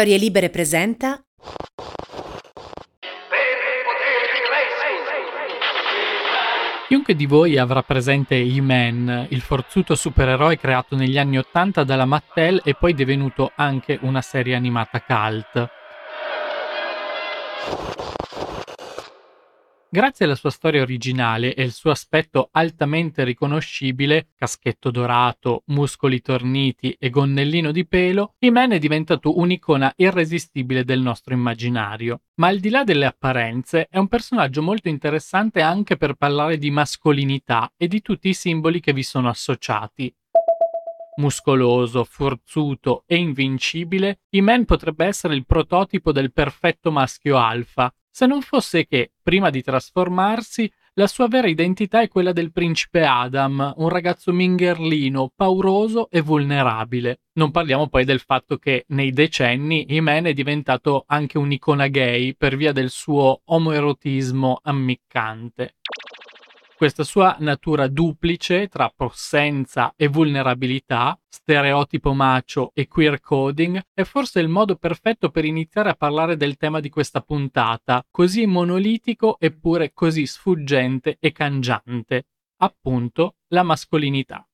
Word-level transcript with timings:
Storie 0.00 0.16
Libere 0.16 0.48
presenta 0.48 1.22
Chiunque 6.88 7.14
di 7.14 7.26
voi 7.26 7.58
avrà 7.58 7.82
presente 7.82 8.34
E-Man, 8.36 9.26
il 9.28 9.42
forzuto 9.42 9.94
supereroe 9.94 10.56
creato 10.56 10.96
negli 10.96 11.18
anni 11.18 11.36
Ottanta 11.36 11.84
dalla 11.84 12.06
Mattel 12.06 12.62
e 12.64 12.72
poi 12.72 12.94
divenuto 12.94 13.52
anche 13.54 13.98
una 14.00 14.22
serie 14.22 14.54
animata 14.54 15.02
cult. 15.02 15.68
Grazie 19.92 20.24
alla 20.24 20.36
sua 20.36 20.50
storia 20.50 20.82
originale 20.82 21.52
e 21.52 21.64
il 21.64 21.72
suo 21.72 21.90
aspetto 21.90 22.50
altamente 22.52 23.24
riconoscibile, 23.24 24.28
caschetto 24.36 24.92
dorato, 24.92 25.64
muscoli 25.66 26.20
torniti 26.20 26.94
e 26.96 27.10
gonnellino 27.10 27.72
di 27.72 27.84
pelo, 27.84 28.34
He-Man 28.38 28.70
è 28.70 28.78
diventato 28.78 29.36
un'icona 29.36 29.92
irresistibile 29.96 30.84
del 30.84 31.00
nostro 31.00 31.34
immaginario. 31.34 32.20
Ma 32.36 32.46
al 32.46 32.60
di 32.60 32.68
là 32.68 32.84
delle 32.84 33.04
apparenze, 33.04 33.88
è 33.90 33.98
un 33.98 34.06
personaggio 34.06 34.62
molto 34.62 34.88
interessante 34.88 35.60
anche 35.60 35.96
per 35.96 36.14
parlare 36.14 36.56
di 36.56 36.70
mascolinità 36.70 37.72
e 37.76 37.88
di 37.88 38.00
tutti 38.00 38.28
i 38.28 38.34
simboli 38.34 38.78
che 38.78 38.92
vi 38.92 39.02
sono 39.02 39.28
associati. 39.28 40.14
Muscoloso, 41.16 42.04
forzuto 42.04 43.02
e 43.06 43.16
invincibile, 43.16 44.20
He-Man 44.30 44.66
potrebbe 44.66 45.04
essere 45.04 45.34
il 45.34 45.44
prototipo 45.44 46.12
del 46.12 46.32
perfetto 46.32 46.92
maschio 46.92 47.36
alfa, 47.36 47.92
se 48.10 48.26
non 48.26 48.42
fosse 48.42 48.86
che, 48.86 49.12
prima 49.22 49.50
di 49.50 49.62
trasformarsi, 49.62 50.70
la 50.94 51.06
sua 51.06 51.28
vera 51.28 51.46
identità 51.46 52.02
è 52.02 52.08
quella 52.08 52.32
del 52.32 52.50
principe 52.52 53.04
Adam, 53.04 53.74
un 53.76 53.88
ragazzo 53.88 54.32
mingherlino, 54.32 55.32
pauroso 55.34 56.10
e 56.10 56.20
vulnerabile. 56.20 57.20
Non 57.34 57.52
parliamo 57.52 57.88
poi 57.88 58.04
del 58.04 58.18
fatto 58.20 58.58
che 58.58 58.84
nei 58.88 59.12
decenni 59.12 59.86
Iman 59.94 60.26
è 60.26 60.32
diventato 60.32 61.04
anche 61.06 61.38
un'icona 61.38 61.86
gay 61.86 62.34
per 62.34 62.56
via 62.56 62.72
del 62.72 62.90
suo 62.90 63.40
omoerotismo 63.44 64.60
ammiccante. 64.62 65.76
Questa 66.80 67.04
sua 67.04 67.36
natura 67.40 67.88
duplice 67.88 68.68
tra 68.68 68.90
possenza 68.96 69.92
e 69.96 70.08
vulnerabilità, 70.08 71.20
stereotipo 71.28 72.14
macho 72.14 72.70
e 72.72 72.88
queer 72.88 73.20
coding, 73.20 73.78
è 73.92 74.02
forse 74.04 74.40
il 74.40 74.48
modo 74.48 74.76
perfetto 74.76 75.28
per 75.28 75.44
iniziare 75.44 75.90
a 75.90 75.94
parlare 75.94 76.38
del 76.38 76.56
tema 76.56 76.80
di 76.80 76.88
questa 76.88 77.20
puntata, 77.20 78.02
così 78.10 78.46
monolitico 78.46 79.36
eppure 79.38 79.92
così 79.92 80.24
sfuggente 80.24 81.18
e 81.20 81.32
cangiante, 81.32 82.28
appunto 82.62 83.34
la 83.48 83.62
mascolinità. 83.62 84.49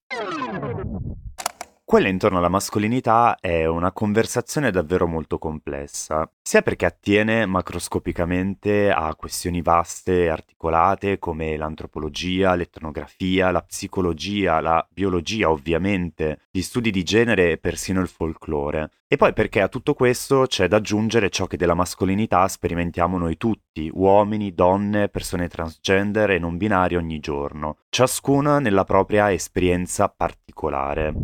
Quella 1.89 2.09
intorno 2.09 2.39
alla 2.39 2.49
mascolinità 2.49 3.37
è 3.39 3.65
una 3.65 3.93
conversazione 3.93 4.73
davvero 4.73 5.07
molto 5.07 5.39
complessa, 5.39 6.29
sia 6.43 6.61
perché 6.61 6.85
attiene 6.85 7.47
macroscopicamente 7.47 8.91
a 8.91 9.15
questioni 9.15 9.63
vaste 9.63 10.25
e 10.25 10.29
articolate 10.29 11.21
come 11.21 11.57
l'antropologia, 11.57 12.57
l'etnografia, 12.57 13.53
la 13.53 13.63
psicologia, 13.63 14.61
la 14.61 14.85
biologia 14.91 15.49
ovviamente, 15.49 16.41
gli 16.51 16.61
studi 16.61 16.91
di 16.91 17.05
genere 17.05 17.53
e 17.53 17.59
persino 17.59 18.01
il 18.01 18.09
folklore. 18.09 18.91
E 19.09 19.17
poi 19.17 19.33
perché 19.33 19.61
a 19.61 19.69
tutto 19.69 19.95
questo 19.95 20.47
c'è 20.49 20.67
da 20.67 20.79
aggiungere 20.79 21.31
ciò 21.31 21.47
che 21.47 21.57
della 21.57 21.75
mascolinità 21.75 22.49
sperimentiamo 22.49 23.17
noi 23.19 23.37
tutti, 23.37 23.89
uomini, 23.93 24.53
donne, 24.53 25.09
persone 25.09 25.47
transgender 25.47 26.31
e 26.31 26.41
non 26.41 26.57
binari 26.57 26.97
ogni 26.97 27.21
giorno, 27.21 27.77
ciascuna 27.89 28.59
nella 28.59 28.83
propria 28.83 29.33
esperienza 29.33 30.09
particolare. 30.09 31.15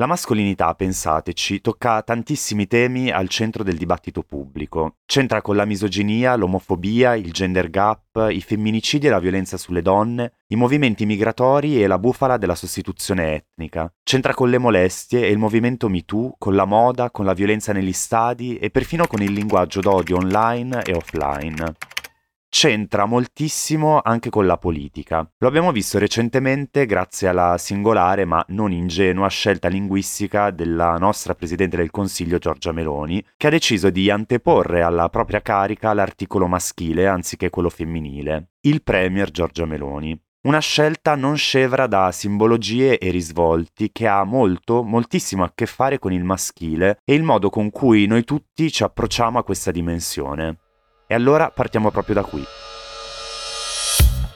La 0.00 0.06
mascolinità, 0.06 0.72
pensateci, 0.74 1.60
tocca 1.60 2.00
tantissimi 2.00 2.66
temi 2.66 3.10
al 3.10 3.28
centro 3.28 3.62
del 3.62 3.76
dibattito 3.76 4.22
pubblico. 4.22 4.94
C'entra 5.04 5.42
con 5.42 5.56
la 5.56 5.66
misoginia, 5.66 6.36
l'omofobia, 6.36 7.14
il 7.16 7.30
gender 7.32 7.68
gap, 7.68 8.28
i 8.30 8.40
femminicidi 8.40 9.08
e 9.08 9.10
la 9.10 9.18
violenza 9.18 9.58
sulle 9.58 9.82
donne, 9.82 10.36
i 10.46 10.56
movimenti 10.56 11.04
migratori 11.04 11.82
e 11.82 11.86
la 11.86 11.98
bufala 11.98 12.38
della 12.38 12.54
sostituzione 12.54 13.34
etnica. 13.34 13.92
C'entra 14.02 14.32
con 14.32 14.48
le 14.48 14.56
molestie 14.56 15.26
e 15.26 15.30
il 15.30 15.36
movimento 15.36 15.90
MeToo, 15.90 16.36
con 16.38 16.54
la 16.54 16.64
moda, 16.64 17.10
con 17.10 17.26
la 17.26 17.34
violenza 17.34 17.74
negli 17.74 17.92
stadi 17.92 18.56
e 18.56 18.70
perfino 18.70 19.06
con 19.06 19.20
il 19.20 19.32
linguaggio 19.34 19.80
d'odio 19.80 20.16
online 20.16 20.82
e 20.82 20.94
offline 20.94 21.76
c'entra 22.50 23.06
moltissimo 23.06 24.00
anche 24.02 24.28
con 24.28 24.44
la 24.44 24.58
politica. 24.58 25.26
Lo 25.38 25.48
abbiamo 25.48 25.72
visto 25.72 25.98
recentemente 25.98 26.84
grazie 26.84 27.28
alla 27.28 27.56
singolare 27.56 28.24
ma 28.24 28.44
non 28.48 28.72
ingenua 28.72 29.28
scelta 29.28 29.68
linguistica 29.68 30.50
della 30.50 30.96
nostra 30.98 31.34
Presidente 31.34 31.76
del 31.76 31.90
Consiglio 31.90 32.38
Giorgia 32.38 32.72
Meloni, 32.72 33.24
che 33.36 33.46
ha 33.46 33.50
deciso 33.50 33.88
di 33.88 34.10
anteporre 34.10 34.82
alla 34.82 35.08
propria 35.08 35.40
carica 35.40 35.94
l'articolo 35.94 36.48
maschile 36.48 37.06
anziché 37.06 37.48
quello 37.48 37.70
femminile, 37.70 38.50
il 38.62 38.82
Premier 38.82 39.30
Giorgia 39.30 39.64
Meloni. 39.64 40.20
Una 40.42 40.58
scelta 40.58 41.14
non 41.16 41.36
scevra 41.36 41.86
da 41.86 42.10
simbologie 42.12 42.98
e 42.98 43.10
risvolti 43.10 43.90
che 43.92 44.06
ha 44.06 44.24
molto, 44.24 44.82
moltissimo 44.82 45.44
a 45.44 45.52
che 45.54 45.66
fare 45.66 45.98
con 45.98 46.14
il 46.14 46.24
maschile 46.24 46.98
e 47.04 47.14
il 47.14 47.22
modo 47.22 47.50
con 47.50 47.70
cui 47.70 48.06
noi 48.06 48.24
tutti 48.24 48.72
ci 48.72 48.82
approcciamo 48.82 49.38
a 49.38 49.44
questa 49.44 49.70
dimensione. 49.70 50.56
E 51.10 51.14
allora 51.14 51.50
partiamo 51.50 51.90
proprio 51.90 52.14
da 52.14 52.22
qui. 52.22 52.44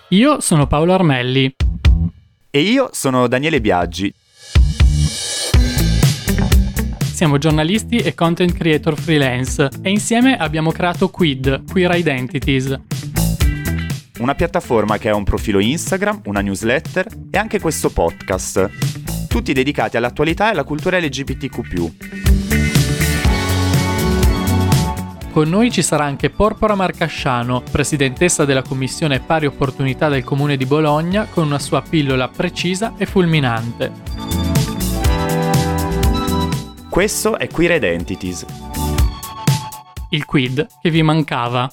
Io 0.09 0.41
sono 0.41 0.67
Paolo 0.67 0.93
Armelli. 0.93 1.55
E 2.51 2.61
io 2.61 2.89
sono 2.91 3.29
Daniele 3.29 3.61
Biaggi. 3.61 4.12
Siamo 6.99 7.39
giornalisti 7.39 7.99
e 7.99 8.13
content 8.15 8.53
creator 8.53 8.99
freelance 8.99 9.69
e 9.83 9.89
insieme 9.89 10.37
abbiamo 10.37 10.73
creato 10.73 11.11
Quid, 11.11 11.63
Queer 11.71 11.95
Identities. 11.95 12.77
Una 14.19 14.34
piattaforma 14.34 14.99
che 14.99 15.11
ha 15.11 15.15
un 15.15 15.23
profilo 15.23 15.61
Instagram, 15.61 16.23
una 16.25 16.41
newsletter 16.41 17.07
e 17.31 17.39
anche 17.39 17.61
questo 17.61 17.91
podcast, 17.91 19.29
tutti 19.29 19.53
dedicati 19.53 19.97
all'attualità 19.97 20.49
e 20.49 20.51
alla 20.51 20.65
cultura 20.65 20.99
LGBTQ. 20.99 22.53
Con 25.34 25.49
noi 25.49 25.72
ci 25.72 25.83
sarà 25.83 26.05
anche 26.05 26.31
Porpora 26.31 26.77
Marcasciano, 26.77 27.61
presidentessa 27.69 28.45
della 28.45 28.62
Commissione 28.62 29.19
Pari 29.19 29.47
Opportunità 29.47 30.09
del 30.09 30.22
Comune 30.22 30.56
di 30.56 30.65
Bologna, 30.65 31.27
con 31.27 31.47
una 31.47 31.59
sua 31.59 31.83
pillola 31.83 32.28
precisa 32.28 32.95
e 32.97 33.05
fulminante. 33.05 33.91
Questo 36.89 37.37
è 37.37 37.49
Queer 37.49 37.72
Identities. 37.72 38.47
Il 40.11 40.25
quid 40.25 40.69
che 40.81 40.91
vi 40.91 41.03
mancava. 41.03 41.69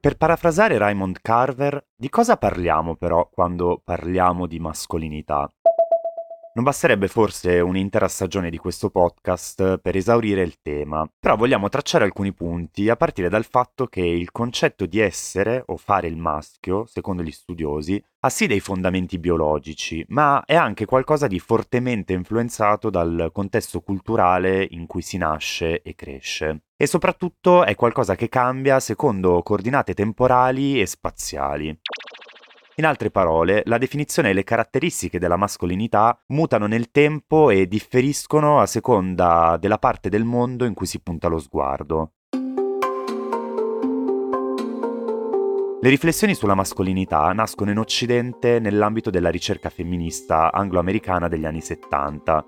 Per 0.00 0.16
parafrasare 0.18 0.76
Raymond 0.76 1.16
Carver, 1.22 1.82
di 1.96 2.10
cosa 2.10 2.36
parliamo 2.36 2.94
però 2.96 3.26
quando 3.32 3.80
parliamo 3.82 4.46
di 4.46 4.58
mascolinità? 4.58 5.50
Non 6.56 6.62
basterebbe 6.62 7.08
forse 7.08 7.58
un'intera 7.58 8.06
stagione 8.06 8.48
di 8.48 8.58
questo 8.58 8.88
podcast 8.88 9.78
per 9.78 9.96
esaurire 9.96 10.42
il 10.42 10.60
tema, 10.62 11.04
però 11.18 11.34
vogliamo 11.34 11.68
tracciare 11.68 12.04
alcuni 12.04 12.32
punti 12.32 12.88
a 12.88 12.94
partire 12.94 13.28
dal 13.28 13.44
fatto 13.44 13.88
che 13.88 14.02
il 14.02 14.30
concetto 14.30 14.86
di 14.86 15.00
essere 15.00 15.64
o 15.66 15.76
fare 15.76 16.06
il 16.06 16.16
maschio, 16.16 16.86
secondo 16.86 17.24
gli 17.24 17.32
studiosi, 17.32 18.00
ha 18.20 18.30
sì 18.30 18.46
dei 18.46 18.60
fondamenti 18.60 19.18
biologici, 19.18 20.04
ma 20.10 20.44
è 20.44 20.54
anche 20.54 20.84
qualcosa 20.84 21.26
di 21.26 21.40
fortemente 21.40 22.12
influenzato 22.12 22.88
dal 22.88 23.30
contesto 23.32 23.80
culturale 23.80 24.64
in 24.70 24.86
cui 24.86 25.02
si 25.02 25.16
nasce 25.16 25.82
e 25.82 25.96
cresce. 25.96 26.66
E 26.76 26.86
soprattutto 26.86 27.64
è 27.64 27.74
qualcosa 27.74 28.14
che 28.14 28.28
cambia 28.28 28.78
secondo 28.78 29.42
coordinate 29.42 29.92
temporali 29.92 30.80
e 30.80 30.86
spaziali. 30.86 31.76
In 32.76 32.86
altre 32.86 33.12
parole, 33.12 33.62
la 33.66 33.78
definizione 33.78 34.30
e 34.30 34.32
le 34.32 34.42
caratteristiche 34.42 35.20
della 35.20 35.36
mascolinità 35.36 36.20
mutano 36.28 36.66
nel 36.66 36.90
tempo 36.90 37.50
e 37.50 37.68
differiscono 37.68 38.58
a 38.58 38.66
seconda 38.66 39.56
della 39.60 39.78
parte 39.78 40.08
del 40.08 40.24
mondo 40.24 40.64
in 40.64 40.74
cui 40.74 40.86
si 40.86 41.00
punta 41.00 41.28
lo 41.28 41.38
sguardo. 41.38 42.14
Le 45.80 45.90
riflessioni 45.90 46.34
sulla 46.34 46.54
mascolinità 46.54 47.30
nascono 47.32 47.70
in 47.70 47.78
Occidente 47.78 48.58
nell'ambito 48.58 49.10
della 49.10 49.28
ricerca 49.28 49.68
femminista 49.68 50.50
anglo-americana 50.50 51.28
degli 51.28 51.44
anni 51.44 51.60
70, 51.60 52.44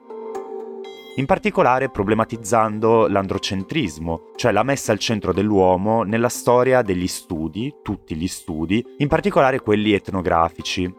in 1.16 1.26
particolare 1.26 1.88
problematizzando 1.90 3.08
l'androcentrismo, 3.08 4.30
cioè 4.36 4.52
la 4.52 4.62
messa 4.62 4.92
al 4.92 4.98
centro 4.98 5.32
dell'uomo 5.32 6.02
nella 6.02 6.28
storia 6.28 6.82
degli 6.82 7.06
studi, 7.06 7.74
tutti 7.82 8.14
gli 8.14 8.28
studi, 8.28 8.84
in 8.98 9.08
particolare 9.08 9.60
quelli 9.60 9.92
etnografici, 9.92 10.92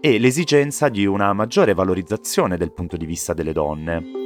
e 0.00 0.18
l'esigenza 0.18 0.88
di 0.88 1.04
una 1.04 1.32
maggiore 1.32 1.74
valorizzazione 1.74 2.56
del 2.56 2.72
punto 2.72 2.96
di 2.96 3.06
vista 3.06 3.34
delle 3.34 3.52
donne. 3.52 4.25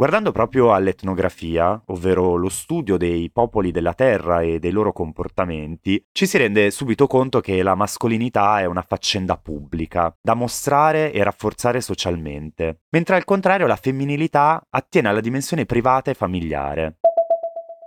Guardando 0.00 0.32
proprio 0.32 0.72
all'etnografia, 0.72 1.78
ovvero 1.88 2.36
lo 2.36 2.48
studio 2.48 2.96
dei 2.96 3.30
popoli 3.30 3.70
della 3.70 3.92
Terra 3.92 4.40
e 4.40 4.58
dei 4.58 4.70
loro 4.70 4.94
comportamenti, 4.94 6.02
ci 6.10 6.24
si 6.24 6.38
rende 6.38 6.70
subito 6.70 7.06
conto 7.06 7.40
che 7.40 7.62
la 7.62 7.74
mascolinità 7.74 8.60
è 8.60 8.64
una 8.64 8.80
faccenda 8.80 9.36
pubblica, 9.36 10.16
da 10.18 10.32
mostrare 10.32 11.12
e 11.12 11.22
rafforzare 11.22 11.82
socialmente, 11.82 12.84
mentre 12.88 13.16
al 13.16 13.26
contrario 13.26 13.66
la 13.66 13.76
femminilità 13.76 14.66
attiene 14.70 15.08
alla 15.08 15.20
dimensione 15.20 15.66
privata 15.66 16.10
e 16.10 16.14
familiare. 16.14 16.96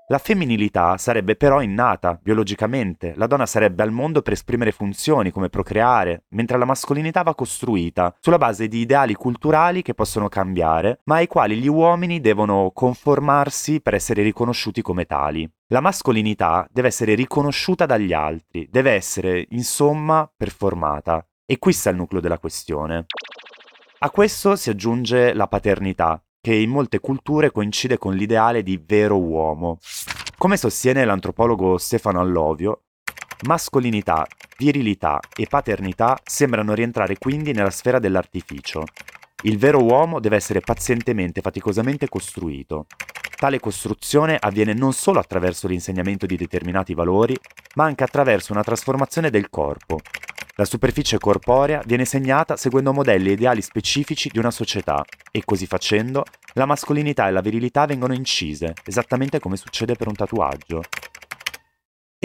La 0.07 0.17
femminilità 0.17 0.97
sarebbe 0.97 1.37
però 1.37 1.61
innata, 1.61 2.19
biologicamente, 2.21 3.13
la 3.15 3.25
donna 3.25 3.45
sarebbe 3.45 3.83
al 3.83 3.91
mondo 3.91 4.21
per 4.21 4.33
esprimere 4.33 4.73
funzioni 4.73 5.31
come 5.31 5.47
procreare, 5.47 6.25
mentre 6.31 6.57
la 6.57 6.65
mascolinità 6.65 7.23
va 7.23 7.33
costruita 7.33 8.13
sulla 8.19 8.37
base 8.37 8.67
di 8.67 8.79
ideali 8.79 9.13
culturali 9.13 9.81
che 9.81 9.93
possono 9.93 10.27
cambiare, 10.27 10.99
ma 11.05 11.15
ai 11.15 11.27
quali 11.27 11.57
gli 11.57 11.69
uomini 11.69 12.19
devono 12.19 12.71
conformarsi 12.73 13.79
per 13.79 13.93
essere 13.93 14.23
riconosciuti 14.23 14.81
come 14.81 15.05
tali. 15.05 15.49
La 15.67 15.79
mascolinità 15.79 16.67
deve 16.69 16.89
essere 16.89 17.15
riconosciuta 17.15 17.85
dagli 17.85 18.11
altri, 18.11 18.67
deve 18.69 18.91
essere, 18.91 19.47
insomma, 19.51 20.29
performata. 20.35 21.25
E 21.45 21.57
qui 21.59 21.71
sta 21.71 21.89
il 21.91 21.95
nucleo 21.95 22.19
della 22.19 22.39
questione. 22.39 23.05
A 23.99 24.09
questo 24.09 24.57
si 24.57 24.69
aggiunge 24.69 25.33
la 25.33 25.47
paternità, 25.47 26.21
che 26.43 26.53
in 26.53 26.71
molte 26.71 26.99
culture 26.99 27.53
coincide 27.53 27.97
con 27.97 28.15
l'ideale 28.15 28.63
di 28.63 28.77
vero 28.85 29.17
uomo. 29.17 29.77
Come 30.37 30.57
sostiene 30.57 31.05
l'antropologo 31.05 31.77
Stefano 31.77 32.19
Allovio, 32.19 32.81
mascolinità, 33.43 34.27
virilità 34.57 35.21
e 35.37 35.47
paternità 35.47 36.19
sembrano 36.21 36.73
rientrare 36.73 37.17
quindi 37.17 37.53
nella 37.53 37.69
sfera 37.69 37.97
dell'artificio. 37.97 38.83
Il 39.43 39.57
vero 39.57 39.81
uomo 39.81 40.19
deve 40.19 40.35
essere 40.35 40.59
pazientemente 40.59 41.39
e 41.39 41.43
faticosamente 41.43 42.09
costruito. 42.09 42.87
Tale 43.37 43.61
costruzione 43.61 44.35
avviene 44.37 44.73
non 44.73 44.91
solo 44.91 45.19
attraverso 45.19 45.69
l'insegnamento 45.69 46.25
di 46.25 46.35
determinati 46.35 46.93
valori, 46.93 47.37
ma 47.75 47.85
anche 47.85 48.03
attraverso 48.03 48.51
una 48.51 48.63
trasformazione 48.63 49.29
del 49.29 49.49
corpo, 49.49 50.01
la 50.55 50.65
superficie 50.65 51.17
corporea 51.17 51.81
viene 51.83 52.05
segnata 52.05 52.57
seguendo 52.57 52.93
modelli 52.93 53.29
e 53.29 53.33
ideali 53.33 53.61
specifici 53.63 54.29
di 54.29 54.37
una 54.37 54.51
società 54.51 55.03
e 55.31 55.41
così 55.43 55.65
facendo 55.65 56.25
la 56.53 56.67
mascolinità 56.67 57.27
e 57.27 57.31
la 57.31 57.41
virilità 57.41 57.87
vengono 57.87 58.13
incise, 58.13 58.73
esattamente 58.85 59.39
come 59.39 59.57
succede 59.57 59.95
per 59.95 60.07
un 60.07 60.13
tatuaggio. 60.13 60.83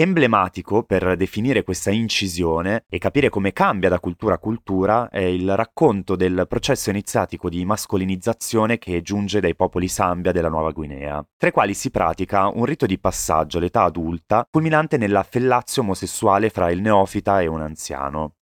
Emblematico 0.01 0.83
per 0.83 1.17
definire 1.17 1.61
questa 1.61 1.91
incisione 1.91 2.85
e 2.87 2.99
capire 2.99 3.27
come 3.27 3.51
cambia 3.51 3.89
da 3.89 3.99
cultura 3.99 4.35
a 4.35 4.39
cultura 4.39 5.09
è 5.09 5.19
il 5.19 5.53
racconto 5.57 6.15
del 6.15 6.45
processo 6.47 6.89
iniziatico 6.89 7.49
di 7.49 7.65
mascolinizzazione 7.65 8.77
che 8.77 9.01
giunge 9.01 9.41
dai 9.41 9.57
popoli 9.57 9.89
Sambia 9.89 10.31
della 10.31 10.47
Nuova 10.47 10.71
Guinea, 10.71 11.21
tra 11.35 11.49
i 11.49 11.51
quali 11.51 11.73
si 11.73 11.91
pratica 11.91 12.47
un 12.47 12.63
rito 12.63 12.85
di 12.85 12.97
passaggio 12.97 13.57
all'età 13.57 13.83
adulta 13.83 14.47
culminante 14.49 14.95
nella 14.95 15.23
fellazio 15.23 15.81
omosessuale 15.81 16.49
fra 16.49 16.71
il 16.71 16.79
neofita 16.79 17.41
e 17.41 17.47
un 17.47 17.59
anziano. 17.59 18.35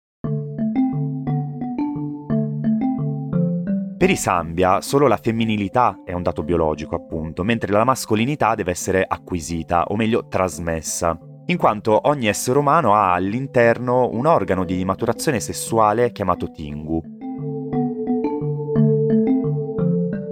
Per 3.97 4.09
i 4.11 4.15
Sambia 4.15 4.81
solo 4.81 5.07
la 5.07 5.17
femminilità 5.17 6.03
è 6.05 6.13
un 6.13 6.21
dato 6.21 6.43
biologico, 6.43 6.93
appunto, 6.93 7.43
mentre 7.43 7.71
la 7.71 7.83
mascolinità 7.83 8.53
deve 8.53 8.69
essere 8.69 9.03
acquisita, 9.03 9.85
o 9.85 9.95
meglio 9.95 10.27
trasmessa 10.27 11.19
in 11.49 11.57
quanto 11.57 12.07
ogni 12.09 12.27
essere 12.27 12.59
umano 12.59 12.93
ha 12.93 13.13
all'interno 13.13 14.09
un 14.11 14.25
organo 14.25 14.65
di 14.65 14.83
maturazione 14.83 15.39
sessuale 15.39 16.11
chiamato 16.11 16.51
tingu. 16.51 17.01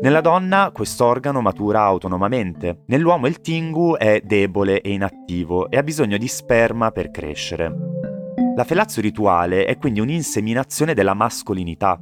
Nella 0.01 0.21
donna 0.21 0.71
questo 0.73 1.06
organo 1.06 1.41
matura 1.41 1.81
autonomamente, 1.81 2.83
nell'uomo 2.88 3.27
il 3.27 3.39
tingu 3.41 3.95
è 3.95 4.21
debole 4.23 4.81
e 4.81 4.91
inattivo 4.91 5.69
e 5.69 5.77
ha 5.77 5.83
bisogno 5.83 6.17
di 6.17 6.27
sperma 6.27 6.91
per 6.91 7.09
crescere. 7.12 7.73
La 8.56 8.63
felazio 8.65 9.01
rituale 9.01 9.65
è 9.65 9.77
quindi 9.77 10.01
un'inseminazione 10.01 10.94
della 10.94 11.13
mascolinità. 11.13 12.00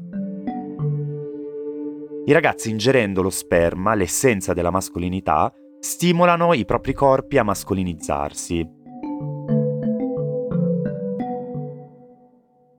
I 2.26 2.32
ragazzi 2.32 2.70
ingerendo 2.70 3.22
lo 3.22 3.30
sperma, 3.30 3.94
l'essenza 3.94 4.54
della 4.54 4.72
mascolinità, 4.72 5.54
stimolano 5.80 6.54
i 6.54 6.66
propri 6.66 6.94
corpi 6.94 7.38
a 7.38 7.44
mascolinizzarsi, 7.44 8.82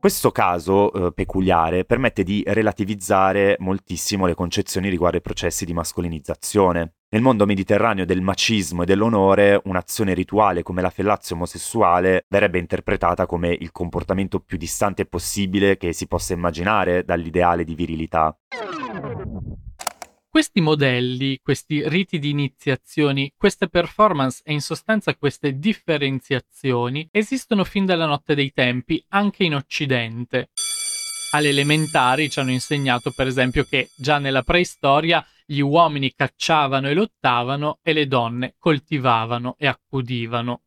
Questo 0.05 0.33
caso 0.33 0.93
eh, 0.93 1.13
peculiare 1.15 1.87
permette 1.87 2.25
di 2.25 2.43
relativizzare 2.47 3.57
moltissimo 3.61 4.27
le 4.27 4.35
concezioni 4.35 4.91
riguardo 4.91 5.17
ai 5.17 5.23
processi 5.23 5.65
di 5.65 5.73
mascolinizzazione. 5.73 6.97
Nel 7.09 7.23
mondo 7.23 7.47
mediterraneo 7.47 8.05
del 8.05 8.21
macismo 8.21 8.83
e 8.83 8.85
dell'onore, 8.85 9.59
un'azione 9.65 10.13
rituale 10.13 10.63
come 10.63 10.83
la 10.83 10.91
fellazio 10.91 11.37
omosessuale 11.37 12.27
verrebbe 12.29 12.59
interpretata 12.59 13.25
come 13.25 13.57
il 13.59 13.73
comportamento 13.73 14.41
più 14.41 14.59
distante 14.59 15.07
possibile 15.07 15.79
che 15.79 15.95
si 15.95 16.07
possa 16.07 16.35
immaginare 16.35 17.03
dall'ideale 17.03 17.65
di 17.65 17.75
virilità. 17.75 18.39
Questi 20.35 20.61
modelli, 20.61 21.39
questi 21.41 21.89
riti 21.89 22.19
di 22.19 22.31
iniziazioni, 22.31 23.33
queste 23.37 23.69
performance 23.69 24.43
e 24.45 24.53
in 24.53 24.61
sostanza 24.61 25.15
queste 25.15 25.61
differenziazioni 25.61 27.09
esistono 27.13 27.63
fin 27.63 27.87
dalla 27.87 28.07
notte 28.07 28.35
dei 28.35 28.53
tempi 28.53 29.01
anche 29.11 29.45
in 29.45 29.55
Occidente. 29.55 30.49
Alle 31.31 31.51
elementari 31.51 32.29
ci 32.29 32.41
hanno 32.41 32.51
insegnato 32.51 33.13
per 33.13 33.29
esempio 33.29 33.63
che 33.63 33.91
già 33.95 34.19
nella 34.19 34.43
preistoria 34.43 35.25
gli 35.47 35.61
uomini 35.61 36.13
cacciavano 36.13 36.89
e 36.89 36.95
lottavano 36.95 37.79
e 37.81 37.93
le 37.93 38.09
donne 38.09 38.57
coltivavano 38.59 39.55
e 39.57 39.69
accudivano. 39.69 40.63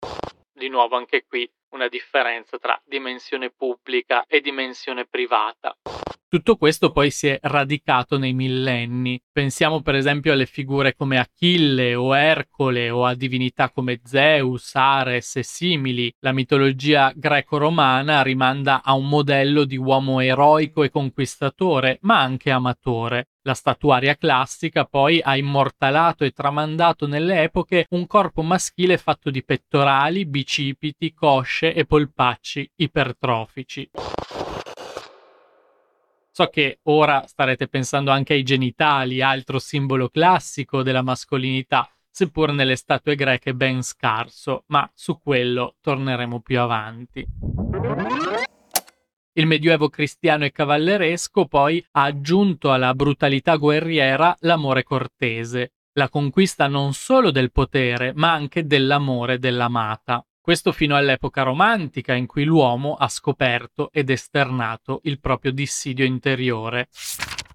Di 0.54 0.70
nuovo 0.70 0.96
anche 0.96 1.26
qui 1.28 1.46
una 1.72 1.90
differenza 1.90 2.58
tra 2.58 2.82
dimensione 2.86 3.50
pubblica 3.50 4.24
e 4.28 4.40
dimensione 4.40 5.06
privata. 5.06 5.76
Tutto 6.30 6.58
questo 6.58 6.92
poi 6.92 7.10
si 7.10 7.28
è 7.28 7.40
radicato 7.44 8.18
nei 8.18 8.34
millenni. 8.34 9.18
Pensiamo 9.32 9.82
per 9.82 9.96
esempio 9.96 10.34
alle 10.34 10.46
figure 10.46 10.94
come 10.94 11.18
Achille 11.18 11.96
o 11.96 12.18
Ercole 12.18 12.90
o 12.90 13.06
a 13.06 13.16
divinità 13.16 13.70
come 13.70 14.02
Zeus, 14.04 14.76
Ares 14.76 15.38
e 15.38 15.44
simili. 15.44 16.14
La 16.20 16.34
mitologia 16.34 17.14
greco-romana 17.16 18.24
rimanda 18.24 18.84
a 18.84 18.94
un 18.94 19.08
modello 19.08 19.64
di 19.64 19.78
uomo 19.78 20.20
eroico 20.20 20.84
e 20.84 20.90
conquistatore, 20.90 22.00
ma 22.02 22.20
anche 22.20 22.52
amatore. 22.52 23.30
La 23.44 23.54
statuaria 23.54 24.18
classica 24.18 24.84
poi 24.84 25.22
ha 25.24 25.38
immortalato 25.38 26.26
e 26.26 26.32
tramandato 26.32 27.08
nelle 27.08 27.44
epoche 27.44 27.86
un 27.92 28.06
corpo 28.06 28.42
maschile 28.42 28.98
fatto 28.98 29.30
di 29.30 29.46
pettorali, 29.46 30.26
bicipiti, 30.26 31.14
cosce 31.14 31.74
e 31.74 31.86
polpacci 31.86 32.70
ipertrofici. 32.76 33.90
So 36.38 36.50
che 36.52 36.82
ora 36.84 37.26
starete 37.26 37.68
pensando 37.68 38.12
anche 38.12 38.34
ai 38.34 38.44
genitali, 38.44 39.24
altro 39.24 39.58
simbolo 39.58 40.08
classico 40.08 40.84
della 40.84 41.02
mascolinità, 41.02 41.92
seppur 42.12 42.52
nelle 42.52 42.76
statue 42.76 43.16
greche 43.16 43.56
ben 43.56 43.82
scarso, 43.82 44.64
ma 44.68 44.88
su 44.94 45.18
quello 45.20 45.78
torneremo 45.82 46.40
più 46.42 46.60
avanti. 46.60 47.26
Il 49.34 49.48
medioevo 49.48 49.90
cristiano 49.90 50.46
e 50.46 50.52
cavalleresco 50.52 51.48
poi 51.48 51.84
ha 51.94 52.04
aggiunto 52.04 52.72
alla 52.72 52.94
brutalità 52.94 53.56
guerriera 53.56 54.38
l'amore 54.42 54.84
cortese, 54.84 55.72
la 55.94 56.08
conquista 56.08 56.68
non 56.68 56.94
solo 56.94 57.32
del 57.32 57.52
potere, 57.52 58.12
ma 58.14 58.32
anche 58.32 58.68
dell'amore 58.68 59.40
dell'amata. 59.40 60.24
Questo 60.48 60.72
fino 60.72 60.96
all'epoca 60.96 61.44
romantica 61.44 62.14
in 62.14 62.26
cui 62.26 62.46
l'uomo 62.46 62.94
ha 62.94 63.10
scoperto 63.10 63.90
ed 63.92 64.10
esternato 64.10 65.02
il 65.04 65.20
proprio 65.20 65.52
dissidio 65.52 66.06
interiore. 66.06 66.88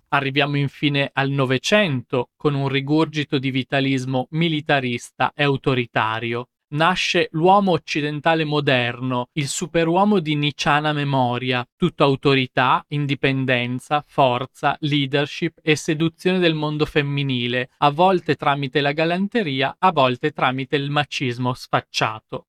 Arriviamo 0.09 0.59
infine 0.59 1.09
al 1.11 1.31
Novecento 1.31 2.29
con 2.37 2.53
un 2.53 2.69
rigurgito 2.69 3.39
di 3.39 3.51
vitalismo 3.51 4.27
militarista 4.33 5.33
e 5.35 5.43
autoritario. 5.43 6.49
Nasce 6.75 7.29
l'uomo 7.31 7.73
occidentale 7.73 8.45
moderno, 8.45 9.29
il 9.39 9.49
superuomo 9.49 10.19
di 10.19 10.35
nicciana 10.37 10.93
memoria, 10.93 11.67
tutto 11.75 12.05
autorità, 12.05 12.85
indipendenza, 12.89 14.05
forza, 14.07 14.77
leadership 14.81 15.61
e 15.63 15.77
seduzione 15.77 16.39
del 16.39 16.53
mondo 16.53 16.85
femminile, 16.85 17.71
a 17.79 17.91
volte 17.91 18.35
tramite 18.35 18.83
la 18.83 18.93
galanteria, 18.93 19.77
a 19.79 19.91
volte 19.93 20.33
tramite 20.33 20.77
il 20.77 20.91
macismo 20.91 21.55
sfacciato. 21.55 22.49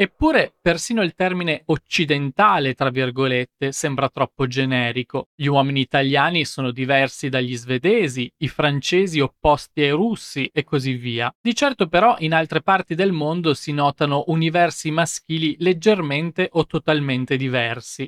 Eppure 0.00 0.54
persino 0.62 1.02
il 1.02 1.12
termine 1.14 1.60
occidentale, 1.66 2.72
tra 2.72 2.88
virgolette, 2.88 3.70
sembra 3.70 4.08
troppo 4.08 4.46
generico. 4.46 5.28
Gli 5.34 5.44
uomini 5.44 5.80
italiani 5.80 6.46
sono 6.46 6.70
diversi 6.70 7.28
dagli 7.28 7.54
svedesi, 7.54 8.32
i 8.38 8.48
francesi 8.48 9.20
opposti 9.20 9.82
ai 9.82 9.90
russi 9.90 10.50
e 10.54 10.64
così 10.64 10.94
via. 10.94 11.30
Di 11.38 11.54
certo 11.54 11.86
però 11.86 12.16
in 12.20 12.32
altre 12.32 12.62
parti 12.62 12.94
del 12.94 13.12
mondo 13.12 13.52
si 13.52 13.72
notano 13.72 14.24
universi 14.28 14.90
maschili 14.90 15.56
leggermente 15.58 16.48
o 16.52 16.64
totalmente 16.64 17.36
diversi. 17.36 18.06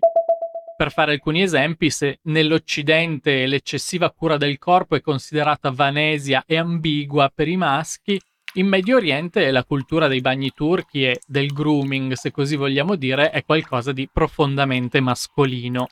Per 0.74 0.90
fare 0.90 1.12
alcuni 1.12 1.42
esempi, 1.42 1.90
se 1.90 2.20
nell'Occidente 2.22 3.44
l'eccessiva 3.44 4.10
cura 4.10 4.38
del 4.38 4.56
corpo 4.56 4.96
è 4.96 5.02
considerata 5.02 5.70
vanesia 5.70 6.42
e 6.46 6.56
ambigua 6.56 7.30
per 7.32 7.48
i 7.48 7.58
maschi, 7.58 8.18
in 8.54 8.66
Medio 8.66 8.96
Oriente 8.96 9.50
la 9.50 9.64
cultura 9.64 10.08
dei 10.08 10.20
bagni 10.20 10.50
turchi 10.54 11.06
e 11.06 11.20
del 11.26 11.46
grooming, 11.46 12.12
se 12.12 12.30
così 12.30 12.56
vogliamo 12.56 12.96
dire, 12.96 13.30
è 13.30 13.44
qualcosa 13.44 13.92
di 13.92 14.08
profondamente 14.12 15.00
mascolino. 15.00 15.88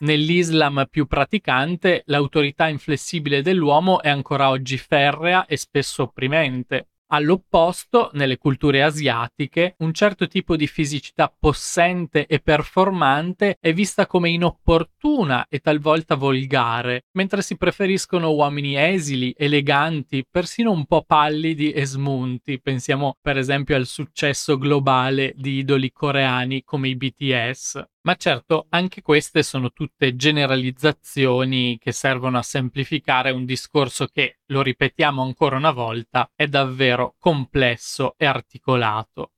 Nell'Islam 0.00 0.86
più 0.90 1.06
praticante, 1.06 2.02
l'autorità 2.06 2.68
inflessibile 2.68 3.42
dell'uomo 3.42 4.02
è 4.02 4.10
ancora 4.10 4.50
oggi 4.50 4.76
ferrea 4.76 5.46
e 5.46 5.56
spesso 5.56 6.02
opprimente. 6.02 6.88
All'opposto, 7.12 8.10
nelle 8.12 8.38
culture 8.38 8.84
asiatiche, 8.84 9.74
un 9.78 9.92
certo 9.92 10.28
tipo 10.28 10.54
di 10.54 10.68
fisicità 10.68 11.32
possente 11.36 12.26
e 12.26 12.38
performante 12.38 13.56
è 13.58 13.72
vista 13.72 14.06
come 14.06 14.30
inopportuna 14.30 15.46
e 15.48 15.58
talvolta 15.58 16.14
volgare, 16.14 17.06
mentre 17.14 17.42
si 17.42 17.56
preferiscono 17.56 18.30
uomini 18.30 18.76
esili, 18.76 19.34
eleganti, 19.36 20.24
persino 20.30 20.70
un 20.70 20.86
po' 20.86 21.02
pallidi 21.02 21.72
e 21.72 21.84
smunti. 21.84 22.60
Pensiamo 22.60 23.16
per 23.20 23.36
esempio 23.38 23.74
al 23.74 23.86
successo 23.86 24.56
globale 24.56 25.32
di 25.36 25.58
idoli 25.58 25.90
coreani 25.90 26.62
come 26.62 26.90
i 26.90 26.96
BTS. 26.96 27.82
Ma 28.02 28.14
certo, 28.14 28.64
anche 28.70 29.02
queste 29.02 29.42
sono 29.42 29.72
tutte 29.72 30.16
generalizzazioni 30.16 31.76
che 31.78 31.92
servono 31.92 32.38
a 32.38 32.42
semplificare 32.42 33.30
un 33.30 33.44
discorso 33.44 34.06
che, 34.06 34.38
lo 34.46 34.62
ripetiamo 34.62 35.22
ancora 35.22 35.56
una 35.56 35.70
volta, 35.70 36.30
è 36.34 36.46
davvero 36.46 37.16
complesso 37.18 38.14
e 38.16 38.24
articolato. 38.24 39.32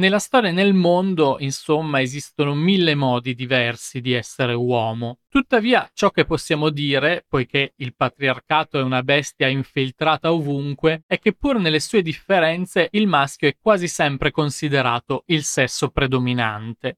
Nella 0.00 0.18
storia 0.18 0.48
e 0.48 0.52
nel 0.54 0.72
mondo, 0.72 1.36
insomma, 1.40 2.00
esistono 2.00 2.54
mille 2.54 2.94
modi 2.94 3.34
diversi 3.34 4.00
di 4.00 4.14
essere 4.14 4.54
uomo. 4.54 5.18
Tuttavia, 5.28 5.90
ciò 5.92 6.08
che 6.08 6.24
possiamo 6.24 6.70
dire, 6.70 7.26
poiché 7.28 7.74
il 7.76 7.94
patriarcato 7.94 8.78
è 8.78 8.82
una 8.82 9.02
bestia 9.02 9.48
infiltrata 9.48 10.32
ovunque, 10.32 11.02
è 11.06 11.18
che 11.18 11.34
pur 11.34 11.58
nelle 11.58 11.80
sue 11.80 12.00
differenze 12.00 12.88
il 12.92 13.08
maschio 13.08 13.48
è 13.48 13.56
quasi 13.60 13.88
sempre 13.88 14.30
considerato 14.30 15.24
il 15.26 15.44
sesso 15.44 15.90
predominante. 15.90 16.96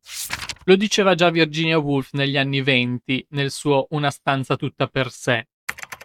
Lo 0.66 0.76
diceva 0.76 1.16
già 1.16 1.28
Virginia 1.30 1.78
Woolf 1.78 2.10
negli 2.12 2.36
anni 2.36 2.62
venti, 2.62 3.26
nel 3.30 3.50
suo 3.50 3.88
Una 3.90 4.12
stanza 4.12 4.54
tutta 4.54 4.86
per 4.86 5.10
sé. 5.10 5.48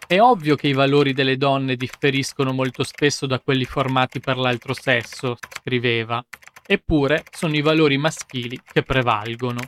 È 0.04 0.18
ovvio 0.18 0.56
che 0.56 0.66
i 0.66 0.72
valori 0.72 1.12
delle 1.12 1.36
donne 1.36 1.76
differiscono 1.76 2.52
molto 2.52 2.82
spesso 2.82 3.26
da 3.26 3.38
quelli 3.38 3.66
formati 3.66 4.18
per 4.18 4.36
l'altro 4.38 4.72
sesso, 4.72 5.36
scriveva. 5.60 6.24
Eppure 6.70 7.24
sono 7.30 7.56
i 7.56 7.62
valori 7.62 7.96
maschili 7.96 8.60
che 8.62 8.82
prevalgono. 8.82 9.60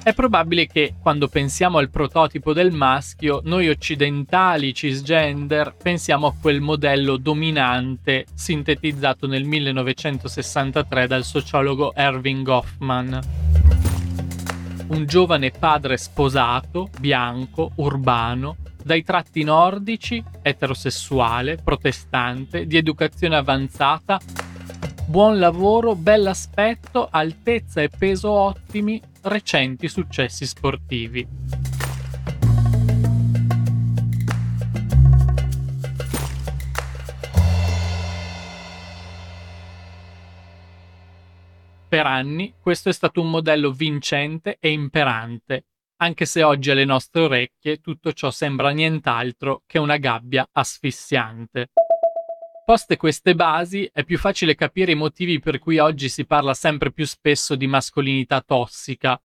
È 0.00 0.14
probabile 0.14 0.68
che 0.68 0.94
quando 1.02 1.26
pensiamo 1.26 1.78
al 1.78 1.90
prototipo 1.90 2.52
del 2.52 2.70
maschio, 2.70 3.40
noi 3.42 3.68
occidentali 3.68 4.72
cisgender 4.72 5.74
pensiamo 5.74 6.28
a 6.28 6.34
quel 6.40 6.60
modello 6.60 7.16
dominante 7.16 8.24
sintetizzato 8.32 9.26
nel 9.26 9.42
1963 9.42 11.08
dal 11.08 11.24
sociologo 11.24 11.96
Erving 11.96 12.44
Goffman. 12.44 13.20
Un 14.86 15.04
giovane 15.04 15.50
padre 15.50 15.96
sposato, 15.96 16.88
bianco, 17.00 17.72
urbano, 17.74 18.56
dai 18.88 19.02
tratti 19.02 19.42
nordici, 19.44 20.24
eterosessuale, 20.40 21.56
protestante, 21.56 22.66
di 22.66 22.78
educazione 22.78 23.36
avanzata, 23.36 24.18
buon 25.06 25.38
lavoro, 25.38 25.94
bell'aspetto, 25.94 27.06
altezza 27.10 27.82
e 27.82 27.90
peso 27.90 28.30
ottimi, 28.30 28.98
recenti 29.24 29.88
successi 29.88 30.46
sportivi. 30.46 31.28
Per 41.88 42.06
anni 42.06 42.54
questo 42.58 42.88
è 42.88 42.92
stato 42.92 43.20
un 43.20 43.28
modello 43.28 43.70
vincente 43.70 44.56
e 44.58 44.70
imperante, 44.70 45.64
anche 46.00 46.26
se 46.26 46.42
oggi 46.42 46.70
alle 46.70 46.84
nostre 46.84 47.22
orecchie 47.22 47.80
tutto 47.80 48.12
ciò 48.12 48.30
sembra 48.30 48.70
nient'altro 48.70 49.62
che 49.66 49.78
una 49.78 49.96
gabbia 49.96 50.48
asfissiante. 50.52 51.70
Poste 52.64 52.96
queste 52.96 53.34
basi, 53.34 53.88
è 53.92 54.04
più 54.04 54.18
facile 54.18 54.54
capire 54.54 54.92
i 54.92 54.96
motivi 54.96 55.40
per 55.40 55.58
cui 55.58 55.78
oggi 55.78 56.08
si 56.08 56.26
parla 56.26 56.52
sempre 56.52 56.92
più 56.92 57.06
spesso 57.06 57.56
di 57.56 57.66
mascolinità 57.66 58.42
tossica, 58.42 59.18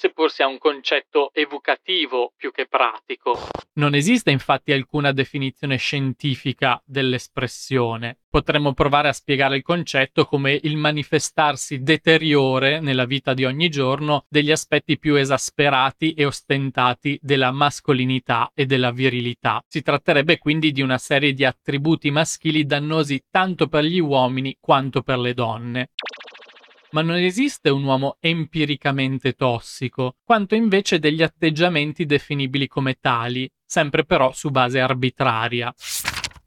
seppur 0.00 0.30
sia 0.30 0.46
un 0.46 0.56
concetto 0.56 1.30
evocativo 1.34 2.32
più 2.34 2.52
che 2.52 2.66
pratico. 2.66 3.38
Non 3.74 3.94
esiste 3.94 4.30
infatti 4.30 4.72
alcuna 4.72 5.12
definizione 5.12 5.76
scientifica 5.76 6.82
dell'espressione. 6.86 8.20
Potremmo 8.30 8.72
provare 8.72 9.08
a 9.08 9.12
spiegare 9.12 9.56
il 9.56 9.62
concetto 9.62 10.24
come 10.24 10.58
il 10.62 10.78
manifestarsi 10.78 11.82
deteriore 11.82 12.80
nella 12.80 13.04
vita 13.04 13.34
di 13.34 13.44
ogni 13.44 13.68
giorno 13.68 14.24
degli 14.28 14.50
aspetti 14.50 14.98
più 14.98 15.16
esasperati 15.16 16.14
e 16.14 16.24
ostentati 16.24 17.18
della 17.20 17.50
mascolinità 17.50 18.50
e 18.54 18.64
della 18.64 18.92
virilità. 18.92 19.62
Si 19.68 19.82
tratterebbe 19.82 20.38
quindi 20.38 20.72
di 20.72 20.80
una 20.80 20.96
serie 20.96 21.34
di 21.34 21.44
attributi 21.44 22.10
maschili 22.10 22.64
dannosi 22.64 23.24
tanto 23.30 23.68
per 23.68 23.84
gli 23.84 24.00
uomini 24.00 24.56
quanto 24.58 25.02
per 25.02 25.18
le 25.18 25.34
donne 25.34 25.90
ma 26.92 27.02
non 27.02 27.16
esiste 27.16 27.70
un 27.70 27.84
uomo 27.84 28.16
empiricamente 28.20 29.34
tossico, 29.34 30.16
quanto 30.24 30.54
invece 30.54 30.98
degli 30.98 31.22
atteggiamenti 31.22 32.06
definibili 32.06 32.66
come 32.66 32.98
tali, 33.00 33.50
sempre 33.64 34.04
però 34.04 34.32
su 34.32 34.50
base 34.50 34.80
arbitraria. 34.80 35.72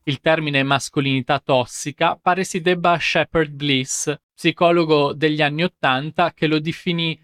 Il 0.06 0.20
termine 0.20 0.64
mascolinità 0.64 1.40
tossica 1.40 2.20
pare 2.22 2.44
si 2.44 2.60
debba 2.60 2.92
a 2.92 3.00
Shepard 3.00 3.52
Bliss, 3.52 4.14
psicologo 4.36 5.14
degli 5.14 5.42
anni 5.42 5.64
Ottanta, 5.64 6.34
che 6.34 6.48
lo 6.48 6.60
definì 6.60 7.18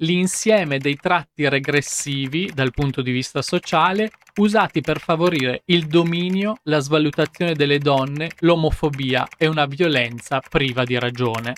l'insieme 0.00 0.78
dei 0.78 0.96
tratti 0.96 1.48
regressivi 1.48 2.50
dal 2.52 2.72
punto 2.72 3.02
di 3.02 3.10
vista 3.10 3.42
sociale 3.42 4.10
usati 4.36 4.80
per 4.80 4.98
favorire 4.98 5.62
il 5.66 5.86
dominio, 5.86 6.56
la 6.64 6.78
svalutazione 6.78 7.54
delle 7.54 7.78
donne, 7.78 8.30
l'omofobia 8.40 9.28
e 9.36 9.46
una 9.46 9.66
violenza 9.66 10.40
priva 10.40 10.84
di 10.84 10.98
ragione. 10.98 11.54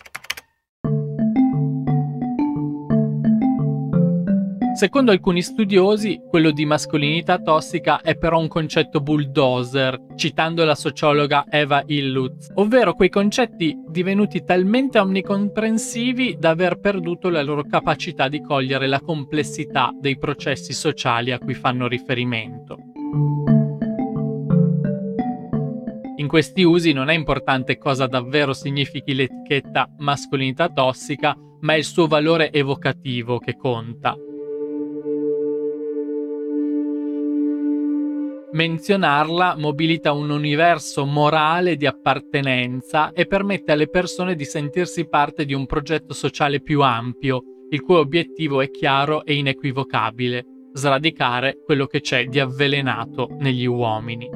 Secondo 4.75 5.12
alcuni 5.12 5.43
studiosi, 5.43 6.23
quello 6.26 6.50
di 6.50 6.64
mascolinità 6.64 7.38
tossica 7.38 8.00
è 8.00 8.17
però 8.17 8.38
un 8.38 8.49
concetto 8.49 9.00
bulldozer, 9.00 10.07
citando 10.17 10.64
la 10.64 10.75
sociologa 10.75 11.45
Eva 11.50 11.83
Illutz, 11.87 12.50
ovvero 12.55 12.95
quei 12.95 13.11
concetti 13.11 13.76
divenuti 13.87 14.45
talmente 14.45 14.99
omnicomprensivi 14.99 16.37
da 16.38 16.50
aver 16.50 16.81
perduto 16.81 17.29
la 17.29 17.43
loro 17.43 17.64
capacità 17.64 18.29
di 18.29 18.41
cogliere 18.41 18.87
la 18.87 19.00
complessità 19.00 19.91
dei 20.00 20.17
processi 20.17 20.73
sociali 20.73 21.33
a 21.33 21.38
cui 21.38 21.55
fanno 21.55 21.87
riferimento. 21.87 22.79
In 26.17 26.29
questi 26.29 26.62
usi 26.62 26.93
non 26.93 27.11
è 27.11 27.14
importante 27.14 27.76
cosa 27.76 28.07
davvero 28.07 28.55
significhi 28.55 29.14
l'etichetta 29.14 29.91
mascolinità 29.99 30.71
tossica, 30.71 31.37
ma 31.61 31.75
è 31.75 31.76
il 31.76 31.85
suo 31.85 32.07
valore 32.07 32.50
evocativo 32.50 33.38
che 33.38 33.57
conta. 33.57 34.17
Menzionarla 38.55 39.57
mobilita 39.57 40.13
un 40.13 40.29
universo 40.29 41.07
morale 41.07 41.77
di 41.77 41.87
appartenenza 41.87 43.11
e 43.13 43.27
permette 43.27 43.73
alle 43.73 43.89
persone 43.89 44.35
di 44.35 44.45
sentirsi 44.45 45.09
parte 45.09 45.47
di 45.47 45.55
un 45.55 45.65
progetto 45.65 46.13
sociale 46.13 46.61
più 46.61 46.83
ampio, 46.83 47.43
il 47.71 47.81
cui 47.81 47.95
obiettivo 47.95 48.61
è 48.61 48.71
chiaro 48.71 49.25
e 49.25 49.37
inequivocabile, 49.37 50.45
sradicare 50.75 51.63
quello 51.65 51.87
che 51.87 52.03
c'è 52.03 52.27
di 52.27 52.41
avvelenato 52.41 53.29
negli 53.39 53.65
uomini. 53.65 54.29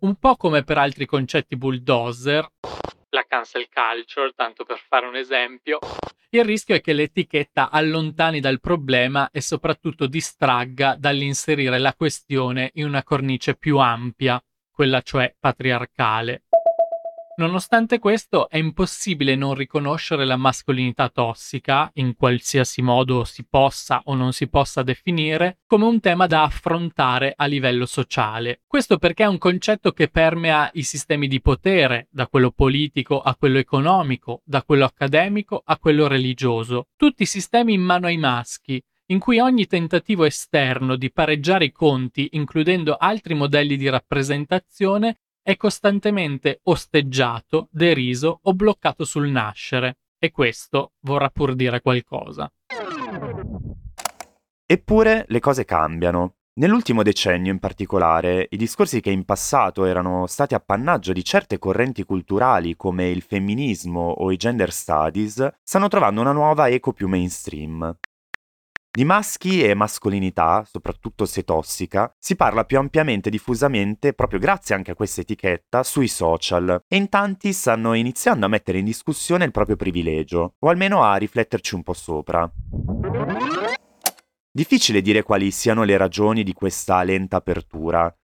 Un 0.00 0.16
po' 0.20 0.36
come 0.36 0.64
per 0.64 0.76
altri 0.76 1.06
concetti 1.06 1.56
bulldozer, 1.56 2.46
la 3.08 3.24
cancel 3.26 3.68
culture, 3.72 4.32
tanto 4.36 4.64
per 4.64 4.78
fare 4.86 5.06
un 5.06 5.16
esempio, 5.16 5.78
il 6.38 6.44
rischio 6.44 6.74
è 6.74 6.80
che 6.80 6.92
l'etichetta 6.92 7.70
allontani 7.70 8.40
dal 8.40 8.60
problema 8.60 9.30
e 9.30 9.40
soprattutto 9.40 10.06
distragga 10.06 10.96
dall'inserire 10.98 11.78
la 11.78 11.94
questione 11.94 12.70
in 12.74 12.86
una 12.86 13.04
cornice 13.04 13.54
più 13.54 13.78
ampia, 13.78 14.42
quella 14.70 15.00
cioè 15.02 15.34
patriarcale. 15.38 16.42
Nonostante 17.36 17.98
questo, 17.98 18.48
è 18.48 18.58
impossibile 18.58 19.34
non 19.34 19.54
riconoscere 19.54 20.24
la 20.24 20.36
mascolinità 20.36 21.08
tossica, 21.08 21.90
in 21.94 22.14
qualsiasi 22.14 22.80
modo 22.80 23.24
si 23.24 23.44
possa 23.44 24.02
o 24.04 24.14
non 24.14 24.32
si 24.32 24.46
possa 24.46 24.84
definire, 24.84 25.58
come 25.66 25.84
un 25.84 25.98
tema 25.98 26.28
da 26.28 26.44
affrontare 26.44 27.32
a 27.34 27.46
livello 27.46 27.86
sociale. 27.86 28.60
Questo 28.68 28.98
perché 28.98 29.24
è 29.24 29.26
un 29.26 29.38
concetto 29.38 29.90
che 29.90 30.06
permea 30.06 30.70
i 30.74 30.84
sistemi 30.84 31.26
di 31.26 31.40
potere, 31.40 32.06
da 32.08 32.28
quello 32.28 32.52
politico 32.52 33.20
a 33.20 33.34
quello 33.34 33.58
economico, 33.58 34.42
da 34.44 34.62
quello 34.62 34.84
accademico 34.84 35.60
a 35.64 35.76
quello 35.76 36.06
religioso, 36.06 36.86
tutti 36.94 37.26
sistemi 37.26 37.72
in 37.72 37.82
mano 37.82 38.06
ai 38.06 38.16
maschi, 38.16 38.80
in 39.06 39.18
cui 39.18 39.38
ogni 39.38 39.66
tentativo 39.66 40.24
esterno 40.24 40.96
di 40.96 41.10
pareggiare 41.10 41.66
i 41.66 41.72
conti, 41.72 42.28
includendo 42.32 42.96
altri 42.96 43.34
modelli 43.34 43.76
di 43.76 43.88
rappresentazione, 43.88 45.18
è 45.44 45.58
costantemente 45.58 46.60
osteggiato, 46.64 47.68
deriso 47.70 48.40
o 48.44 48.54
bloccato 48.54 49.04
sul 49.04 49.28
nascere. 49.28 49.98
E 50.18 50.30
questo 50.30 50.92
vorrà 51.00 51.28
pur 51.28 51.54
dire 51.54 51.82
qualcosa. 51.82 52.50
Eppure 54.66 55.26
le 55.28 55.40
cose 55.40 55.66
cambiano. 55.66 56.36
Nell'ultimo 56.54 57.02
decennio 57.02 57.52
in 57.52 57.58
particolare, 57.58 58.46
i 58.50 58.56
discorsi 58.56 59.00
che 59.00 59.10
in 59.10 59.24
passato 59.24 59.84
erano 59.84 60.26
stati 60.26 60.54
appannaggio 60.54 61.12
di 61.12 61.22
certe 61.22 61.58
correnti 61.58 62.04
culturali 62.04 62.74
come 62.74 63.10
il 63.10 63.20
femminismo 63.20 64.00
o 64.00 64.32
i 64.32 64.36
gender 64.36 64.72
studies 64.72 65.56
stanno 65.62 65.88
trovando 65.88 66.22
una 66.22 66.32
nuova 66.32 66.68
eco 66.68 66.94
più 66.94 67.06
mainstream. 67.06 67.94
Di 68.96 69.04
maschi 69.04 69.60
e 69.60 69.74
mascolinità, 69.74 70.64
soprattutto 70.70 71.26
se 71.26 71.42
tossica, 71.42 72.14
si 72.16 72.36
parla 72.36 72.62
più 72.62 72.78
ampiamente 72.78 73.26
e 73.26 73.32
diffusamente 73.32 74.12
proprio 74.12 74.38
grazie 74.38 74.76
anche 74.76 74.92
a 74.92 74.94
questa 74.94 75.22
etichetta 75.22 75.82
sui 75.82 76.06
social 76.06 76.80
e 76.86 76.94
in 76.94 77.08
tanti 77.08 77.52
stanno 77.52 77.94
iniziando 77.94 78.46
a 78.46 78.48
mettere 78.48 78.78
in 78.78 78.84
discussione 78.84 79.46
il 79.46 79.50
proprio 79.50 79.74
privilegio, 79.74 80.54
o 80.60 80.68
almeno 80.68 81.02
a 81.02 81.16
rifletterci 81.16 81.74
un 81.74 81.82
po' 81.82 81.92
sopra. 81.92 82.48
Difficile 84.48 85.02
dire 85.02 85.24
quali 85.24 85.50
siano 85.50 85.82
le 85.82 85.96
ragioni 85.96 86.44
di 86.44 86.52
questa 86.52 87.02
lenta 87.02 87.38
apertura, 87.38 88.16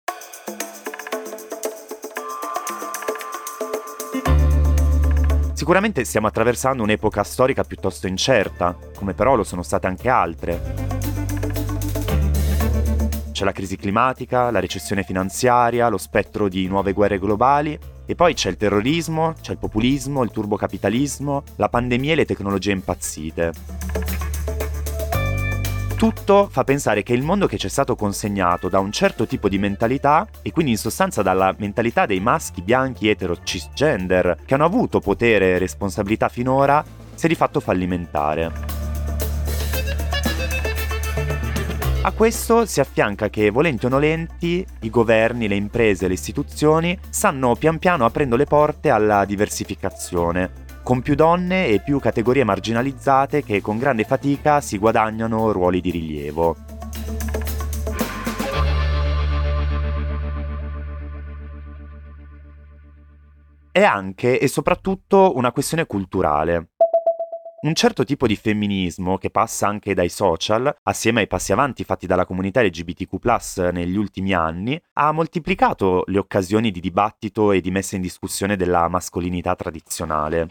Sicuramente 5.70 6.04
stiamo 6.04 6.26
attraversando 6.26 6.82
un'epoca 6.82 7.24
storica 7.24 7.64
piuttosto 7.64 8.08
incerta, 8.08 8.76
come 8.96 9.14
però 9.14 9.36
lo 9.36 9.44
sono 9.44 9.62
state 9.62 9.86
anche 9.86 10.10
altre. 10.10 10.60
C'è 13.32 13.46
la 13.46 13.52
crisi 13.52 13.78
climatica, 13.78 14.50
la 14.50 14.62
recessione 14.62 15.04
finanziaria, 15.04 15.88
lo 15.90 16.00
spettro 16.00 16.50
di 16.50 16.68
nuove 16.68 16.92
guerre 16.94 17.20
globali 17.20 17.78
e 18.04 18.16
poi 18.16 18.34
c'è 18.34 18.50
il 18.50 18.58
terrorismo, 18.58 19.36
c'è 19.40 19.52
il 19.52 19.60
populismo, 19.60 20.24
il 20.24 20.32
turbocapitalismo, 20.32 21.44
la 21.58 21.70
pandemia 21.70 22.14
e 22.14 22.16
le 22.16 22.26
tecnologie 22.26 22.72
impazzite 22.72 24.19
tutto 26.00 26.48
fa 26.50 26.64
pensare 26.64 27.04
che 27.04 27.12
il 27.12 27.24
mondo 27.24 27.46
che 27.46 27.58
ci 27.58 27.68
è 27.68 27.70
stato 27.70 27.98
consegnato 27.98 28.70
da 28.70 28.80
un 28.80 28.90
certo 28.90 29.28
tipo 29.28 29.50
di 29.50 29.58
mentalità, 29.58 30.26
e 30.42 30.54
quindi 30.54 30.72
in 30.72 30.78
sostanza 30.78 31.22
dalla 31.22 31.54
mentalità 31.58 32.06
dei 32.06 32.22
maschi 32.22 32.62
bianchi 32.62 33.10
etero 33.10 33.44
cisgender, 33.44 34.38
che 34.46 34.54
hanno 34.54 34.64
avuto 34.64 35.02
potere 35.02 35.56
e 35.56 35.58
responsabilità 35.58 36.30
finora, 36.30 36.82
sia 37.16 37.28
di 37.28 37.36
fatto 37.36 37.60
fallimentare. 37.60 38.52
A 42.04 42.12
questo 42.14 42.66
si 42.66 42.80
affianca 42.80 43.30
che, 43.30 43.50
volenti 43.50 43.86
o 43.86 43.90
nolenti, 43.90 44.66
i 44.80 44.90
governi, 44.90 45.50
le 45.50 45.56
imprese, 45.56 46.08
le 46.08 46.14
istituzioni 46.14 46.98
stanno 47.10 47.56
pian 47.56 47.78
piano 47.78 48.06
aprendo 48.06 48.38
le 48.38 48.46
porte 48.46 48.90
alla 48.90 49.26
diversificazione, 49.26 50.68
con 50.84 51.02
più 51.02 51.16
donne 51.16 51.68
e 51.68 51.82
più 51.82 52.00
categorie 52.00 52.44
marginalizzate 52.44 53.44
che 53.44 53.62
con 53.62 53.78
grande 53.78 54.04
fatica 54.04 54.62
si 54.62 54.78
guadagnano 54.78 55.52
ruoli 55.52 55.82
di 55.82 55.92
rilievo. 55.92 56.56
È 63.72 63.84
anche 63.84 64.40
e 64.40 64.48
soprattutto 64.48 65.36
una 65.36 65.52
questione 65.52 65.86
culturale. 65.86 66.70
Un 67.62 67.74
certo 67.74 68.06
tipo 68.06 68.26
di 68.26 68.38
femminismo, 68.38 69.18
che 69.18 69.30
passa 69.30 69.68
anche 69.68 69.94
dai 69.94 70.08
social, 70.08 70.74
assieme 70.84 71.20
ai 71.20 71.28
passi 71.28 71.52
avanti 71.52 71.84
fatti 71.84 72.08
dalla 72.08 72.26
comunità 72.26 72.62
LGBTQ 72.64 73.70
negli 73.74 73.98
ultimi 73.98 74.34
anni, 74.34 74.82
ha 74.94 75.12
moltiplicato 75.12 76.04
le 76.08 76.20
occasioni 76.20 76.72
di 76.72 76.80
dibattito 76.80 77.52
e 77.52 77.60
di 77.60 77.70
messa 77.70 77.98
in 77.98 78.02
discussione 78.02 78.56
della 78.56 78.88
mascolinità 78.88 79.56
tradizionale. 79.56 80.48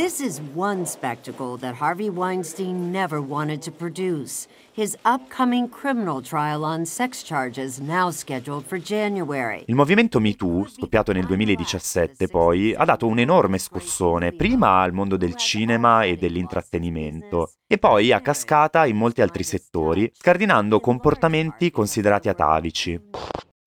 This 0.00 0.20
is 0.20 0.40
one 0.54 0.86
spectacle 0.86 1.58
that 1.58 1.74
Harvey 1.74 2.08
Weinstein 2.08 2.90
never 2.90 3.20
wanted 3.20 3.60
to 3.60 3.70
produce. 3.70 4.46
His 4.72 4.96
upcoming 5.04 5.68
criminal 5.68 6.22
trial 6.22 6.64
on 6.64 6.86
sex 6.86 7.22
charges 7.22 7.78
now 7.80 8.10
scheduled 8.10 8.64
for 8.64 8.80
January. 8.80 9.64
Il 9.66 9.74
movimento 9.74 10.18
MeToo, 10.18 10.66
scoppiato 10.66 11.12
nel 11.12 11.26
2017 11.26 12.28
poi, 12.28 12.72
ha 12.74 12.86
dato 12.86 13.06
un 13.08 13.18
enorme 13.18 13.58
scossone, 13.58 14.32
prima 14.32 14.80
al 14.80 14.94
mondo 14.94 15.18
del 15.18 15.34
cinema 15.34 16.04
e 16.04 16.16
dell'intrattenimento, 16.16 17.50
e 17.66 17.76
poi 17.76 18.10
a 18.10 18.22
cascata 18.22 18.86
in 18.86 18.96
molti 18.96 19.20
altri 19.20 19.42
settori, 19.42 20.10
scardinando 20.14 20.80
comportamenti 20.80 21.70
considerati 21.70 22.30
atavici 22.30 22.98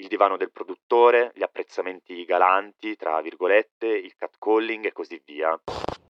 il 0.04 0.10
divano 0.10 0.38
del 0.38 0.52
produttore, 0.52 1.32
gli 1.34 1.44
apprezzamenti 1.44 2.26
galanti, 2.26 2.96
tra 2.96 3.22
virgolette, 3.22 3.88
il 3.88 4.14
catcalling 4.18 4.86
e 4.86 4.92
così 4.92 5.22
via. 5.26 5.58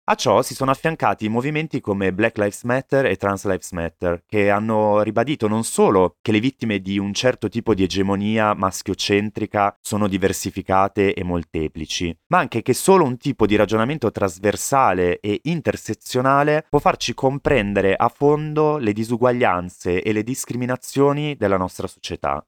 A 0.05 0.15
ciò 0.15 0.41
si 0.41 0.55
sono 0.55 0.71
affiancati 0.71 1.29
movimenti 1.29 1.79
come 1.79 2.11
Black 2.11 2.37
Lives 2.37 2.63
Matter 2.63 3.05
e 3.05 3.17
Trans 3.17 3.45
Lives 3.45 3.71
Matter, 3.71 4.23
che 4.25 4.49
hanno 4.49 5.01
ribadito 5.03 5.47
non 5.47 5.63
solo 5.63 6.15
che 6.21 6.31
le 6.31 6.39
vittime 6.39 6.79
di 6.79 6.97
un 6.97 7.13
certo 7.13 7.47
tipo 7.49 7.73
di 7.73 7.83
egemonia 7.83 8.53
maschiocentrica 8.53 9.77
sono 9.79 10.07
diversificate 10.07 11.13
e 11.13 11.23
molteplici, 11.23 12.17
ma 12.27 12.39
anche 12.39 12.61
che 12.61 12.73
solo 12.73 13.05
un 13.05 13.17
tipo 13.17 13.45
di 13.45 13.55
ragionamento 13.55 14.11
trasversale 14.11 15.19
e 15.19 15.39
intersezionale 15.43 16.65
può 16.67 16.79
farci 16.79 17.13
comprendere 17.13 17.95
a 17.95 18.09
fondo 18.09 18.77
le 18.77 18.93
disuguaglianze 18.93 20.01
e 20.01 20.11
le 20.11 20.23
discriminazioni 20.23 21.35
della 21.35 21.57
nostra 21.57 21.87
società. 21.87 22.43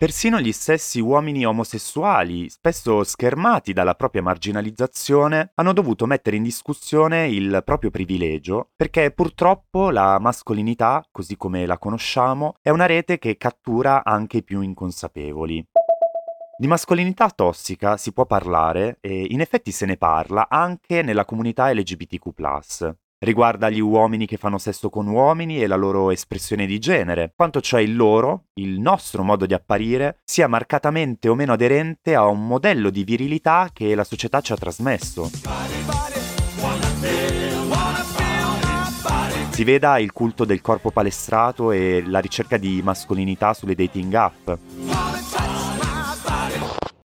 Persino 0.00 0.40
gli 0.40 0.52
stessi 0.52 0.98
uomini 0.98 1.44
omosessuali, 1.44 2.48
spesso 2.48 3.04
schermati 3.04 3.74
dalla 3.74 3.94
propria 3.94 4.22
marginalizzazione, 4.22 5.50
hanno 5.56 5.74
dovuto 5.74 6.06
mettere 6.06 6.36
in 6.36 6.42
discussione 6.42 7.28
il 7.28 7.60
proprio 7.66 7.90
privilegio, 7.90 8.70
perché 8.74 9.10
purtroppo 9.10 9.90
la 9.90 10.18
mascolinità, 10.18 11.04
così 11.10 11.36
come 11.36 11.66
la 11.66 11.76
conosciamo, 11.76 12.54
è 12.62 12.70
una 12.70 12.86
rete 12.86 13.18
che 13.18 13.36
cattura 13.36 14.02
anche 14.02 14.38
i 14.38 14.42
più 14.42 14.62
inconsapevoli. 14.62 15.62
Di 16.56 16.66
mascolinità 16.66 17.28
tossica 17.28 17.98
si 17.98 18.14
può 18.14 18.24
parlare, 18.24 18.96
e 19.02 19.26
in 19.28 19.42
effetti 19.42 19.70
se 19.70 19.84
ne 19.84 19.98
parla, 19.98 20.48
anche 20.48 21.02
nella 21.02 21.26
comunità 21.26 21.70
LGBTQ 21.70 22.32
riguarda 23.20 23.68
gli 23.68 23.80
uomini 23.80 24.26
che 24.26 24.36
fanno 24.36 24.58
sesso 24.58 24.88
con 24.88 25.06
uomini 25.06 25.62
e 25.62 25.66
la 25.66 25.76
loro 25.76 26.10
espressione 26.10 26.66
di 26.66 26.78
genere, 26.78 27.32
quanto 27.36 27.60
cioè 27.60 27.80
il 27.80 27.94
loro, 27.94 28.46
il 28.54 28.80
nostro 28.80 29.22
modo 29.22 29.46
di 29.46 29.54
apparire, 29.54 30.18
sia 30.24 30.48
marcatamente 30.48 31.28
o 31.28 31.34
meno 31.34 31.52
aderente 31.52 32.14
a 32.14 32.26
un 32.26 32.46
modello 32.46 32.90
di 32.90 33.04
virilità 33.04 33.70
che 33.72 33.94
la 33.94 34.04
società 34.04 34.40
ci 34.40 34.52
ha 34.52 34.56
trasmesso. 34.56 35.30
Si 39.50 39.64
veda 39.64 39.98
il 39.98 40.12
culto 40.12 40.46
del 40.46 40.62
corpo 40.62 40.90
palestrato 40.90 41.70
e 41.72 42.02
la 42.06 42.20
ricerca 42.20 42.56
di 42.56 42.80
mascolinità 42.82 43.52
sulle 43.52 43.74
dating 43.74 44.14
app. 44.14 44.50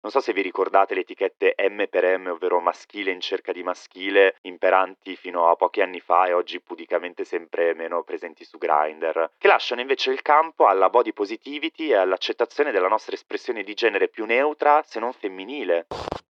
Non 0.05 0.13
so 0.13 0.21
se 0.21 0.33
vi 0.33 0.43
ricordate 0.43 0.93
le 0.93 0.99
etichette 0.99 1.55
M 1.57 1.87
per 1.89 2.19
M, 2.19 2.27
ovvero 2.27 2.59
maschile 2.59 3.09
in 3.09 3.19
cerca 3.19 3.51
di 3.51 3.63
maschile, 3.63 4.35
imperanti 4.41 5.15
fino 5.15 5.49
a 5.49 5.55
pochi 5.55 5.81
anni 5.81 5.99
fa 5.99 6.27
e 6.27 6.33
oggi 6.33 6.61
pudicamente 6.61 7.23
sempre 7.23 7.73
meno 7.73 8.03
presenti 8.03 8.43
su 8.45 8.59
Grindr, 8.59 9.31
che 9.35 9.47
lasciano 9.47 9.81
invece 9.81 10.11
il 10.11 10.21
campo 10.21 10.67
alla 10.67 10.91
body 10.91 11.11
positivity 11.11 11.89
e 11.89 11.95
all'accettazione 11.95 12.69
della 12.69 12.87
nostra 12.87 13.15
espressione 13.15 13.63
di 13.63 13.73
genere 13.73 14.07
più 14.07 14.25
neutra, 14.25 14.83
se 14.83 14.99
non 14.99 15.11
femminile. 15.11 15.87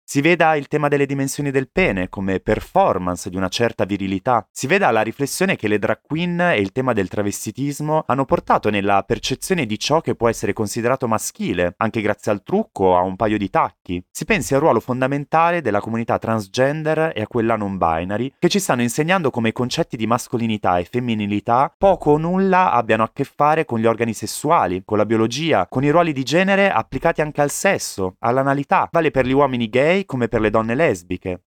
Si 0.09 0.21
veda 0.21 0.55
il 0.55 0.69
tema 0.69 0.87
delle 0.87 1.05
dimensioni 1.05 1.51
del 1.51 1.67
pene 1.69 2.07
come 2.07 2.39
performance 2.39 3.29
di 3.29 3.35
una 3.35 3.49
certa 3.49 3.83
virilità. 3.83 4.47
Si 4.49 4.65
veda 4.65 4.89
la 4.89 5.01
riflessione 5.01 5.57
che 5.57 5.67
le 5.67 5.79
drag 5.79 5.99
queen 6.01 6.39
e 6.39 6.61
il 6.61 6.71
tema 6.71 6.93
del 6.93 7.09
travestitismo 7.09 8.05
hanno 8.07 8.23
portato 8.23 8.69
nella 8.69 9.03
percezione 9.03 9.65
di 9.65 9.77
ciò 9.77 9.99
che 9.99 10.15
può 10.15 10.29
essere 10.29 10.53
considerato 10.53 11.09
maschile, 11.09 11.73
anche 11.75 11.99
grazie 11.99 12.31
al 12.31 12.41
trucco 12.41 12.85
o 12.85 12.97
a 12.97 13.01
un 13.01 13.17
paio 13.17 13.37
di 13.37 13.49
tacchi. 13.49 14.01
Si 14.09 14.23
pensi 14.23 14.53
al 14.53 14.61
ruolo 14.61 14.79
fondamentale 14.79 15.59
della 15.59 15.81
comunità 15.81 16.17
transgender 16.17 17.11
e 17.13 17.23
a 17.23 17.27
quella 17.27 17.57
non 17.57 17.77
binary, 17.77 18.31
che 18.39 18.47
ci 18.47 18.59
stanno 18.59 18.83
insegnando 18.83 19.29
come 19.29 19.49
i 19.49 19.51
concetti 19.51 19.97
di 19.97 20.07
mascolinità 20.07 20.77
e 20.77 20.85
femminilità 20.85 21.75
poco 21.77 22.11
o 22.11 22.17
nulla 22.17 22.71
abbiano 22.71 23.03
a 23.03 23.11
che 23.11 23.25
fare 23.25 23.65
con 23.65 23.79
gli 23.79 23.85
organi 23.85 24.13
sessuali, 24.13 24.83
con 24.85 24.97
la 24.97 25.05
biologia, 25.05 25.67
con 25.67 25.83
i 25.83 25.89
ruoli 25.89 26.13
di 26.13 26.23
genere 26.23 26.71
applicati 26.71 27.19
anche 27.19 27.41
al 27.41 27.51
sesso, 27.51 28.15
all'analità. 28.19 28.87
Vale 28.89 29.11
per 29.11 29.25
gli 29.25 29.33
uomini 29.33 29.67
gay 29.67 29.95
gay 29.97 30.05
come 30.05 30.27
per 30.27 30.41
le 30.41 30.49
donne 30.49 30.75
lesbiche. 30.75 31.41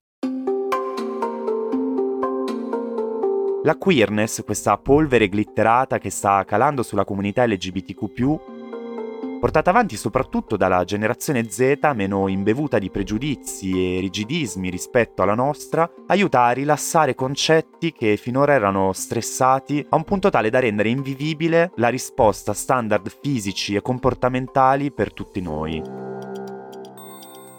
La 3.63 3.77
queerness, 3.77 4.43
questa 4.43 4.79
polvere 4.79 5.29
glitterata 5.29 5.99
che 5.99 6.11
sta 6.11 6.45
calando 6.45 6.83
sulla 6.83 7.05
comunità 7.05 7.47
LGBTQ, 7.47 9.39
portata 9.39 9.69
avanti 9.69 9.97
soprattutto 9.97 10.57
dalla 10.57 10.83
generazione 10.85 11.49
Z 11.51 11.79
meno 11.95 12.27
imbevuta 12.29 12.79
di 12.79 12.91
pregiudizi 12.91 13.97
e 13.97 14.01
rigidismi 14.01 14.71
rispetto 14.71 15.23
alla 15.23 15.35
nostra, 15.35 15.91
aiuta 16.07 16.45
a 16.45 16.53
rilassare 16.53 17.15
concetti 17.15 17.93
che 17.93 18.17
finora 18.17 18.55
erano 18.55 18.95
stressati 18.95 19.85
a 19.91 19.97
un 19.97 20.05
punto 20.05 20.31
tale 20.31 20.49
da 20.49 20.59
rendere 20.59 20.89
invivibile 20.89 21.73
la 21.77 21.89
risposta 21.89 22.55
standard 22.55 23.15
fisici 23.21 23.75
e 23.75 23.83
comportamentali 23.83 24.91
per 24.91 25.13
tutti 25.13 25.43
noi. 25.43 26.10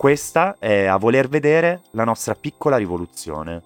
Questa 0.01 0.55
è, 0.57 0.85
a 0.85 0.97
voler 0.97 1.27
vedere, 1.27 1.81
la 1.91 2.03
nostra 2.03 2.33
piccola 2.33 2.77
rivoluzione. 2.77 3.61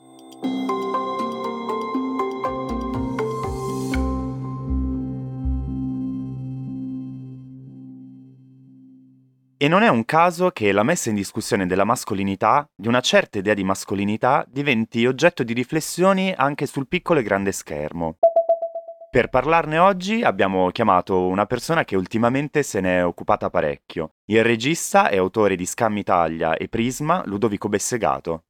E 9.56 9.67
non 9.69 9.82
è 9.82 9.88
un 9.88 10.04
caso 10.04 10.50
che 10.50 10.74
la 10.74 10.84
messa 10.84 11.08
in 11.08 11.15
discussione 11.15 11.67
della 11.67 11.86
mascolinità, 11.86 12.69
di 12.76 12.89
una 12.89 13.00
certa 13.00 13.38
idea 13.38 13.54
di 13.54 13.63
mascolinità, 13.63 14.45
diventi 14.45 15.06
oggetto 15.06 15.41
di 15.41 15.54
riflessioni 15.54 16.34
anche 16.36 16.65
sul 16.65 16.89
piccolo 16.89 17.21
e 17.21 17.24
grande 17.24 17.54
schermo. 17.54 18.17
Per 19.15 19.30
parlarne 19.30 19.78
oggi 19.78 20.23
abbiamo 20.23 20.71
chiamato 20.71 21.28
una 21.28 21.45
persona 21.45 21.86
che 21.86 21.95
ultimamente 21.95 22.63
se 22.63 22.82
ne 22.82 22.97
è 22.97 23.06
occupata 23.06 23.49
parecchio, 23.49 24.15
il 24.25 24.43
regista 24.43 25.08
e 25.08 25.15
autore 25.15 25.56
di 25.56 25.65
Scam 25.65 25.95
Italia 25.95 26.58
e 26.58 26.67
Prisma, 26.67 27.23
Ludovico 27.25 27.69
Bessegato. 27.69 28.43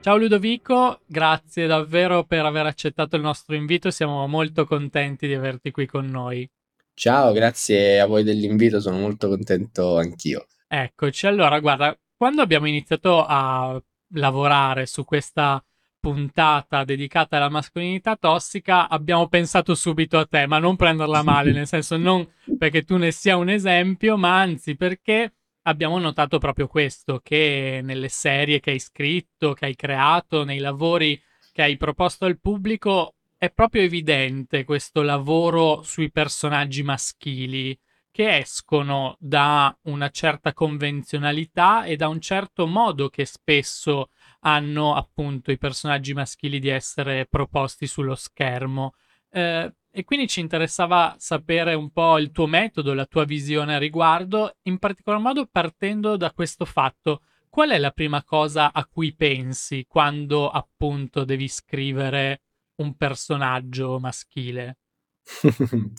Ciao 0.00 0.16
Ludovico, 0.16 1.00
grazie 1.04 1.66
davvero 1.66 2.24
per 2.24 2.46
aver 2.46 2.64
accettato 2.64 3.16
il 3.16 3.20
nostro 3.20 3.54
invito, 3.54 3.90
siamo 3.90 4.26
molto 4.26 4.64
contenti 4.64 5.26
di 5.26 5.34
averti 5.34 5.70
qui 5.70 5.84
con 5.84 6.06
noi. 6.06 6.48
Ciao, 6.94 7.32
grazie 7.32 8.00
a 8.00 8.06
voi 8.06 8.22
dell'invito, 8.22 8.80
sono 8.80 8.96
molto 8.96 9.28
contento 9.28 9.98
anch'io. 9.98 10.46
Eccoci, 10.78 11.26
allora 11.26 11.58
guarda, 11.58 11.98
quando 12.18 12.42
abbiamo 12.42 12.66
iniziato 12.66 13.24
a 13.24 13.82
lavorare 14.10 14.84
su 14.84 15.06
questa 15.06 15.64
puntata 15.98 16.84
dedicata 16.84 17.38
alla 17.38 17.48
mascolinità 17.48 18.14
tossica, 18.16 18.86
abbiamo 18.86 19.26
pensato 19.26 19.74
subito 19.74 20.18
a 20.18 20.26
te, 20.26 20.46
ma 20.46 20.58
non 20.58 20.76
prenderla 20.76 21.22
male, 21.22 21.52
nel 21.52 21.66
senso 21.66 21.96
non 21.96 22.30
perché 22.58 22.82
tu 22.82 22.98
ne 22.98 23.10
sia 23.10 23.38
un 23.38 23.48
esempio, 23.48 24.18
ma 24.18 24.38
anzi 24.38 24.76
perché 24.76 25.32
abbiamo 25.62 25.98
notato 25.98 26.36
proprio 26.36 26.66
questo, 26.66 27.20
che 27.24 27.80
nelle 27.82 28.10
serie 28.10 28.60
che 28.60 28.72
hai 28.72 28.78
scritto, 28.78 29.54
che 29.54 29.64
hai 29.64 29.74
creato, 29.74 30.44
nei 30.44 30.58
lavori 30.58 31.18
che 31.52 31.62
hai 31.62 31.78
proposto 31.78 32.26
al 32.26 32.38
pubblico, 32.38 33.14
è 33.38 33.50
proprio 33.50 33.80
evidente 33.80 34.64
questo 34.64 35.00
lavoro 35.00 35.80
sui 35.82 36.10
personaggi 36.10 36.82
maschili 36.82 37.76
che 38.16 38.38
escono 38.38 39.14
da 39.18 39.76
una 39.82 40.08
certa 40.08 40.54
convenzionalità 40.54 41.84
e 41.84 41.96
da 41.96 42.08
un 42.08 42.18
certo 42.18 42.66
modo 42.66 43.10
che 43.10 43.26
spesso 43.26 44.08
hanno 44.40 44.94
appunto 44.94 45.52
i 45.52 45.58
personaggi 45.58 46.14
maschili 46.14 46.58
di 46.58 46.68
essere 46.68 47.26
proposti 47.26 47.86
sullo 47.86 48.14
schermo. 48.14 48.94
Eh, 49.28 49.70
e 49.90 50.04
quindi 50.04 50.28
ci 50.28 50.40
interessava 50.40 51.14
sapere 51.18 51.74
un 51.74 51.90
po' 51.90 52.16
il 52.16 52.30
tuo 52.30 52.46
metodo, 52.46 52.94
la 52.94 53.04
tua 53.04 53.26
visione 53.26 53.74
a 53.74 53.78
riguardo, 53.78 54.56
in 54.62 54.78
particolar 54.78 55.20
modo 55.20 55.46
partendo 55.46 56.16
da 56.16 56.32
questo 56.32 56.64
fatto. 56.64 57.20
Qual 57.50 57.68
è 57.68 57.76
la 57.76 57.90
prima 57.90 58.24
cosa 58.24 58.72
a 58.72 58.86
cui 58.86 59.14
pensi 59.14 59.84
quando 59.86 60.48
appunto 60.48 61.26
devi 61.26 61.48
scrivere 61.48 62.40
un 62.76 62.96
personaggio 62.96 63.98
maschile? 64.00 64.78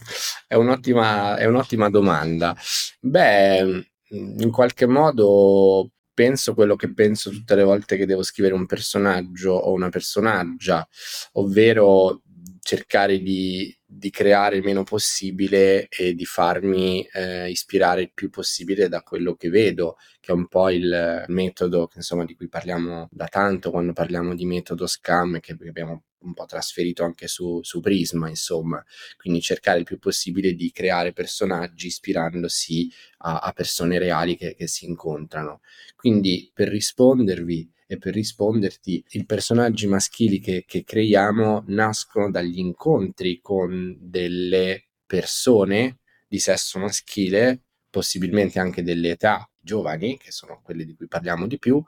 È 0.48 0.56
un'ottima, 0.56 1.38
è 1.38 1.46
un'ottima 1.46 1.90
domanda. 1.90 2.56
Beh, 3.02 3.92
in 4.10 4.52
qualche 4.52 4.86
modo 4.86 5.92
penso 6.14 6.54
quello 6.54 6.76
che 6.76 6.94
penso 6.94 7.30
tutte 7.30 7.56
le 7.56 7.64
volte 7.64 7.98
che 7.98 8.06
devo 8.06 8.24
scrivere 8.24 8.54
un 8.56 8.66
personaggio 8.66 9.52
o 9.52 9.74
una 9.74 9.90
personaggia, 9.90 10.88
ovvero 11.34 12.22
cercare 12.62 13.20
di, 13.20 13.77
di 13.90 14.10
creare 14.10 14.58
il 14.58 14.64
meno 14.64 14.84
possibile 14.84 15.88
e 15.88 16.14
di 16.14 16.26
farmi 16.26 17.08
eh, 17.14 17.50
ispirare 17.50 18.02
il 18.02 18.12
più 18.14 18.30
possibile 18.30 18.90
da 18.90 19.02
quello 19.02 19.36
che 19.36 19.50
vedo, 19.50 19.96
che 20.20 20.32
è 20.34 20.36
un 20.36 20.48
po' 20.48 20.70
il 20.70 21.24
metodo 21.28 21.90
insomma, 21.96 22.26
di 22.26 22.36
cui 22.36 22.50
parliamo 22.50 23.08
da 23.10 23.28
tanto 23.28 23.72
quando 23.72 23.94
parliamo 23.94 24.36
di 24.36 24.46
metodo 24.46 24.88
scam 24.88 25.40
che 25.40 25.54
abbiamo 25.54 26.04
un 26.20 26.34
po' 26.34 26.46
trasferito 26.46 27.04
anche 27.04 27.28
su, 27.28 27.60
su 27.64 27.80
Prisma, 27.80 28.28
insomma, 28.28 28.84
quindi 29.16 29.40
cercare 29.40 29.80
il 29.80 29.86
più 29.86 30.00
possibile 30.00 30.54
di 30.54 30.72
creare 30.72 31.14
personaggi 31.14 31.88
ispirandosi 31.88 32.92
a, 33.20 33.40
a 33.40 33.54
persone 33.54 34.00
reali 34.00 34.36
che, 34.36 34.54
che 34.54 34.68
si 34.68 34.86
incontrano. 34.86 35.62
Quindi 35.96 36.52
per 36.54 36.68
rispondervi 36.68 37.72
e 37.88 37.98
per 37.98 38.14
risponderti, 38.14 39.04
i 39.12 39.26
personaggi 39.26 39.88
maschili 39.88 40.40
che, 40.40 40.66
che 40.68 40.84
creiamo 40.84 41.64
nascono 41.68 42.30
dagli 42.30 42.60
incontri 42.60 43.40
con 43.42 43.98
delle 44.00 44.90
persone 45.06 46.00
di 46.28 46.38
sesso 46.38 46.78
maschile, 46.80 47.62
possibilmente 47.90 48.60
anche 48.60 48.84
delle 48.84 49.12
età 49.12 49.50
giovani, 49.60 50.18
che 50.18 50.32
sono 50.32 50.62
quelle 50.62 50.86
di 50.86 50.96
cui 50.96 51.08
parliamo 51.08 51.48
di 51.48 51.58
più, 51.58 51.82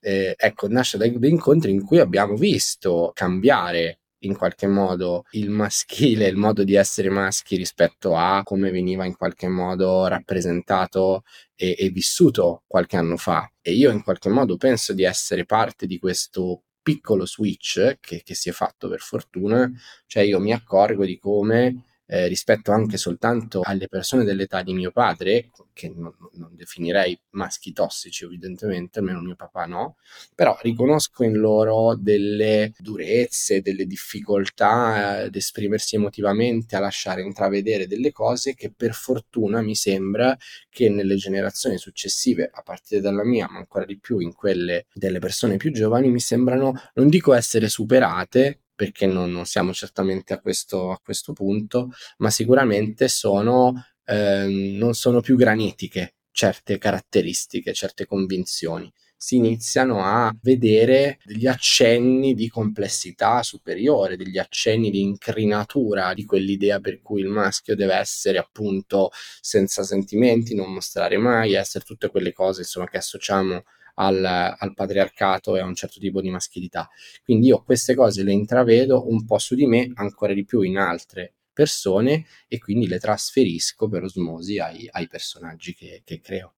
eh, 0.00 0.34
ecco, 0.36 0.68
nasce 0.68 0.98
dai 0.98 1.16
incontri 1.22 1.70
in 1.70 1.84
cui 1.84 2.00
abbiamo 2.00 2.34
visto 2.36 3.12
cambiare 3.14 4.00
in 4.26 4.36
qualche 4.36 4.66
modo 4.66 5.24
il 5.32 5.50
maschile, 5.50 6.26
il 6.26 6.36
modo 6.36 6.64
di 6.64 6.74
essere 6.74 7.10
maschi 7.10 7.56
rispetto 7.56 8.16
a 8.16 8.42
come 8.42 8.70
veniva 8.70 9.04
in 9.04 9.16
qualche 9.16 9.48
modo 9.48 10.06
rappresentato 10.06 11.22
e, 11.54 11.76
e, 11.78 11.90
vissuto 11.90 12.62
qualche 12.66 12.96
anno 12.96 13.16
fa. 13.16 13.50
E 13.60 13.72
io 13.72 13.90
in 13.90 14.02
qualche 14.02 14.28
modo 14.28 14.56
penso 14.56 14.92
di 14.92 15.04
essere 15.04 15.44
parte 15.44 15.86
di 15.86 15.98
questo 15.98 16.64
piccolo 16.82 17.26
switch 17.26 17.98
che, 18.00 18.22
che 18.22 18.34
si 18.34 18.50
è 18.50 18.52
fatto 18.52 18.88
per 18.88 19.00
fortuna, 19.00 19.70
cioè 20.06 20.22
io 20.22 20.38
mi 20.40 20.52
accorgo 20.52 21.04
di 21.04 21.18
come 21.18 21.84
eh, 22.06 22.26
rispetto 22.26 22.70
anche 22.72 22.96
soltanto 22.96 23.60
alle 23.62 23.88
persone 23.88 24.24
dell'età 24.24 24.62
di 24.62 24.74
mio 24.74 24.90
padre, 24.90 25.50
che 25.72 25.88
non, 25.88 26.14
non, 26.34 26.54
definirei 26.54 27.18
maschi 27.30 27.72
tossici 27.72 28.24
evidentemente, 28.24 28.98
almeno 28.98 29.20
mio 29.20 29.34
papà 29.34 29.64
no, 29.66 29.96
però 30.34 30.56
riconosco 30.62 31.24
in 31.24 31.34
loro 31.34 31.96
delle 31.96 32.72
durezze, 32.78 33.62
delle 33.62 33.86
difficoltà 33.86 35.22
ad 35.24 35.34
esprimersi 35.34 35.96
emotivamente, 35.96 36.76
a 36.76 36.80
lasciare 36.80 37.22
intravedere 37.22 37.86
delle 37.86 38.12
cose 38.12 38.54
che 38.54 38.70
per 38.70 38.92
fortuna 38.92 39.62
mi 39.62 39.74
sembra 39.74 40.36
che 40.68 40.88
nelle 40.88 41.16
generazioni 41.16 41.78
successive, 41.78 42.50
a 42.52 42.62
partire 42.62 43.00
dalla 43.00 43.24
mia, 43.24 43.48
ma 43.50 43.58
ancora 43.58 43.84
di 43.84 43.98
più 43.98 44.18
in 44.18 44.34
quelle 44.34 44.86
delle 44.92 45.18
persone 45.18 45.56
più 45.56 45.72
giovani, 45.72 46.10
mi 46.10 46.20
sembrano, 46.20 46.74
non 46.94 47.08
dico 47.08 47.32
essere 47.32 47.68
superate, 47.68 48.63
perché 48.74 49.06
non, 49.06 49.30
non 49.30 49.46
siamo 49.46 49.72
certamente 49.72 50.32
a 50.32 50.40
questo, 50.40 50.90
a 50.90 51.00
questo, 51.02 51.32
punto, 51.32 51.90
ma 52.18 52.30
sicuramente 52.30 53.08
sono, 53.08 53.72
eh, 54.04 54.46
non 54.78 54.94
sono 54.94 55.20
più 55.20 55.36
granitiche 55.36 56.14
certe 56.34 56.78
caratteristiche, 56.78 57.72
certe 57.72 58.06
convinzioni. 58.06 58.92
Si 59.16 59.36
iniziano 59.36 60.04
a 60.04 60.34
vedere 60.42 61.18
degli 61.24 61.46
accenni 61.46 62.34
di 62.34 62.48
complessità 62.48 63.42
superiore, 63.42 64.16
degli 64.16 64.36
accenni 64.36 64.90
di 64.90 65.00
incrinatura 65.00 66.12
di 66.12 66.24
quell'idea 66.24 66.80
per 66.80 67.00
cui 67.00 67.20
il 67.20 67.28
maschio 67.28 67.76
deve 67.76 67.94
essere 67.94 68.38
appunto 68.38 69.10
senza 69.40 69.82
sentimenti, 69.84 70.54
non 70.54 70.72
mostrare 70.74 71.16
mai, 71.16 71.54
essere 71.54 71.84
tutte 71.84 72.10
quelle 72.10 72.32
cose 72.32 72.62
insomma 72.62 72.88
che 72.88 72.98
associamo 72.98 73.62
al, 73.94 74.24
al, 74.24 74.74
patriarcato 74.74 75.56
e 75.56 75.60
a 75.60 75.64
un 75.64 75.74
certo 75.74 76.00
tipo 76.00 76.20
di 76.20 76.30
maschilità. 76.30 76.88
Quindi 77.22 77.48
io 77.48 77.62
queste 77.62 77.94
cose 77.94 78.22
le 78.22 78.32
intravedo 78.32 79.08
un 79.08 79.24
po' 79.24 79.38
su 79.38 79.54
di 79.54 79.66
me, 79.66 79.90
ancora 79.94 80.32
di 80.32 80.44
più 80.44 80.62
in 80.62 80.78
altre 80.78 81.34
persone 81.52 82.26
e 82.48 82.58
quindi 82.58 82.86
le 82.88 82.98
trasferisco 82.98 83.88
per 83.88 84.02
osmosi 84.02 84.58
ai, 84.58 84.88
ai 84.90 85.06
personaggi 85.06 85.74
che, 85.74 86.02
che, 86.04 86.20
creo. 86.20 86.54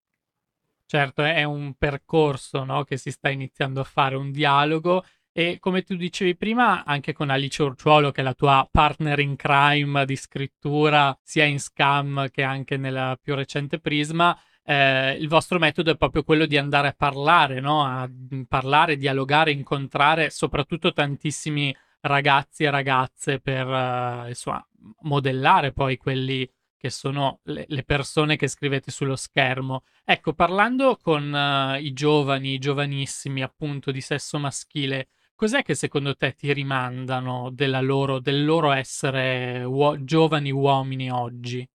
Certo, 0.86 1.22
è 1.22 1.42
un 1.44 1.74
percorso 1.74 2.64
no, 2.64 2.84
che 2.84 2.96
si 2.96 3.10
sta 3.10 3.28
iniziando 3.28 3.80
a 3.80 3.84
fare, 3.84 4.16
un 4.16 4.30
dialogo 4.30 5.04
e 5.38 5.58
come 5.60 5.82
tu 5.82 5.96
dicevi 5.96 6.34
prima, 6.34 6.82
anche 6.84 7.12
con 7.12 7.28
Alice 7.28 7.62
Urciuolo, 7.62 8.10
che 8.10 8.22
è 8.22 8.24
la 8.24 8.32
tua 8.32 8.66
partner 8.70 9.18
in 9.18 9.36
crime 9.36 10.06
di 10.06 10.16
scrittura, 10.16 11.14
sia 11.22 11.44
in 11.44 11.60
Scam 11.60 12.30
che 12.30 12.42
anche 12.42 12.78
nella 12.78 13.18
più 13.20 13.34
recente 13.34 13.78
Prisma, 13.78 14.34
eh, 14.68 15.12
il 15.12 15.28
vostro 15.28 15.60
metodo 15.60 15.92
è 15.92 15.96
proprio 15.96 16.24
quello 16.24 16.44
di 16.44 16.56
andare 16.56 16.88
a 16.88 16.94
parlare, 16.96 17.60
no? 17.60 17.84
a 17.84 18.10
parlare, 18.48 18.96
dialogare, 18.96 19.52
incontrare 19.52 20.30
soprattutto 20.30 20.92
tantissimi 20.92 21.74
ragazzi 22.00 22.64
e 22.64 22.70
ragazze 22.70 23.38
per 23.40 23.66
uh, 23.66 24.26
insomma, 24.26 24.64
modellare 25.02 25.72
poi 25.72 25.96
quelli 25.96 26.48
che 26.76 26.90
sono 26.90 27.40
le, 27.44 27.64
le, 27.68 27.84
persone 27.84 28.36
che 28.36 28.48
scrivete 28.48 28.90
sullo 28.90 29.14
schermo. 29.14 29.84
Ecco, 30.04 30.34
parlando 30.34 30.98
con 31.00 31.32
uh, 31.32 31.80
i 31.80 31.92
giovani, 31.92 32.54
i 32.54 32.58
giovanissimi 32.58 33.42
appunto 33.42 33.92
di 33.92 34.00
sesso 34.00 34.38
maschile, 34.38 35.08
Cos'è 35.36 35.62
che 35.62 35.74
secondo 35.74 36.16
te 36.16 36.32
ti 36.32 36.50
rimandano 36.50 37.52
loro, 37.82 38.20
del 38.20 38.42
loro 38.46 38.72
essere 38.72 39.62
uo- 39.64 40.02
giovani 40.02 40.50
uomini 40.50 41.10
oggi? 41.10 41.68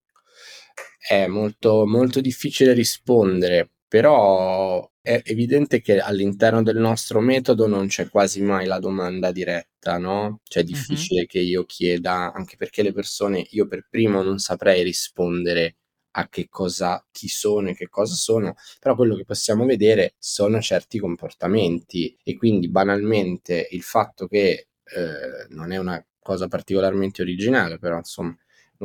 È 1.03 1.25
molto, 1.27 1.85
molto 1.87 2.21
difficile 2.21 2.73
rispondere, 2.73 3.71
però 3.87 4.87
è 5.01 5.19
evidente 5.25 5.81
che 5.81 5.99
all'interno 5.99 6.61
del 6.61 6.77
nostro 6.77 7.19
metodo 7.21 7.65
non 7.65 7.87
c'è 7.87 8.07
quasi 8.07 8.41
mai 8.41 8.67
la 8.67 8.77
domanda 8.79 9.31
diretta, 9.31 9.97
no? 9.97 10.41
Cioè 10.43 10.61
è 10.61 10.65
difficile 10.65 11.21
mm-hmm. 11.21 11.27
che 11.27 11.39
io 11.39 11.65
chieda, 11.65 12.31
anche 12.33 12.55
perché 12.55 12.83
le 12.83 12.93
persone, 12.93 13.43
io 13.49 13.67
per 13.67 13.87
primo 13.89 14.21
non 14.21 14.37
saprei 14.37 14.83
rispondere 14.83 15.77
a 16.11 16.29
che 16.29 16.47
cosa 16.49 17.03
chi 17.11 17.27
sono 17.27 17.69
e 17.69 17.73
che 17.73 17.89
cosa 17.89 18.13
sono, 18.13 18.53
però 18.79 18.95
quello 18.95 19.15
che 19.15 19.25
possiamo 19.25 19.65
vedere 19.65 20.15
sono 20.19 20.61
certi 20.61 20.99
comportamenti 20.99 22.15
e 22.23 22.35
quindi 22.37 22.69
banalmente 22.69 23.67
il 23.71 23.81
fatto 23.81 24.27
che 24.27 24.67
eh, 24.83 25.47
non 25.49 25.71
è 25.71 25.77
una 25.77 26.03
cosa 26.19 26.47
particolarmente 26.47 27.21
originale, 27.23 27.79
però 27.79 27.97
insomma 27.97 28.37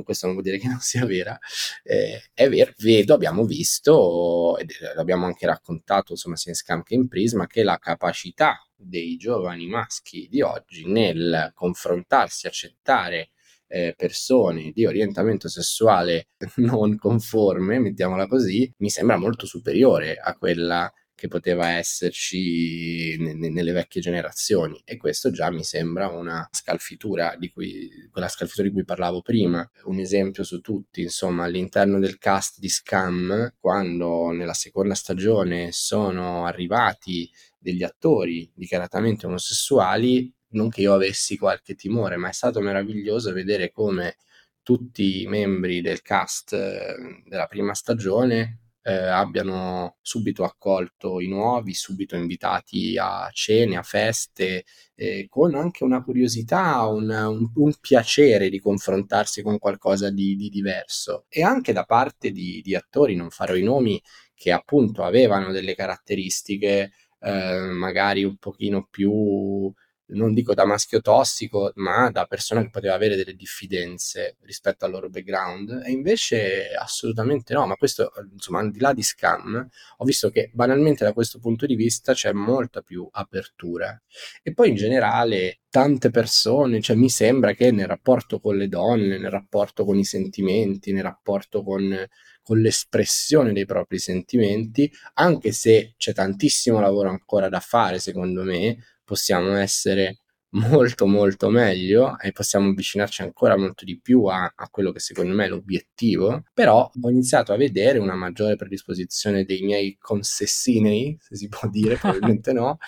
questo 0.02 0.26
non 0.26 0.34
vuol 0.34 0.46
dire 0.46 0.58
che 0.58 0.68
non 0.68 0.80
sia 0.80 1.04
vera, 1.04 1.38
eh, 1.82 2.22
è 2.32 2.48
vero, 2.48 2.72
vedo, 2.78 3.14
abbiamo 3.14 3.44
visto, 3.44 4.56
e 4.58 4.66
l'abbiamo 4.94 5.26
anche 5.26 5.46
raccontato, 5.46 6.12
insomma, 6.12 6.36
sia 6.36 6.50
in 6.50 6.56
Scam 6.56 6.82
che 6.82 6.94
in 6.94 7.08
Prisma, 7.08 7.46
che 7.46 7.62
la 7.62 7.78
capacità 7.78 8.58
dei 8.76 9.16
giovani 9.16 9.66
maschi 9.66 10.28
di 10.30 10.42
oggi 10.42 10.86
nel 10.86 11.52
confrontarsi, 11.54 12.46
accettare 12.46 13.30
eh, 13.68 13.94
persone 13.96 14.70
di 14.72 14.86
orientamento 14.86 15.48
sessuale 15.48 16.28
non 16.56 16.96
conforme, 16.96 17.78
mettiamola 17.78 18.26
così, 18.26 18.72
mi 18.78 18.90
sembra 18.90 19.16
molto 19.16 19.46
superiore 19.46 20.16
a 20.16 20.36
quella 20.36 20.90
che 21.16 21.28
poteva 21.28 21.70
esserci 21.70 23.16
n- 23.18 23.52
nelle 23.52 23.72
vecchie 23.72 24.00
generazioni. 24.00 24.80
E 24.84 24.96
questo 24.96 25.30
già 25.30 25.50
mi 25.50 25.64
sembra 25.64 26.08
una 26.08 26.46
scalfitura 26.52 27.34
di 27.36 27.50
cui 27.50 27.90
quella 28.12 28.28
scalfitura 28.28 28.68
di 28.68 28.74
cui 28.74 28.84
parlavo 28.84 29.22
prima. 29.22 29.68
Un 29.84 29.98
esempio 29.98 30.44
su 30.44 30.60
tutti 30.60 31.00
insomma 31.00 31.44
all'interno 31.44 31.98
del 31.98 32.18
cast 32.18 32.58
di 32.60 32.68
Scam 32.68 33.54
quando 33.58 34.30
nella 34.30 34.54
seconda 34.54 34.94
stagione 34.94 35.72
sono 35.72 36.44
arrivati 36.44 37.28
degli 37.58 37.82
attori 37.82 38.48
dichiaratamente 38.54 39.26
omosessuali 39.26 40.32
non 40.50 40.68
che 40.68 40.82
io 40.82 40.94
avessi 40.94 41.36
qualche 41.36 41.74
timore, 41.74 42.16
ma 42.16 42.28
è 42.28 42.32
stato 42.32 42.60
meraviglioso 42.60 43.32
vedere 43.32 43.72
come 43.72 44.16
tutti 44.62 45.22
i 45.22 45.26
membri 45.26 45.80
del 45.80 46.02
cast 46.02 46.52
eh, 46.52 47.22
della 47.24 47.46
prima 47.46 47.74
stagione 47.74 48.65
eh, 48.86 49.08
abbiano 49.08 49.96
subito 50.00 50.44
accolto 50.44 51.20
i 51.20 51.26
nuovi, 51.26 51.74
subito 51.74 52.14
invitati 52.14 52.96
a 52.96 53.28
cene, 53.32 53.76
a 53.76 53.82
feste, 53.82 54.64
eh, 54.94 55.26
con 55.28 55.56
anche 55.56 55.82
una 55.82 56.04
curiosità, 56.04 56.86
un, 56.86 57.10
un, 57.10 57.50
un, 57.52 57.72
piacere 57.80 58.48
di 58.48 58.60
confrontarsi 58.60 59.42
con 59.42 59.58
qualcosa 59.58 60.10
di, 60.10 60.36
di 60.36 60.48
diverso. 60.48 61.24
E 61.28 61.42
anche 61.42 61.72
da 61.72 61.82
parte 61.82 62.30
di, 62.30 62.60
di, 62.62 62.76
attori, 62.76 63.16
non 63.16 63.30
farò 63.30 63.56
i 63.56 63.64
nomi, 63.64 64.00
che 64.34 64.52
appunto 64.52 65.02
avevano 65.02 65.50
delle 65.50 65.74
caratteristiche 65.74 66.92
eh, 67.20 67.58
magari 67.72 68.22
un 68.22 68.36
pochino 68.36 68.86
più 68.88 69.72
non 70.08 70.32
dico 70.34 70.54
da 70.54 70.64
maschio 70.64 71.00
tossico, 71.00 71.72
ma 71.76 72.10
da 72.10 72.26
persona 72.26 72.62
che 72.62 72.70
poteva 72.70 72.94
avere 72.94 73.16
delle 73.16 73.34
diffidenze 73.34 74.36
rispetto 74.42 74.84
al 74.84 74.90
loro 74.92 75.08
background, 75.08 75.82
e 75.84 75.90
invece 75.90 76.68
assolutamente 76.78 77.54
no, 77.54 77.66
ma 77.66 77.74
questo, 77.76 78.12
insomma, 78.32 78.60
al 78.60 78.70
di 78.70 78.78
là 78.78 78.92
di 78.92 79.02
scam, 79.02 79.68
ho 79.98 80.04
visto 80.04 80.30
che 80.30 80.50
banalmente 80.52 81.04
da 81.04 81.12
questo 81.12 81.38
punto 81.38 81.66
di 81.66 81.74
vista 81.74 82.12
c'è 82.12 82.32
molta 82.32 82.82
più 82.82 83.08
apertura. 83.10 84.00
E 84.42 84.52
poi 84.52 84.70
in 84.70 84.74
generale 84.76 85.60
tante 85.68 86.10
persone, 86.10 86.80
cioè 86.80 86.96
mi 86.96 87.10
sembra 87.10 87.52
che 87.52 87.70
nel 87.70 87.86
rapporto 87.86 88.40
con 88.40 88.56
le 88.56 88.68
donne, 88.68 89.18
nel 89.18 89.30
rapporto 89.30 89.84
con 89.84 89.98
i 89.98 90.04
sentimenti, 90.04 90.92
nel 90.92 91.02
rapporto 91.02 91.62
con 91.62 92.06
con 92.46 92.60
l'espressione 92.60 93.52
dei 93.52 93.64
propri 93.64 93.98
sentimenti, 93.98 94.88
anche 95.14 95.50
se 95.50 95.94
c'è 95.96 96.12
tantissimo 96.12 96.78
lavoro 96.78 97.08
ancora 97.08 97.48
da 97.48 97.58
fare, 97.58 97.98
secondo 97.98 98.44
me, 98.44 98.76
possiamo 99.06 99.54
essere 99.54 100.18
molto 100.50 101.06
molto 101.06 101.50
meglio 101.50 102.18
e 102.18 102.32
possiamo 102.32 102.70
avvicinarci 102.70 103.22
ancora 103.22 103.56
molto 103.56 103.84
di 103.84 103.98
più 104.00 104.24
a, 104.24 104.52
a, 104.54 104.68
quello 104.70 104.92
che 104.92 105.00
secondo 105.00 105.34
me 105.34 105.46
è 105.46 105.48
l'obiettivo 105.48 106.44
però 106.54 106.90
ho 107.02 107.10
iniziato 107.10 107.52
a 107.52 107.56
vedere 107.56 107.98
una 107.98 108.14
maggiore 108.14 108.56
predisposizione 108.56 109.44
dei 109.44 109.62
miei 109.62 109.96
consessinei 109.98 111.16
se 111.20 111.36
si 111.36 111.48
può 111.48 111.68
dire 111.68 111.96
probabilmente 112.00 112.52
no 112.52 112.78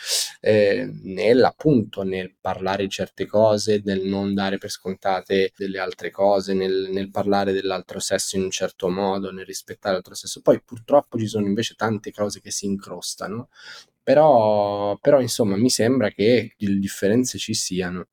eh, 0.41 0.89
nell'appunto 1.03 2.05
nel 2.05 2.37
parlare 2.41 2.85
di 2.85 2.91
certe 2.91 3.27
cose 3.27 3.83
nel 3.85 4.07
non 4.07 4.35
dare 4.35 4.59
per 4.59 4.71
scontate 4.71 5.53
delle 5.57 5.79
altre 5.79 6.11
cose 6.11 6.55
nel, 6.55 6.89
nel 6.91 7.11
parlare 7.11 7.53
dell'altro 7.53 7.99
sesso 7.99 8.37
in 8.37 8.45
un 8.45 8.51
certo 8.51 8.89
modo 8.89 9.33
nel 9.33 9.45
rispettare 9.45 9.95
l'altro 9.95 10.15
sesso. 10.15 10.41
Poi 10.41 10.63
purtroppo 10.63 11.19
ci 11.19 11.27
sono 11.27 11.47
invece 11.47 11.75
tante 11.75 12.13
cose 12.13 12.41
che 12.41 12.51
si 12.51 12.67
incrostano 12.67 13.49
però, 14.09 14.97
però 15.03 15.21
insomma 15.21 15.59
mi 15.59 15.69
sembra 15.69 16.09
che 16.09 16.55
le 16.57 16.79
differenze 16.79 17.37
ci 17.37 17.53
siano. 17.53 18.07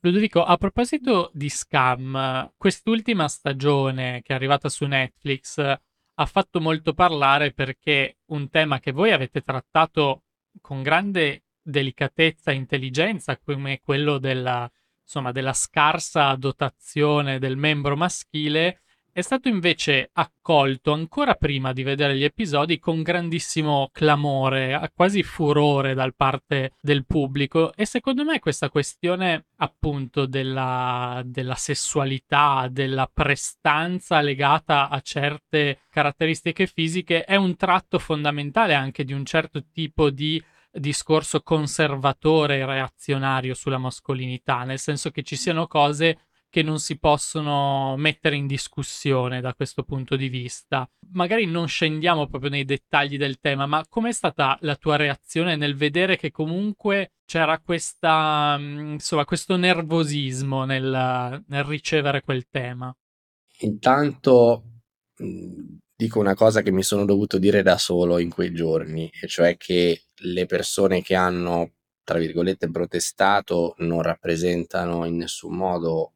Ludovico, 0.00 0.42
a 0.42 0.56
proposito 0.56 1.30
di 1.34 1.50
scam, 1.50 2.54
quest'ultima 2.56 3.28
stagione 3.28 4.22
che 4.22 4.32
è 4.32 4.36
arrivata 4.36 4.70
su 4.70 4.86
Netflix 4.86 5.58
ha 5.58 6.24
fatto 6.24 6.60
molto 6.62 6.94
parlare 6.94 7.52
perché 7.52 8.20
un 8.28 8.48
tema 8.48 8.80
che 8.80 8.90
voi 8.90 9.12
avete 9.12 9.42
trattato 9.42 10.22
con 10.62 10.82
grande 10.82 11.42
delicatezza 11.60 12.50
e 12.50 12.54
intelligenza, 12.54 13.36
come 13.36 13.80
quello 13.82 14.16
della, 14.16 14.66
insomma, 15.02 15.30
della 15.30 15.52
scarsa 15.52 16.34
dotazione 16.36 17.38
del 17.38 17.58
membro 17.58 17.96
maschile, 17.96 18.80
è 19.18 19.22
stato 19.22 19.48
invece 19.48 20.10
accolto 20.12 20.92
ancora 20.92 21.34
prima 21.34 21.72
di 21.72 21.82
vedere 21.82 22.16
gli 22.16 22.22
episodi 22.22 22.78
con 22.78 23.02
grandissimo 23.02 23.90
clamore, 23.90 24.92
quasi 24.94 25.24
furore 25.24 25.92
da 25.94 26.08
parte 26.16 26.74
del 26.80 27.04
pubblico. 27.04 27.74
E 27.74 27.84
secondo 27.84 28.22
me 28.22 28.38
questa 28.38 28.70
questione 28.70 29.46
appunto 29.56 30.24
della, 30.26 31.20
della 31.24 31.56
sessualità, 31.56 32.68
della 32.70 33.10
prestanza 33.12 34.20
legata 34.20 34.88
a 34.88 35.00
certe 35.00 35.80
caratteristiche 35.90 36.68
fisiche 36.68 37.24
è 37.24 37.34
un 37.34 37.56
tratto 37.56 37.98
fondamentale 37.98 38.74
anche 38.74 39.02
di 39.02 39.14
un 39.14 39.24
certo 39.24 39.64
tipo 39.72 40.10
di 40.10 40.40
discorso 40.70 41.40
conservatore 41.40 42.58
e 42.58 42.66
reazionario 42.66 43.54
sulla 43.54 43.78
mascolinità, 43.78 44.62
nel 44.62 44.78
senso 44.78 45.10
che 45.10 45.24
ci 45.24 45.34
siano 45.34 45.66
cose 45.66 46.27
che 46.50 46.62
non 46.62 46.78
si 46.78 46.98
possono 46.98 47.94
mettere 47.96 48.36
in 48.36 48.46
discussione 48.46 49.40
da 49.40 49.54
questo 49.54 49.82
punto 49.82 50.16
di 50.16 50.28
vista. 50.28 50.88
Magari 51.12 51.46
non 51.46 51.68
scendiamo 51.68 52.26
proprio 52.26 52.50
nei 52.50 52.64
dettagli 52.64 53.18
del 53.18 53.38
tema, 53.38 53.66
ma 53.66 53.84
com'è 53.88 54.12
stata 54.12 54.56
la 54.62 54.76
tua 54.76 54.96
reazione 54.96 55.56
nel 55.56 55.76
vedere 55.76 56.16
che 56.16 56.30
comunque 56.30 57.12
c'era 57.26 57.58
questa, 57.58 58.56
mm, 58.58 58.92
insomma, 58.92 59.24
questo 59.24 59.56
nervosismo 59.56 60.64
nel, 60.64 61.44
nel 61.46 61.64
ricevere 61.64 62.22
quel 62.22 62.46
tema? 62.48 62.94
Intanto 63.60 64.62
mm, 65.22 65.76
dico 65.94 66.18
una 66.18 66.34
cosa 66.34 66.62
che 66.62 66.70
mi 66.70 66.82
sono 66.82 67.04
dovuto 67.04 67.38
dire 67.38 67.62
da 67.62 67.76
solo 67.76 68.18
in 68.18 68.30
quei 68.30 68.52
giorni, 68.52 69.10
e 69.20 69.26
cioè 69.26 69.56
che 69.56 70.04
le 70.20 70.46
persone 70.46 71.02
che 71.02 71.14
hanno 71.14 71.72
tra 72.08 72.18
virgolette 72.18 72.70
protestato 72.70 73.74
non 73.78 74.00
rappresentano 74.00 75.04
in 75.04 75.16
nessun 75.16 75.54
modo 75.54 76.14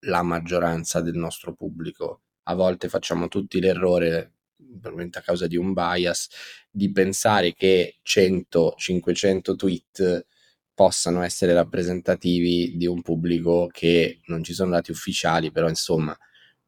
la 0.00 0.22
maggioranza 0.22 1.00
del 1.00 1.16
nostro 1.16 1.54
pubblico. 1.54 2.22
A 2.44 2.54
volte 2.54 2.88
facciamo 2.88 3.28
tutti 3.28 3.60
l'errore 3.60 4.32
probabilmente 4.56 5.18
a 5.18 5.22
causa 5.22 5.46
di 5.46 5.56
un 5.56 5.72
bias, 5.72 6.28
di 6.70 6.90
pensare 6.90 7.54
che 7.54 7.98
100-500 8.04 9.56
tweet 9.56 10.26
possano 10.74 11.22
essere 11.22 11.52
rappresentativi 11.54 12.76
di 12.76 12.86
un 12.86 13.02
pubblico 13.02 13.68
che 13.70 14.20
non 14.26 14.42
ci 14.44 14.52
sono 14.52 14.70
dati 14.70 14.90
ufficiali, 14.90 15.50
però 15.50 15.68
insomma 15.68 16.16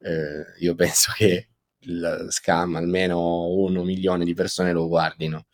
eh, 0.01 0.45
io 0.59 0.75
penso 0.77 1.13
che 1.17 1.49
il 1.85 2.27
scam 2.29 2.77
almeno 2.77 3.49
un 3.49 3.75
milione 3.85 4.25
di 4.25 4.35
persone 4.35 4.73
lo 4.73 4.89
guardino. 4.89 5.47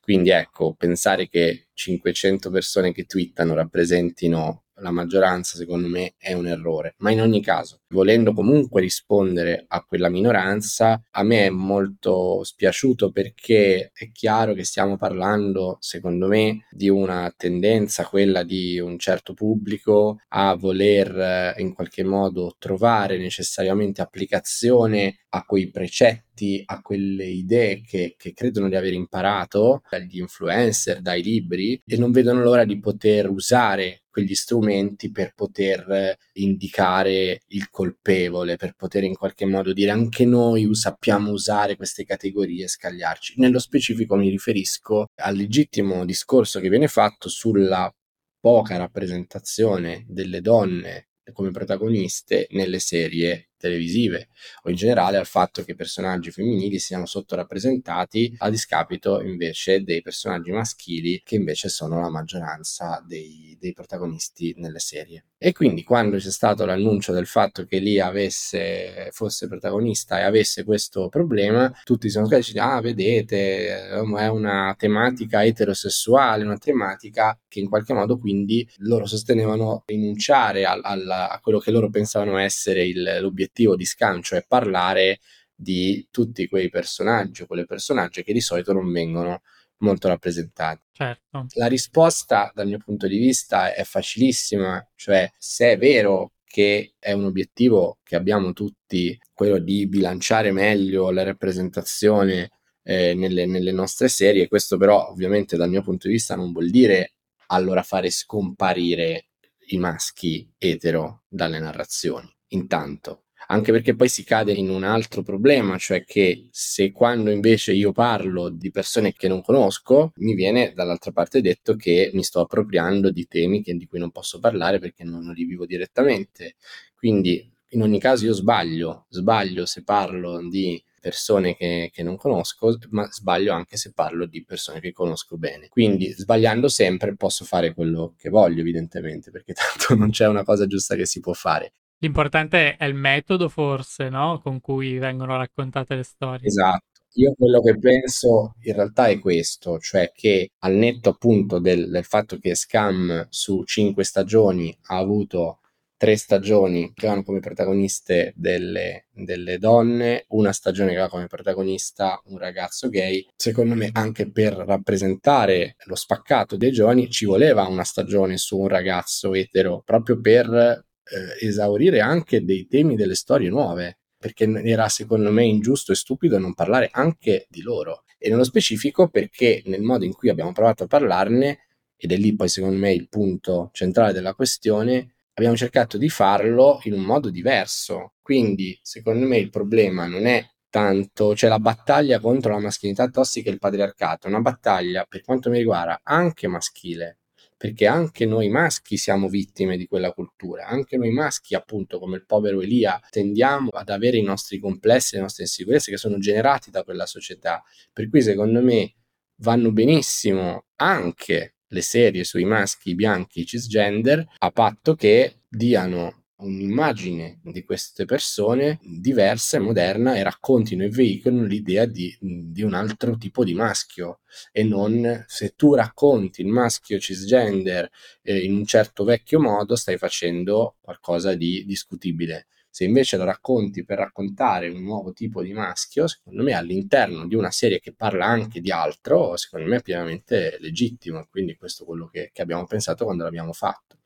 Quindi 0.00 0.30
ecco, 0.30 0.74
pensare 0.74 1.28
che 1.28 1.68
500 1.72 2.50
persone 2.50 2.92
che 2.92 3.04
twittano 3.04 3.54
rappresentino 3.54 4.63
la 4.78 4.90
maggioranza 4.90 5.56
secondo 5.56 5.88
me 5.88 6.14
è 6.18 6.32
un 6.32 6.46
errore, 6.46 6.94
ma 6.98 7.10
in 7.10 7.20
ogni 7.20 7.40
caso, 7.40 7.80
volendo 7.88 8.32
comunque 8.32 8.80
rispondere 8.80 9.64
a 9.68 9.84
quella 9.84 10.08
minoranza, 10.08 11.00
a 11.10 11.22
me 11.22 11.46
è 11.46 11.50
molto 11.50 12.42
spiaciuto 12.42 13.10
perché 13.12 13.90
è 13.94 14.10
chiaro 14.12 14.52
che 14.54 14.64
stiamo 14.64 14.96
parlando, 14.96 15.76
secondo 15.80 16.26
me, 16.26 16.66
di 16.70 16.88
una 16.88 17.32
tendenza, 17.36 18.06
quella 18.06 18.42
di 18.42 18.78
un 18.78 18.98
certo 18.98 19.32
pubblico 19.34 20.18
a 20.28 20.54
voler 20.54 21.54
in 21.58 21.72
qualche 21.72 22.02
modo 22.02 22.56
trovare 22.58 23.18
necessariamente 23.18 24.02
applicazione 24.02 25.18
a 25.30 25.44
quei 25.44 25.70
precetti, 25.70 26.24
a 26.66 26.80
quelle 26.80 27.24
idee 27.24 27.80
che, 27.82 28.14
che 28.16 28.32
credono 28.32 28.68
di 28.68 28.76
aver 28.76 28.92
imparato 28.92 29.82
dagli 29.88 30.18
influencer, 30.18 31.00
dai 31.00 31.22
libri 31.22 31.80
e 31.86 31.96
non 31.96 32.10
vedono 32.10 32.42
l'ora 32.42 32.64
di 32.64 32.78
poter 32.80 33.28
usare 33.30 34.04
quegli 34.14 34.34
strumenti 34.34 35.10
per 35.10 35.32
poter 35.34 36.16
indicare 36.34 37.40
il 37.48 37.68
colpevole, 37.68 38.56
per 38.56 38.74
poter 38.76 39.02
in 39.02 39.16
qualche 39.16 39.44
modo 39.44 39.72
dire 39.72 39.90
anche 39.90 40.24
noi 40.24 40.72
sappiamo 40.74 41.30
usare 41.32 41.74
queste 41.74 42.04
categorie 42.04 42.64
e 42.64 42.68
scagliarci. 42.68 43.34
Nello 43.38 43.58
specifico 43.58 44.14
mi 44.14 44.28
riferisco 44.28 45.06
al 45.16 45.34
legittimo 45.34 46.04
discorso 46.04 46.60
che 46.60 46.68
viene 46.68 46.86
fatto 46.86 47.28
sulla 47.28 47.92
poca 48.38 48.76
rappresentazione 48.76 50.04
delle 50.06 50.40
donne 50.40 51.08
come 51.32 51.50
protagoniste 51.50 52.46
nelle 52.50 52.78
serie 52.78 53.48
televisive 53.64 54.28
o 54.64 54.70
in 54.70 54.76
generale 54.76 55.16
al 55.16 55.26
fatto 55.26 55.64
che 55.64 55.72
i 55.72 55.74
personaggi 55.74 56.30
femminili 56.30 56.78
siano 56.78 57.06
sottorappresentati 57.06 58.34
a 58.38 58.50
discapito 58.50 59.22
invece 59.22 59.82
dei 59.82 60.02
personaggi 60.02 60.50
maschili 60.50 61.22
che 61.24 61.36
invece 61.36 61.70
sono 61.70 62.00
la 62.00 62.10
maggioranza 62.10 63.02
dei, 63.06 63.56
dei 63.58 63.72
protagonisti 63.72 64.54
nelle 64.58 64.78
serie. 64.78 65.24
E 65.38 65.52
quindi 65.52 65.82
quando 65.82 66.16
c'è 66.16 66.30
stato 66.30 66.64
l'annuncio 66.64 67.12
del 67.12 67.26
fatto 67.26 67.64
che 67.64 67.78
Lia 67.78 68.06
avesse, 68.06 69.08
fosse 69.12 69.46
protagonista 69.46 70.18
e 70.18 70.22
avesse 70.22 70.64
questo 70.64 71.08
problema, 71.08 71.70
tutti 71.84 72.08
sono 72.08 72.26
dicendo, 72.26 72.62
ah 72.62 72.80
vedete, 72.80 73.90
è 73.90 74.26
una 74.26 74.74
tematica 74.78 75.44
eterosessuale, 75.44 76.44
una 76.44 76.56
tematica 76.56 77.38
che 77.46 77.60
in 77.60 77.68
qualche 77.68 77.92
modo 77.92 78.18
quindi 78.18 78.66
loro 78.78 79.06
sostenevano 79.06 79.82
rinunciare 79.86 80.64
al, 80.64 80.80
al, 80.82 81.08
a 81.08 81.38
quello 81.42 81.58
che 81.58 81.70
loro 81.70 81.90
pensavano 81.90 82.38
essere 82.38 82.86
il, 82.86 83.18
l'obiettivo 83.20 83.53
l'obiettivo 83.54 83.76
di 83.76 83.84
scancio 83.84 84.34
è 84.34 84.44
parlare 84.46 85.20
di 85.54 86.08
tutti 86.10 86.48
quei 86.48 86.68
personaggi 86.68 87.42
o 87.42 87.46
quelle 87.46 87.64
personaggi 87.64 88.24
che 88.24 88.32
di 88.32 88.40
solito 88.40 88.72
non 88.72 88.90
vengono 88.90 89.42
molto 89.78 90.08
rappresentati. 90.08 90.82
Certo. 90.92 91.46
La 91.54 91.66
risposta 91.66 92.50
dal 92.54 92.66
mio 92.66 92.78
punto 92.78 93.06
di 93.06 93.18
vista 93.18 93.72
è 93.72 93.84
facilissima, 93.84 94.84
cioè 94.96 95.30
se 95.38 95.72
è 95.72 95.78
vero 95.78 96.32
che 96.44 96.94
è 96.98 97.12
un 97.12 97.24
obiettivo 97.24 97.98
che 98.02 98.16
abbiamo 98.16 98.52
tutti, 98.52 99.16
quello 99.32 99.58
di 99.58 99.86
bilanciare 99.88 100.52
meglio 100.52 101.10
la 101.10 101.22
rappresentazione 101.22 102.50
eh, 102.82 103.14
nelle, 103.14 103.46
nelle 103.46 103.72
nostre 103.72 104.08
serie, 104.08 104.48
questo 104.48 104.76
però 104.76 105.08
ovviamente 105.08 105.56
dal 105.56 105.70
mio 105.70 105.82
punto 105.82 106.06
di 106.06 106.14
vista 106.14 106.36
non 106.36 106.52
vuol 106.52 106.70
dire 106.70 107.14
allora 107.48 107.82
fare 107.82 108.10
scomparire 108.10 109.28
i 109.68 109.78
maschi 109.78 110.48
etero 110.58 111.22
dalle 111.28 111.58
narrazioni. 111.58 112.32
Intanto, 112.48 113.23
anche 113.46 113.72
perché 113.72 113.94
poi 113.94 114.08
si 114.08 114.24
cade 114.24 114.52
in 114.52 114.70
un 114.70 114.84
altro 114.84 115.22
problema, 115.22 115.76
cioè 115.78 116.04
che 116.04 116.48
se 116.50 116.92
quando 116.92 117.30
invece 117.30 117.72
io 117.72 117.92
parlo 117.92 118.48
di 118.48 118.70
persone 118.70 119.12
che 119.12 119.28
non 119.28 119.42
conosco, 119.42 120.12
mi 120.16 120.34
viene 120.34 120.72
dall'altra 120.74 121.12
parte 121.12 121.40
detto 121.40 121.76
che 121.76 122.10
mi 122.14 122.22
sto 122.22 122.40
appropriando 122.40 123.10
di 123.10 123.26
temi 123.26 123.62
che, 123.62 123.74
di 123.74 123.86
cui 123.86 123.98
non 123.98 124.10
posso 124.10 124.38
parlare 124.38 124.78
perché 124.78 125.04
non 125.04 125.32
li 125.34 125.44
vivo 125.44 125.66
direttamente. 125.66 126.56
Quindi 126.94 127.50
in 127.70 127.82
ogni 127.82 127.98
caso 127.98 128.24
io 128.24 128.32
sbaglio, 128.32 129.06
sbaglio 129.08 129.66
se 129.66 129.82
parlo 129.82 130.46
di 130.48 130.82
persone 131.00 131.54
che, 131.54 131.90
che, 131.92 132.02
non 132.02 132.16
conosco, 132.16 132.78
ma 132.90 133.06
sbaglio 133.10 133.52
anche 133.52 133.76
se 133.76 133.92
parlo 133.92 134.24
di 134.24 134.42
persone 134.42 134.80
che 134.80 134.92
conosco 134.92 135.36
bene. 135.36 135.68
Quindi 135.68 136.10
sbagliando 136.12 136.68
sempre 136.68 137.14
posso 137.14 137.44
fare 137.44 137.74
quello 137.74 138.14
che 138.16 138.30
voglio, 138.30 138.60
evidentemente, 138.60 139.30
perché 139.30 139.52
tanto 139.54 139.94
non 139.96 140.10
c'è 140.10 140.26
una 140.26 140.44
cosa 140.44 140.66
giusta 140.66 140.94
che 140.94 141.04
si 141.04 141.20
può 141.20 141.34
fare. 141.34 141.74
L'importante 142.04 142.76
è 142.76 142.84
il 142.84 142.92
metodo, 142.92 143.48
forse, 143.48 144.10
no? 144.10 144.38
Con 144.42 144.60
cui 144.60 144.98
vengono 144.98 145.38
raccontate 145.38 145.94
le 145.94 146.02
storie. 146.02 146.46
Esatto. 146.46 147.00
Io 147.14 147.32
quello 147.32 147.62
che 147.62 147.78
penso 147.78 148.56
in 148.64 148.74
realtà 148.74 149.06
è 149.06 149.18
questo, 149.18 149.78
cioè 149.78 150.12
che 150.14 150.50
al 150.58 150.74
netto 150.74 151.08
appunto 151.10 151.58
del, 151.60 151.88
del 151.88 152.04
fatto 152.04 152.38
che 152.38 152.54
Scam 152.54 153.26
su 153.30 153.62
cinque 153.64 154.04
stagioni 154.04 154.76
ha 154.88 154.98
avuto 154.98 155.60
tre 155.96 156.16
stagioni 156.16 156.92
che 156.92 157.06
hanno 157.06 157.22
come 157.22 157.40
protagoniste 157.40 158.34
delle, 158.36 159.06
delle, 159.10 159.56
donne, 159.56 160.26
una 160.30 160.52
stagione 160.52 160.90
che 160.90 160.98
ha 160.98 161.08
come 161.08 161.26
protagonista 161.26 162.20
un 162.26 162.36
ragazzo 162.36 162.90
gay. 162.90 163.26
Secondo 163.34 163.74
me, 163.74 163.88
anche 163.92 164.30
per 164.30 164.52
rappresentare 164.52 165.76
lo 165.84 165.94
spaccato 165.94 166.58
dei 166.58 166.72
giovani, 166.72 167.08
ci 167.08 167.24
voleva 167.24 167.66
una 167.66 167.84
stagione 167.84 168.36
su 168.36 168.58
un 168.58 168.68
ragazzo 168.68 169.32
etero, 169.32 169.80
proprio 169.82 170.20
per 170.20 170.84
eh, 171.04 171.46
esaurire 171.46 172.00
anche 172.00 172.44
dei 172.44 172.66
temi 172.66 172.96
delle 172.96 173.14
storie 173.14 173.48
nuove, 173.48 173.98
perché 174.18 174.44
era 174.64 174.88
secondo 174.88 175.30
me 175.30 175.44
ingiusto 175.44 175.92
e 175.92 175.96
stupido 175.96 176.38
non 176.38 176.54
parlare 176.54 176.88
anche 176.92 177.46
di 177.48 177.62
loro. 177.62 178.04
E 178.18 178.30
nello 178.30 178.44
specifico 178.44 179.08
perché 179.08 179.62
nel 179.66 179.82
modo 179.82 180.04
in 180.04 180.14
cui 180.14 180.30
abbiamo 180.30 180.52
provato 180.52 180.84
a 180.84 180.86
parlarne, 180.86 181.66
ed 181.96 182.12
è 182.12 182.16
lì 182.16 182.34
poi 182.34 182.48
secondo 182.48 182.78
me 182.78 182.92
il 182.92 183.08
punto 183.08 183.70
centrale 183.72 184.12
della 184.12 184.34
questione, 184.34 185.14
abbiamo 185.34 185.56
cercato 185.56 185.98
di 185.98 186.08
farlo 186.08 186.80
in 186.84 186.94
un 186.94 187.02
modo 187.02 187.30
diverso. 187.30 188.14
Quindi 188.22 188.78
secondo 188.82 189.26
me 189.26 189.38
il 189.38 189.50
problema 189.50 190.06
non 190.06 190.26
è 190.26 190.44
tanto, 190.70 191.36
cioè 191.36 191.50
la 191.50 191.60
battaglia 191.60 192.18
contro 192.18 192.52
la 192.52 192.60
maschilinità 192.60 193.08
tossica 193.08 193.48
e 193.48 193.52
il 193.52 193.58
patriarcato, 193.58 194.26
una 194.26 194.40
battaglia 194.40 195.04
per 195.08 195.22
quanto 195.22 195.48
mi 195.50 195.58
riguarda 195.58 196.00
anche 196.02 196.48
maschile, 196.48 197.18
perché 197.64 197.86
anche 197.86 198.26
noi 198.26 198.50
maschi 198.50 198.98
siamo 198.98 199.26
vittime 199.26 199.78
di 199.78 199.86
quella 199.86 200.12
cultura, 200.12 200.66
anche 200.66 200.98
noi 200.98 201.12
maschi, 201.12 201.54
appunto, 201.54 201.98
come 201.98 202.16
il 202.16 202.26
povero 202.26 202.60
Elia, 202.60 203.00
tendiamo 203.08 203.70
ad 203.70 203.88
avere 203.88 204.18
i 204.18 204.22
nostri 204.22 204.58
complessi, 204.58 205.14
le 205.14 205.22
nostre 205.22 205.44
insicurezze 205.44 205.90
che 205.90 205.96
sono 205.96 206.18
generati 206.18 206.70
da 206.70 206.84
quella 206.84 207.06
società. 207.06 207.62
Per 207.90 208.10
cui, 208.10 208.20
secondo 208.20 208.60
me, 208.60 208.96
vanno 209.36 209.72
benissimo 209.72 210.66
anche 210.76 211.54
le 211.66 211.80
serie 211.80 212.24
sui 212.24 212.44
maschi 212.44 212.94
bianchi 212.94 213.46
cisgender, 213.46 214.26
a 214.40 214.50
patto 214.50 214.94
che 214.94 215.36
diano 215.48 216.23
un'immagine 216.36 217.40
di 217.42 217.62
queste 217.64 218.04
persone 218.04 218.78
diversa 218.82 219.56
e 219.56 219.60
moderna 219.60 220.16
e 220.16 220.22
raccontino 220.22 220.82
e 220.82 220.88
veicolino 220.88 221.44
l'idea 221.44 221.86
di, 221.86 222.16
di, 222.20 222.62
un 222.62 222.74
altro 222.74 223.16
tipo 223.16 223.44
di 223.44 223.54
maschio 223.54 224.20
e 224.50 224.64
non 224.64 225.24
se 225.26 225.54
tu 225.56 225.74
racconti 225.74 226.40
il 226.40 226.48
maschio 226.48 226.98
cisgender 226.98 227.88
eh, 228.22 228.44
in 228.44 228.54
un 228.56 228.64
certo 228.64 229.04
vecchio 229.04 229.40
modo 229.40 229.76
stai 229.76 229.96
facendo 229.96 230.76
qualcosa 230.80 231.34
di 231.34 231.64
discutibile. 231.64 232.46
Se 232.68 232.82
invece 232.82 233.16
lo 233.16 233.22
racconti 233.22 233.84
per 233.84 233.98
raccontare 233.98 234.68
un 234.68 234.82
nuovo 234.82 235.12
tipo 235.12 235.42
di 235.42 235.52
maschio, 235.52 236.08
secondo 236.08 236.42
me 236.42 236.54
all'interno 236.54 237.24
di 237.28 237.36
una 237.36 237.52
serie 237.52 237.78
che 237.78 237.92
parla 237.94 238.26
anche 238.26 238.60
di 238.60 238.72
altro, 238.72 239.36
secondo 239.36 239.68
me 239.68 239.76
è 239.76 239.82
pienamente 239.82 240.56
legittimo. 240.58 241.24
Quindi 241.30 241.54
questo 241.54 241.84
è 241.84 241.86
quello 241.86 242.08
che, 242.08 242.30
che 242.32 242.42
abbiamo 242.42 242.66
pensato 242.66 243.04
quando 243.04 243.22
l'abbiamo 243.22 243.52
fatto. 243.52 243.98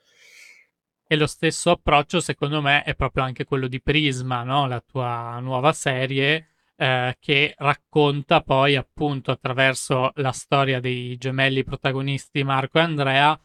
E 1.11 1.16
lo 1.16 1.27
stesso 1.27 1.71
approccio, 1.71 2.21
secondo 2.21 2.61
me, 2.61 2.83
è 2.83 2.94
proprio 2.94 3.25
anche 3.25 3.44
quello 3.44 3.66
di 3.66 3.81
Prisma, 3.81 4.42
no? 4.42 4.66
la 4.66 4.83
tua 4.87 5.38
nuova 5.40 5.73
serie, 5.73 6.49
eh, 6.77 7.16
che 7.18 7.55
racconta 7.57 8.42
poi, 8.42 8.77
appunto, 8.77 9.31
attraverso 9.31 10.12
la 10.16 10.33
storia 10.33 10.81
dei 10.81 11.16
gemelli 11.16 11.64
protagonisti 11.64 12.44
Marco 12.44 12.77
e 12.77 12.83
Andrea 12.83 13.40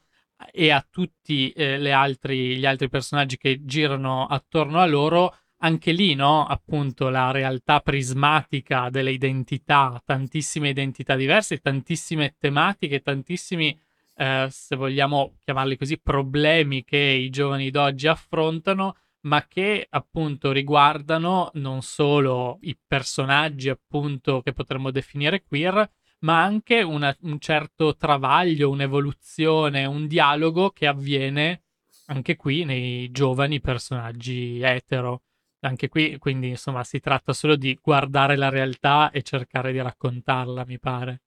e 0.51 0.71
a 0.71 0.85
tutti 0.89 1.51
eh, 1.51 1.89
altri, 1.89 2.57
gli 2.57 2.65
altri 2.65 2.89
personaggi 2.89 3.37
che 3.37 3.63
girano 3.63 4.25
attorno 4.25 4.79
a 4.79 4.85
loro, 4.85 5.33
anche 5.59 5.93
lì, 5.93 6.15
no? 6.15 6.45
Appunto, 6.45 7.07
la 7.07 7.31
realtà 7.31 7.79
prismatica 7.79 8.89
delle 8.89 9.11
identità, 9.11 10.01
tantissime 10.05 10.67
identità 10.67 11.15
diverse, 11.15 11.59
tantissime 11.59 12.35
tematiche, 12.37 13.01
tantissimi 13.01 13.79
eh, 14.15 14.47
se 14.49 14.75
vogliamo 14.75 15.35
chiamarli 15.39 15.77
così, 15.77 15.99
problemi 15.99 16.83
che 16.83 16.97
i 16.97 17.29
giovani 17.29 17.69
d'oggi 17.71 18.07
affrontano, 18.07 18.95
ma 19.21 19.45
che 19.47 19.87
appunto 19.89 20.51
riguardano 20.51 21.51
non 21.55 21.81
solo 21.81 22.57
i 22.61 22.77
personaggi 22.85 23.69
appunto 23.69 24.41
che 24.41 24.53
potremmo 24.53 24.91
definire 24.91 25.43
queer, 25.43 25.89
ma 26.19 26.41
anche 26.43 26.81
una, 26.81 27.15
un 27.21 27.39
certo 27.39 27.95
travaglio, 27.95 28.69
un'evoluzione, 28.69 29.85
un 29.85 30.07
dialogo 30.07 30.71
che 30.71 30.87
avviene 30.87 31.63
anche 32.07 32.35
qui 32.35 32.63
nei 32.65 33.11
giovani 33.11 33.61
personaggi 33.61 34.61
etero. 34.61 35.23
Anche 35.61 35.87
qui, 35.87 36.17
quindi, 36.17 36.49
insomma, 36.49 36.83
si 36.83 36.99
tratta 36.99 37.31
solo 37.31 37.55
di 37.55 37.77
guardare 37.81 38.35
la 38.35 38.49
realtà 38.49 39.11
e 39.11 39.21
cercare 39.21 39.71
di 39.71 39.81
raccontarla, 39.81 40.65
mi 40.65 40.77
pare. 40.77 41.21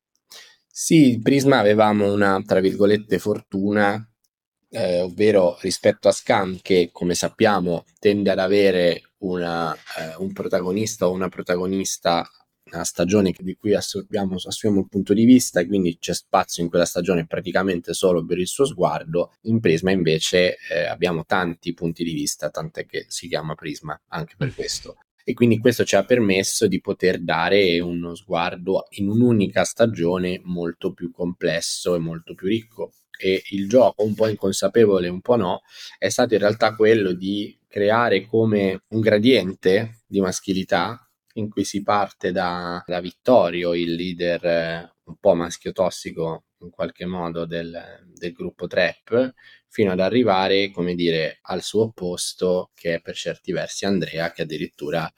Sì, 0.79 1.18
Prisma 1.22 1.59
avevamo 1.59 2.12
una, 2.12 2.43
tra 2.45 2.61
virgolette, 2.61 3.18
fortuna, 3.18 3.97
eh, 4.68 5.01
ovvero 5.01 5.57
rispetto 5.62 6.07
a 6.07 6.12
Scam, 6.12 6.59
che 6.61 6.91
come 6.93 7.14
sappiamo 7.14 7.87
tende 7.99 8.31
ad 8.31 8.39
avere 8.39 9.12
una, 9.20 9.74
eh, 9.74 10.16
un 10.18 10.35
protagonista 10.35 11.09
o 11.09 11.12
una 11.12 11.31
protagonista 11.31 12.29
una 12.70 12.85
stagione 12.85 13.33
di 13.39 13.57
cui 13.57 13.74
assumiamo, 13.74 14.35
assumiamo 14.35 14.83
il 14.83 14.89
punto 14.91 15.14
di 15.14 15.24
vista 15.24 15.61
e 15.61 15.66
quindi 15.66 15.97
c'è 15.99 16.12
spazio 16.12 16.62
in 16.62 16.68
quella 16.68 16.85
stagione 16.85 17.27
praticamente 17.27 17.95
solo 17.95 18.22
per 18.27 18.39
il 18.39 18.47
suo 18.47 18.66
sguardo. 18.66 19.33
In 19.45 19.61
Prisma 19.61 19.93
invece 19.93 20.59
eh, 20.68 20.85
abbiamo 20.85 21.24
tanti 21.24 21.72
punti 21.72 22.05
di 22.05 22.12
vista, 22.12 22.51
tant'è 22.51 22.85
che 22.85 23.07
si 23.09 23.29
chiama 23.29 23.55
Prisma 23.55 23.99
anche 24.09 24.35
per 24.37 24.53
questo. 24.55 24.99
E 25.29 25.35
quindi 25.35 25.59
questo 25.59 25.83
ci 25.85 25.97
ha 25.97 26.05
permesso 26.05 26.68
di 26.68 26.81
poter 26.81 27.20
dare 27.20 27.81
uno 27.81 28.14
sguardo 28.14 28.87
in 28.91 29.09
un'unica 29.09 29.64
stagione 29.64 30.41
molto 30.45 30.93
più 30.93 31.11
complesso 31.11 31.97
e 31.97 31.99
molto 31.99 32.35
più 32.35 32.47
ricco. 32.47 32.93
E 33.18 33.43
il 33.51 33.68
gioco, 33.68 34.05
un 34.05 34.14
po' 34.14 34.29
inconsapevole, 34.29 35.09
un 35.09 35.20
po' 35.20 35.35
no, 35.35 35.62
è 35.99 36.09
stato 36.11 36.35
in 36.35 36.41
realtà 36.41 36.77
quello 36.77 37.12
di 37.12 37.59
creare 37.66 38.24
come 38.24 38.83
un 38.91 39.01
gradiente 39.01 40.03
di 40.07 40.20
maschilità 40.20 41.05
in 41.37 41.51
cui 41.51 41.64
si 41.64 41.82
parte 41.82 42.32
da, 42.32 42.82
da 42.87 43.01
Vittorio, 43.01 43.74
il 43.74 43.95
leader 43.95 44.45
eh, 44.45 44.95
un 45.05 45.16
po' 45.18 45.34
maschio 45.34 45.72
tossico 45.72 46.45
in 46.61 46.70
qualche 46.70 47.07
modo 47.07 47.47
del, 47.47 47.78
del, 48.14 48.32
gruppo 48.32 48.66
trap, 48.66 49.34
fino 49.68 49.93
ad 49.93 50.01
arrivare, 50.01 50.70
come 50.70 50.95
dire, 50.95 51.39
al 51.43 51.62
suo 51.62 51.84
opposto, 51.84 52.70
che 52.74 52.95
è 52.95 53.01
per 53.01 53.14
certi 53.14 53.53
versi 53.53 53.84
Andrea, 53.84 54.32
che 54.32 54.43
addirittura 54.43 55.11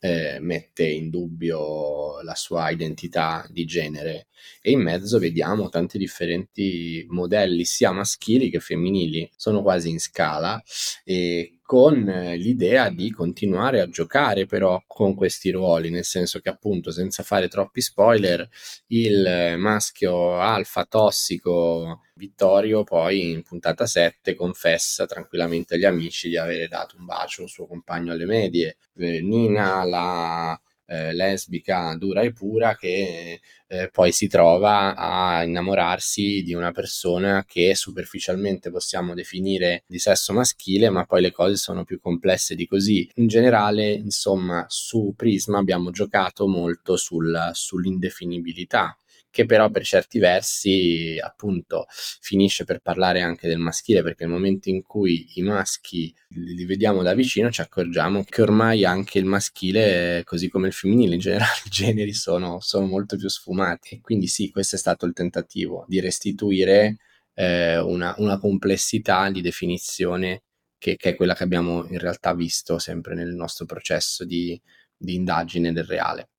eh, 0.00 0.38
mette 0.40 0.86
in 0.86 1.10
dubbio 1.10 2.22
la 2.22 2.34
sua 2.34 2.70
identità 2.70 3.46
di 3.50 3.64
genere. 3.64 4.28
E 4.60 4.72
in 4.72 4.80
mezzo 4.80 5.18
vediamo 5.18 5.68
tanti 5.68 5.98
differenti 5.98 7.04
modelli 7.08 7.64
sia 7.64 7.92
maschili 7.92 8.50
che 8.50 8.60
femminili. 8.60 9.30
Sono 9.36 9.62
quasi 9.62 9.90
in 9.90 10.00
scala 10.00 10.60
e 11.04 11.59
con 11.70 12.02
l'idea 12.02 12.90
di 12.90 13.12
continuare 13.12 13.80
a 13.80 13.88
giocare 13.88 14.44
però 14.44 14.82
con 14.88 15.14
questi 15.14 15.52
ruoli 15.52 15.88
nel 15.88 16.02
senso 16.02 16.40
che 16.40 16.48
appunto 16.48 16.90
senza 16.90 17.22
fare 17.22 17.46
troppi 17.46 17.80
spoiler 17.80 18.48
il 18.88 19.54
maschio 19.56 20.36
alfa 20.40 20.84
tossico 20.84 22.00
Vittorio 22.14 22.82
poi 22.82 23.30
in 23.30 23.44
puntata 23.44 23.86
7 23.86 24.34
confessa 24.34 25.06
tranquillamente 25.06 25.76
agli 25.76 25.84
amici 25.84 26.28
di 26.28 26.36
avere 26.36 26.66
dato 26.66 26.96
un 26.98 27.04
bacio 27.04 27.42
al 27.42 27.48
suo 27.48 27.68
compagno 27.68 28.12
alle 28.12 28.26
medie. 28.26 28.76
Eh, 28.96 29.22
Nina, 29.22 29.84
la 29.84 30.60
eh, 30.90 31.12
lesbica 31.14 31.94
dura 31.96 32.22
e 32.22 32.32
pura, 32.32 32.74
che 32.74 33.40
eh, 33.68 33.88
poi 33.92 34.10
si 34.10 34.26
trova 34.26 34.96
a 34.96 35.44
innamorarsi 35.44 36.42
di 36.42 36.52
una 36.52 36.72
persona 36.72 37.44
che 37.46 37.76
superficialmente 37.76 38.70
possiamo 38.70 39.14
definire 39.14 39.84
di 39.86 40.00
sesso 40.00 40.32
maschile, 40.32 40.90
ma 40.90 41.04
poi 41.04 41.20
le 41.22 41.30
cose 41.30 41.54
sono 41.54 41.84
più 41.84 42.00
complesse 42.00 42.56
di 42.56 42.66
così. 42.66 43.08
In 43.14 43.28
generale, 43.28 43.92
insomma, 43.92 44.64
su 44.68 45.14
Prisma 45.16 45.58
abbiamo 45.58 45.90
giocato 45.90 46.48
molto 46.48 46.96
sul, 46.96 47.50
sull'indefinibilità 47.52 48.99
che 49.30 49.46
però 49.46 49.70
per 49.70 49.84
certi 49.84 50.18
versi 50.18 51.16
appunto 51.22 51.86
finisce 51.88 52.64
per 52.64 52.80
parlare 52.80 53.20
anche 53.20 53.48
del 53.48 53.58
maschile 53.58 54.02
perché 54.02 54.24
nel 54.24 54.32
momento 54.34 54.68
in 54.68 54.82
cui 54.82 55.30
i 55.34 55.42
maschi 55.42 56.12
li 56.30 56.64
vediamo 56.64 57.02
da 57.02 57.14
vicino 57.14 57.50
ci 57.50 57.60
accorgiamo 57.60 58.24
che 58.24 58.42
ormai 58.42 58.84
anche 58.84 59.18
il 59.18 59.24
maschile 59.24 60.22
così 60.24 60.48
come 60.48 60.66
il 60.66 60.72
femminile 60.72 61.14
in 61.14 61.20
generale 61.20 61.60
i 61.64 61.70
generi 61.70 62.12
sono, 62.12 62.60
sono 62.60 62.86
molto 62.86 63.16
più 63.16 63.28
sfumati. 63.28 64.00
Quindi 64.00 64.26
sì 64.26 64.50
questo 64.50 64.76
è 64.76 64.78
stato 64.78 65.06
il 65.06 65.12
tentativo 65.12 65.84
di 65.88 66.00
restituire 66.00 66.96
eh, 67.34 67.78
una, 67.78 68.14
una 68.18 68.38
complessità 68.38 69.30
di 69.30 69.40
definizione 69.40 70.42
che, 70.78 70.96
che, 70.96 71.10
è 71.10 71.14
quella 71.14 71.34
che 71.34 71.44
abbiamo 71.44 71.86
in 71.86 71.98
realtà 71.98 72.34
visto 72.34 72.78
sempre 72.78 73.14
nel 73.14 73.34
nostro 73.34 73.66
processo 73.66 74.24
di, 74.24 74.60
di 74.96 75.14
indagine 75.14 75.72
del 75.72 75.84
reale 75.84 76.30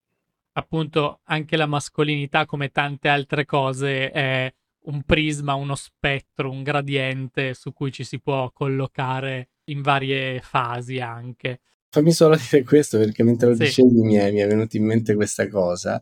appunto 0.53 1.21
anche 1.25 1.55
la 1.57 1.65
mascolinità, 1.65 2.45
come 2.45 2.69
tante 2.69 3.07
altre 3.07 3.45
cose, 3.45 4.11
è 4.11 4.53
un 4.83 5.03
prisma, 5.03 5.53
uno 5.53 5.75
spettro, 5.75 6.49
un 6.49 6.63
gradiente 6.63 7.53
su 7.53 7.73
cui 7.73 7.91
ci 7.91 8.03
si 8.03 8.19
può 8.19 8.51
collocare 8.51 9.49
in 9.65 9.81
varie 9.81 10.41
fasi 10.41 10.99
anche. 10.99 11.61
Fammi 11.89 12.11
solo 12.11 12.35
dire 12.37 12.63
questo 12.63 12.97
perché 12.97 13.23
mentre 13.23 13.49
lo 13.49 13.55
sì. 13.55 13.63
dicevi 13.63 14.01
mi 14.01 14.15
è, 14.15 14.31
mi 14.31 14.39
è 14.39 14.47
venuta 14.47 14.77
in 14.77 14.85
mente 14.85 15.13
questa 15.13 15.47
cosa, 15.47 16.01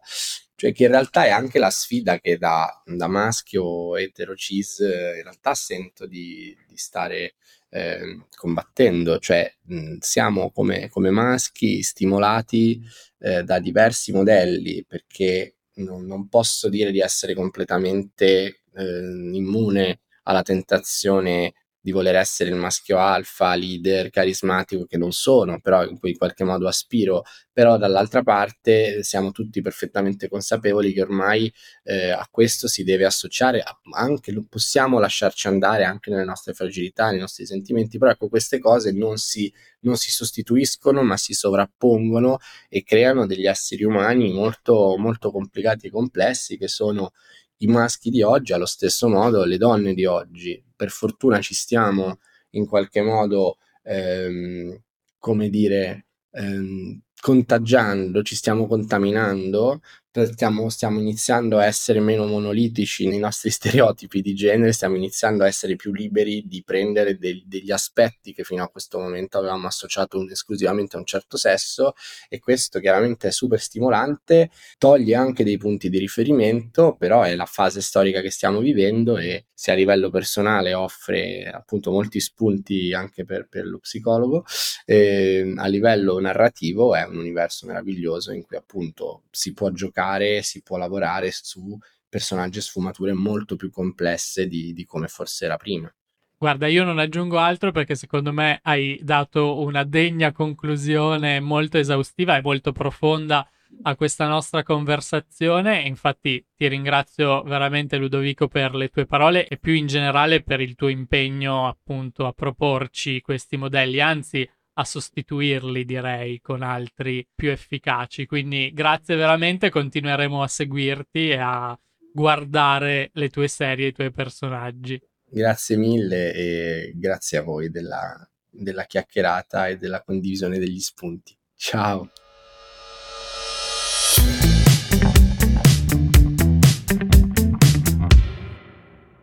cioè 0.55 0.71
che 0.71 0.83
in 0.83 0.91
realtà 0.91 1.25
è 1.25 1.29
anche 1.29 1.57
la 1.57 1.71
sfida 1.71 2.19
che 2.19 2.37
da, 2.37 2.81
da 2.85 3.07
maschio 3.07 3.95
etero 3.95 4.35
cis 4.35 4.79
in 4.79 5.23
realtà 5.23 5.55
sento 5.55 6.05
di, 6.05 6.55
di 6.67 6.77
stare 6.77 7.35
eh, 7.69 8.25
combattendo, 8.35 9.19
cioè 9.19 9.51
mh, 9.65 9.97
siamo 9.99 10.51
come, 10.51 10.89
come, 10.89 11.09
maschi 11.11 11.81
stimolati 11.83 12.81
eh, 13.19 13.43
da 13.43 13.59
diversi 13.59 14.11
modelli 14.11 14.83
perché 14.87 15.55
non, 15.75 16.05
non, 16.05 16.27
posso 16.29 16.69
dire 16.69 16.91
di 16.91 16.99
essere 16.99 17.33
completamente 17.33 18.61
eh, 18.73 19.29
immune 19.33 20.01
alla 20.23 20.41
tentazione 20.41 21.53
di 21.89 21.91
voler 21.91 22.15
essere 22.15 22.51
il 22.51 22.55
maschio 22.55 22.99
alfa, 22.99 23.55
leader, 23.55 24.11
carismatico 24.11 24.85
che 24.85 24.97
non 24.97 25.11
sono, 25.11 25.59
però 25.59 25.83
in 25.83 25.97
cui 25.97 26.11
in 26.11 26.17
qualche 26.17 26.43
modo 26.43 26.67
aspiro, 26.67 27.23
però 27.51 27.77
dall'altra 27.77 28.21
parte 28.21 29.03
siamo 29.03 29.31
tutti 29.31 29.61
perfettamente 29.61 30.29
consapevoli 30.29 30.93
che 30.93 31.01
ormai 31.01 31.51
eh, 31.83 32.11
a 32.11 32.27
questo 32.29 32.67
si 32.67 32.83
deve 32.83 33.05
associare 33.05 33.63
anche, 33.93 34.33
possiamo 34.47 34.99
lasciarci 34.99 35.47
andare 35.47 35.83
anche 35.83 36.11
nelle 36.11 36.25
nostre 36.25 36.53
fragilità, 36.53 37.09
nei 37.09 37.19
nostri 37.19 37.45
sentimenti, 37.45 37.97
però 37.97 38.11
ecco 38.11 38.29
queste 38.29 38.59
cose 38.59 38.91
non 38.91 39.17
si, 39.17 39.51
non 39.81 39.97
si 39.97 40.11
sostituiscono 40.11 41.01
ma 41.01 41.17
si 41.17 41.33
sovrappongono 41.33 42.37
e 42.69 42.83
creano 42.83 43.25
degli 43.25 43.47
esseri 43.47 43.83
umani 43.83 44.31
molto, 44.31 44.95
molto 44.97 45.31
complicati 45.31 45.87
e 45.87 45.91
complessi 45.91 46.57
che 46.57 46.67
sono 46.67 47.11
i 47.59 47.67
maschi 47.67 48.09
di 48.09 48.21
oggi, 48.21 48.53
allo 48.53 48.65
stesso 48.65 49.07
modo 49.09 49.43
le 49.45 49.57
donne 49.57 49.93
di 49.93 50.05
oggi. 50.05 50.61
Per 50.75 50.89
fortuna 50.91 51.39
ci 51.41 51.53
stiamo 51.53 52.19
in 52.51 52.65
qualche 52.67 53.01
modo, 53.01 53.57
ehm, 53.83 54.81
come 55.17 55.49
dire, 55.49 56.07
ehm, 56.31 57.01
contagiando, 57.21 58.21
ci 58.23 58.35
stiamo 58.35 58.67
contaminando 58.67 59.81
stiamo, 60.11 60.69
stiamo, 60.69 60.99
iniziando 60.99 61.57
a 61.59 61.65
essere 61.65 61.99
meno 61.99 62.25
monolitici 62.25 63.07
nei 63.07 63.19
nostri 63.19 63.49
stereotipi 63.51 64.21
di 64.21 64.33
genere, 64.33 64.71
stiamo 64.71 64.95
iniziando 64.95 65.43
a 65.43 65.47
essere 65.47 65.75
più 65.75 65.93
liberi 65.93 66.43
di 66.47 66.63
prendere 66.63 67.17
de- 67.17 67.43
degli 67.45 67.71
aspetti 67.71 68.33
che 68.33 68.43
fino 68.43 68.63
a 68.63 68.69
questo 68.69 68.97
momento 68.99 69.37
avevamo 69.37 69.67
associato 69.67 70.17
un- 70.17 70.29
esclusivamente 70.31 70.95
a 70.95 70.99
un 70.99 71.05
certo 71.05 71.37
sesso 71.37 71.93
e 72.27 72.39
questo 72.39 72.79
chiaramente 72.79 73.27
è 73.27 73.31
super 73.31 73.59
stimolante, 73.59 74.49
toglie 74.77 75.15
anche 75.15 75.43
dei 75.43 75.57
punti 75.57 75.89
di 75.89 75.99
riferimento, 75.99 76.95
però 76.97 77.21
è 77.21 77.35
la 77.35 77.45
fase 77.45 77.81
storica 77.81 78.21
che 78.21 78.31
stiamo 78.31 78.59
vivendo 78.59 79.17
e 79.17 79.45
se 79.53 79.71
a 79.71 79.75
livello 79.75 80.09
personale 80.09 80.73
offre 80.73 81.49
appunto 81.49 81.91
molti 81.91 82.19
spunti 82.19 82.93
anche 82.93 83.25
per, 83.25 83.47
per 83.47 83.65
lo 83.67 83.79
psicologo, 83.79 84.45
eh, 84.85 85.53
a 85.55 85.67
livello 85.67 86.19
narrativo 86.19 86.95
è 86.95 87.03
un 87.03 87.17
universo 87.17 87.67
meraviglioso 87.67 88.31
in 88.31 88.41
cui 88.43 88.55
appunto 88.57 89.23
si 89.29 89.53
può 89.53 89.69
giocare 89.71 89.98
giocare, 89.99 90.41
si 90.41 90.61
può 90.61 90.77
lavorare 90.77 91.31
su 91.31 91.77
personaggi 92.07 92.59
e 92.59 92.61
sfumature 92.61 93.13
molto 93.13 93.55
più 93.55 93.69
complesse 93.69 94.47
di, 94.47 94.73
di 94.73 94.85
come 94.85 95.07
forse 95.07 95.45
era 95.45 95.57
prima. 95.57 95.93
Guarda, 96.37 96.67
io 96.67 96.85
non 96.85 96.99
aggiungo 96.99 97.37
altro 97.37 97.71
perché 97.71 97.95
secondo 97.95 98.31
me 98.31 98.59
hai 98.63 98.97
dato 99.03 99.59
una 99.59 99.83
degna 99.83 100.31
conclusione 100.31 101.41
molto 101.41 101.77
esaustiva 101.77 102.37
e 102.37 102.41
molto 102.41 102.71
profonda 102.71 103.45
a 103.83 103.95
questa 103.95 104.25
nostra 104.25 104.63
conversazione. 104.63 105.81
Infatti 105.81 106.43
ti 106.55 106.67
ringrazio 106.69 107.43
veramente 107.43 107.97
Ludovico 107.97 108.47
per 108.47 108.73
le 108.73 108.87
tue 108.87 109.05
parole 109.05 109.47
e 109.47 109.57
più 109.57 109.73
in 109.73 109.85
generale 109.85 110.41
per 110.41 110.61
il 110.61 110.75
tuo 110.75 110.87
impegno 110.87 111.67
appunto 111.67 112.25
a 112.25 112.31
proporci 112.31 113.19
questi 113.19 113.57
modelli. 113.57 113.99
Anzi, 113.99 114.49
a 114.79 114.85
sostituirli, 114.85 115.83
direi, 115.83 116.39
con 116.39 116.61
altri 116.61 117.27
più 117.35 117.51
efficaci. 117.51 118.25
Quindi 118.25 118.71
grazie 118.73 119.15
veramente, 119.15 119.69
continueremo 119.69 120.41
a 120.41 120.47
seguirti 120.47 121.29
e 121.29 121.37
a 121.37 121.77
guardare 122.13 123.09
le 123.13 123.29
tue 123.29 123.47
serie 123.47 123.87
i 123.87 123.93
tuoi 123.93 124.11
personaggi. 124.11 124.99
Grazie 125.25 125.75
mille 125.75 126.33
e 126.33 126.93
grazie 126.95 127.37
a 127.37 127.41
voi 127.43 127.69
della, 127.69 128.27
della 128.49 128.85
chiacchierata 128.85 129.67
e 129.67 129.77
della 129.77 130.01
condivisione 130.01 130.57
degli 130.57 130.79
spunti. 130.79 131.37
Ciao! 131.55 132.09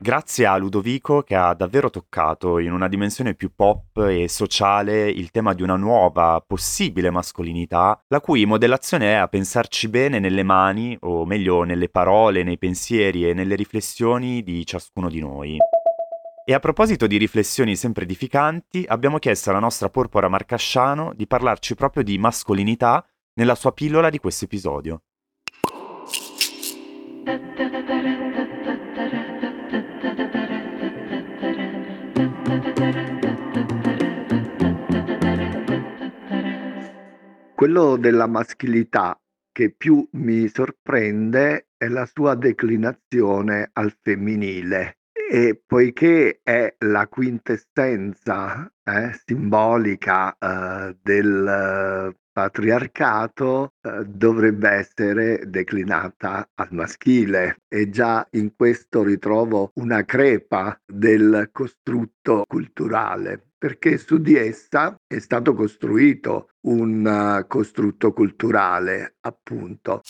Grazie 0.07 0.46
a 0.46 0.57
Ludovico 0.57 1.22
che 1.22 1.34
ha 1.34 1.52
davvero 1.52 1.90
toccato 1.90 2.61
in 2.61 2.70
una 2.70 2.86
dimensione 2.86 3.34
più 3.34 3.50
pop 3.52 3.96
e 4.07 4.28
sociale 4.28 5.11
il 5.11 5.32
tema 5.32 5.52
di 5.52 5.64
una 5.64 5.74
nuova, 5.74 6.40
possibile 6.46 7.11
mascolinità, 7.11 8.00
la 8.07 8.20
cui 8.20 8.46
modellazione 8.46 9.11
è 9.11 9.14
a 9.14 9.26
pensarci 9.26 9.88
bene 9.88 10.20
nelle 10.20 10.44
mani, 10.44 10.96
o 11.00 11.26
meglio 11.26 11.64
nelle 11.64 11.88
parole, 11.88 12.44
nei 12.44 12.57
pensieri 12.57 13.28
e 13.28 13.34
nelle 13.34 13.57
riflessioni 13.57 14.44
di 14.44 14.64
ciascuno 14.64 15.09
di 15.09 15.18
noi. 15.18 15.57
E 16.44 16.54
a 16.54 16.61
proposito 16.61 17.09
di 17.09 17.16
riflessioni 17.16 17.74
sempre 17.74 18.04
edificanti, 18.04 18.84
abbiamo 18.86 19.18
chiesto 19.18 19.50
alla 19.50 19.59
nostra 19.59 19.90
porpora 19.90 20.28
Marcasciano 20.28 21.14
di 21.16 21.26
parlarci 21.26 21.74
proprio 21.74 22.04
di 22.04 22.16
mascolinità 22.16 23.04
nella 23.34 23.57
sua 23.57 23.72
pillola 23.72 24.09
di 24.09 24.18
questo 24.18 24.44
episodio. 24.44 25.00
Quello 37.66 37.96
della 37.96 38.28
maschilità 38.28 39.20
che 39.50 39.74
più 39.76 40.08
mi 40.12 40.46
sorprende 40.46 41.66
è 41.76 41.88
la 41.88 42.06
sua 42.06 42.36
declinazione 42.36 43.70
al 43.72 43.92
femminile. 44.00 44.98
E 45.28 45.60
poiché 45.66 46.38
è 46.44 46.76
la 46.84 47.08
quintessenza 47.08 48.72
eh, 48.84 49.20
simbolica 49.26 50.36
eh, 50.38 50.96
del 51.02 52.14
patriarcato 52.30 53.72
eh, 53.80 54.04
dovrebbe 54.04 54.68
essere 54.68 55.42
declinata 55.48 56.48
al 56.54 56.68
maschile. 56.70 57.62
E 57.66 57.90
già 57.90 58.24
in 58.34 58.54
questo 58.54 59.02
ritrovo 59.02 59.72
una 59.80 60.04
crepa 60.04 60.80
del 60.86 61.48
costrutto 61.50 62.44
culturale 62.46 63.45
perché 63.66 63.98
su 63.98 64.18
di 64.18 64.36
essa 64.36 64.94
è 65.08 65.18
stato 65.18 65.52
costruito 65.52 66.50
un 66.66 67.04
uh, 67.04 67.44
costrutto 67.48 68.12
culturale 68.12 69.16
appunto 69.22 70.02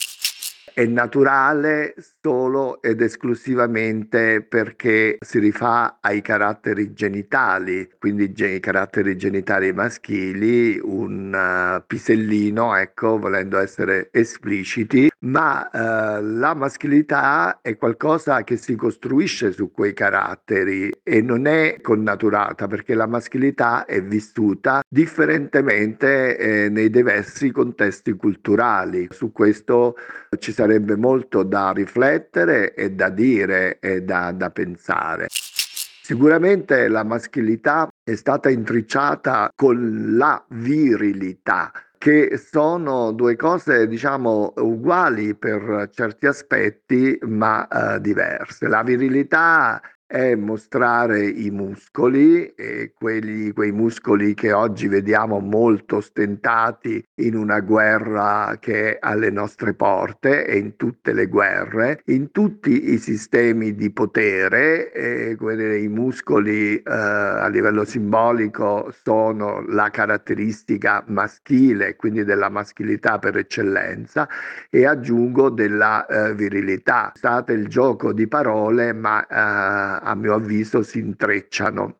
è 0.76 0.84
naturale 0.84 1.94
solo 2.20 2.82
ed 2.82 3.00
esclusivamente 3.00 4.42
perché 4.42 5.16
si 5.24 5.38
rifà 5.38 6.00
ai 6.02 6.20
caratteri 6.20 6.92
genitali, 6.92 7.88
quindi 7.98 8.34
i 8.36 8.60
caratteri 8.60 9.16
genitali 9.16 9.72
maschili, 9.72 10.78
un 10.82 11.32
uh, 11.32 11.82
pisellino, 11.86 12.76
ecco, 12.76 13.18
volendo 13.18 13.56
essere 13.56 14.10
espliciti, 14.12 15.08
ma 15.20 15.70
uh, 15.72 16.22
la 16.22 16.52
maschilità 16.54 17.60
è 17.62 17.74
qualcosa 17.78 18.44
che 18.44 18.58
si 18.58 18.76
costruisce 18.76 19.52
su 19.52 19.70
quei 19.70 19.94
caratteri 19.94 20.92
e 21.02 21.22
non 21.22 21.46
è 21.46 21.78
connaturata 21.80 22.66
perché 22.66 22.94
la 22.94 23.06
maschilità 23.06 23.86
è 23.86 24.02
vissuta 24.02 24.82
differentemente 24.86 26.36
eh, 26.36 26.68
nei 26.68 26.90
diversi 26.90 27.50
contesti 27.50 28.12
culturali. 28.12 29.08
Su 29.10 29.32
questo 29.32 29.94
ci 30.38 30.52
sarebbe 30.66 30.96
molto 30.96 31.44
da 31.44 31.70
riflettere 31.70 32.74
e 32.74 32.90
da 32.90 33.08
dire 33.08 33.78
e 33.78 34.02
da, 34.02 34.32
da 34.32 34.50
pensare. 34.50 35.28
Sicuramente 35.30 36.88
la 36.88 37.04
maschilità 37.04 37.88
è 38.02 38.14
stata 38.16 38.50
intricciata 38.50 39.50
con 39.54 40.16
la 40.16 40.44
virilità, 40.48 41.70
che 41.98 42.36
sono 42.36 43.12
due 43.12 43.36
cose, 43.36 43.86
diciamo, 43.86 44.54
uguali 44.56 45.34
per 45.34 45.88
certi 45.92 46.26
aspetti, 46.26 47.18
ma 47.22 47.66
eh, 47.68 48.00
diverse. 48.00 48.66
La 48.68 48.82
virilità 48.82 49.80
è 50.06 50.34
mostrare 50.36 51.26
i 51.26 51.50
muscoli, 51.50 52.54
e 52.54 52.92
quelli, 52.96 53.52
quei 53.52 53.72
muscoli 53.72 54.34
che 54.34 54.52
oggi 54.52 54.86
vediamo 54.86 55.40
molto 55.40 55.96
ostentati 55.96 57.04
in 57.16 57.36
una 57.36 57.60
guerra 57.60 58.56
che 58.60 58.92
è 58.92 58.98
alle 59.00 59.30
nostre 59.30 59.74
porte 59.74 60.46
e 60.46 60.56
in 60.58 60.76
tutte 60.76 61.12
le 61.12 61.26
guerre, 61.26 62.00
in 62.06 62.30
tutti 62.30 62.92
i 62.92 62.98
sistemi 62.98 63.74
di 63.74 63.90
potere, 63.90 64.92
e 64.92 65.36
quelli, 65.36 65.82
i 65.82 65.88
muscoli 65.88 66.76
eh, 66.76 66.82
a 66.84 67.48
livello 67.48 67.84
simbolico 67.84 68.92
sono 69.02 69.64
la 69.68 69.90
caratteristica 69.90 71.02
maschile, 71.08 71.96
quindi 71.96 72.24
della 72.24 72.48
maschilità 72.48 73.18
per 73.18 73.36
eccellenza, 73.36 74.28
e 74.70 74.86
aggiungo 74.86 75.50
della 75.50 76.06
eh, 76.06 76.34
virilità. 76.34 77.12
State 77.14 77.52
il 77.52 77.66
gioco 77.66 78.12
di 78.12 78.28
parole, 78.28 78.92
ma 78.92 79.26
eh, 79.26 79.95
a 80.02 80.14
mio 80.14 80.34
avviso 80.34 80.82
si 80.82 80.98
intrecciano. 80.98 81.96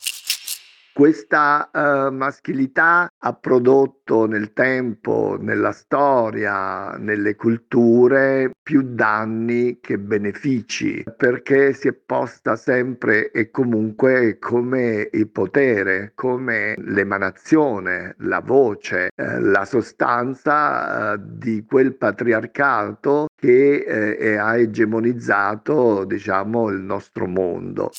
Questa 0.96 1.68
uh, 1.74 2.10
maschilità 2.10 3.06
ha 3.18 3.32
prodotto 3.34 4.24
nel 4.24 4.54
tempo, 4.54 5.36
nella 5.38 5.72
storia, 5.72 6.96
nelle 6.96 7.36
culture 7.36 8.50
più 8.62 8.80
danni 8.80 9.78
che 9.82 9.98
benefici, 9.98 11.04
perché 11.14 11.74
si 11.74 11.88
è 11.88 11.92
posta 11.92 12.56
sempre 12.56 13.30
e 13.30 13.50
comunque 13.50 14.38
come 14.38 15.10
il 15.12 15.28
potere, 15.28 16.12
come 16.14 16.74
l'emanazione, 16.78 18.14
la 18.20 18.40
voce, 18.40 19.10
eh, 19.14 19.38
la 19.38 19.66
sostanza 19.66 21.12
eh, 21.12 21.18
di 21.20 21.62
quel 21.68 21.94
patriarcato 21.94 23.26
che 23.46 24.16
eh, 24.18 24.36
ha 24.38 24.56
egemonizzato, 24.56 26.04
diciamo, 26.04 26.68
il 26.68 26.80
nostro 26.80 27.28
mondo. 27.28 27.92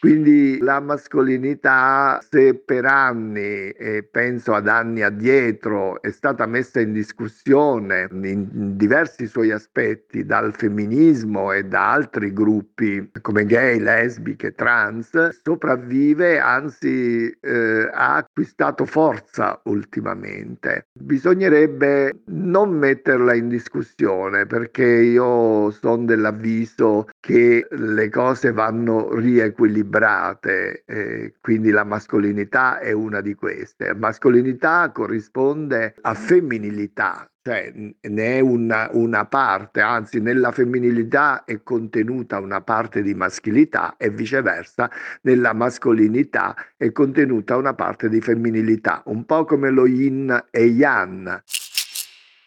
Quindi 0.00 0.58
la 0.60 0.78
mascolinità, 0.78 2.20
se 2.22 2.54
per 2.54 2.84
anni, 2.84 3.70
e 3.70 4.06
penso 4.08 4.54
ad 4.54 4.68
anni 4.68 5.02
addietro, 5.02 6.00
è 6.00 6.12
stata 6.12 6.46
messa 6.46 6.78
in 6.78 6.92
discussione 6.92 8.06
in 8.12 8.76
diversi 8.76 9.26
suoi 9.26 9.50
aspetti 9.50 10.24
dal 10.24 10.54
femminismo 10.54 11.50
e 11.50 11.64
da 11.64 11.90
altri 11.90 12.32
gruppi 12.32 13.10
come 13.20 13.44
gay, 13.44 13.80
lesbiche, 13.80 14.52
trans, 14.52 15.40
sopravvive, 15.42 16.38
anzi 16.38 17.28
eh, 17.40 17.90
ha 17.92 18.16
acquistato 18.16 18.84
forza 18.84 19.60
ultimamente. 19.64 20.86
Bisognerebbe 20.92 22.20
non 22.26 22.70
metterla 22.70 23.34
in 23.34 23.48
discussione 23.48 24.46
perché 24.46 24.84
io 24.84 25.72
sono 25.72 26.04
dell'avviso 26.04 27.08
che 27.18 27.66
le 27.68 28.08
cose 28.10 28.52
vanno 28.52 29.12
riequilibrate 29.12 29.86
equilibrate, 29.88 30.84
eh, 30.86 31.34
quindi 31.40 31.70
la 31.70 31.84
mascolinità 31.84 32.78
è 32.78 32.92
una 32.92 33.20
di 33.20 33.34
queste. 33.34 33.94
Mascolinità 33.94 34.90
corrisponde 34.92 35.94
a 36.02 36.14
femminilità, 36.14 37.28
cioè 37.42 37.72
ne 38.00 38.36
è 38.36 38.40
una, 38.40 38.88
una, 38.92 39.24
parte, 39.24 39.80
anzi 39.80 40.20
nella 40.20 40.52
femminilità 40.52 41.44
è 41.44 41.62
contenuta 41.62 42.38
una 42.38 42.60
parte 42.60 43.02
di 43.02 43.14
maschilità 43.14 43.96
e 43.96 44.10
viceversa 44.10 44.90
nella 45.22 45.54
mascolinità 45.54 46.54
è 46.76 46.92
contenuta 46.92 47.56
una 47.56 47.74
parte 47.74 48.08
di 48.08 48.20
femminilità, 48.20 49.02
un 49.06 49.24
po' 49.24 49.44
come 49.44 49.70
lo 49.70 49.86
yin 49.86 50.46
e 50.50 50.64
yang. 50.64 51.42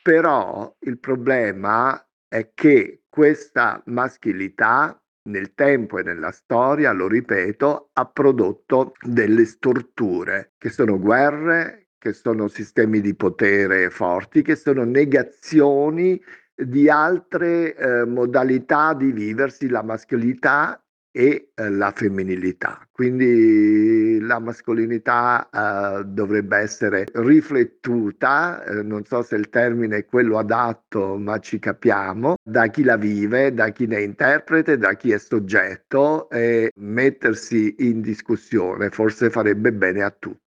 Però 0.04 0.76
il 0.80 0.98
problema 1.00 2.04
è 2.28 2.52
che 2.54 3.04
questa 3.10 3.82
maschilità 3.86 5.01
nel 5.24 5.54
tempo 5.54 6.00
e 6.00 6.04
nella 6.04 6.32
storia, 6.32 6.92
lo 6.92 7.08
ripeto, 7.08 7.90
ha 7.94 8.06
prodotto 8.06 8.94
delle 9.02 9.46
storture, 9.46 10.54
che 10.58 10.70
sono 10.70 11.00
guerre, 11.00 11.90
che 11.98 12.14
sono 12.14 12.48
sistemi 12.48 13.02
di 13.02 13.16
potere 13.16 13.90
forti, 13.90 14.42
che 14.42 14.56
sono 14.56 14.84
negazioni 14.84 16.20
di 16.56 16.90
altre 16.90 17.76
eh, 17.76 18.06
modalità 18.06 18.94
di 18.94 19.12
viversi 19.12 19.68
la 19.68 19.84
mascolinità 19.84 20.84
e 21.12 21.52
eh, 21.54 21.70
la 21.70 21.92
femminilità. 21.92 22.88
Quindi 22.92 24.20
la 24.22 24.40
mascolinità 24.40 25.50
eh, 25.50 26.04
dovrebbe 26.06 26.58
essere 26.58 27.06
riflettuta, 27.14 28.64
eh, 28.64 28.84
non 28.84 29.04
so 29.06 29.22
se 29.22 29.36
il 29.36 29.50
termine 29.50 29.98
è 29.98 30.06
quello 30.06 30.38
adatto, 30.38 31.18
ma 31.18 31.40
ci 31.40 31.60
capiamo, 31.60 32.36
da 32.42 32.68
chi 32.68 32.84
la 32.84 32.98
vive, 32.98 33.54
da 33.54 33.70
chi 33.70 33.88
ne 33.88 33.98
è 33.98 34.02
interprete, 34.02 34.78
da 34.78 34.94
chi 34.94 35.12
è 35.12 35.18
soggetto 35.18 36.30
e 36.30 36.72
mettersi 36.76 37.76
in 37.80 38.02
discussione 38.02 38.90
forse 38.90 39.30
farebbe 39.30 39.74
bene 39.74 40.04
a 40.04 40.16
tutti. 40.18 40.40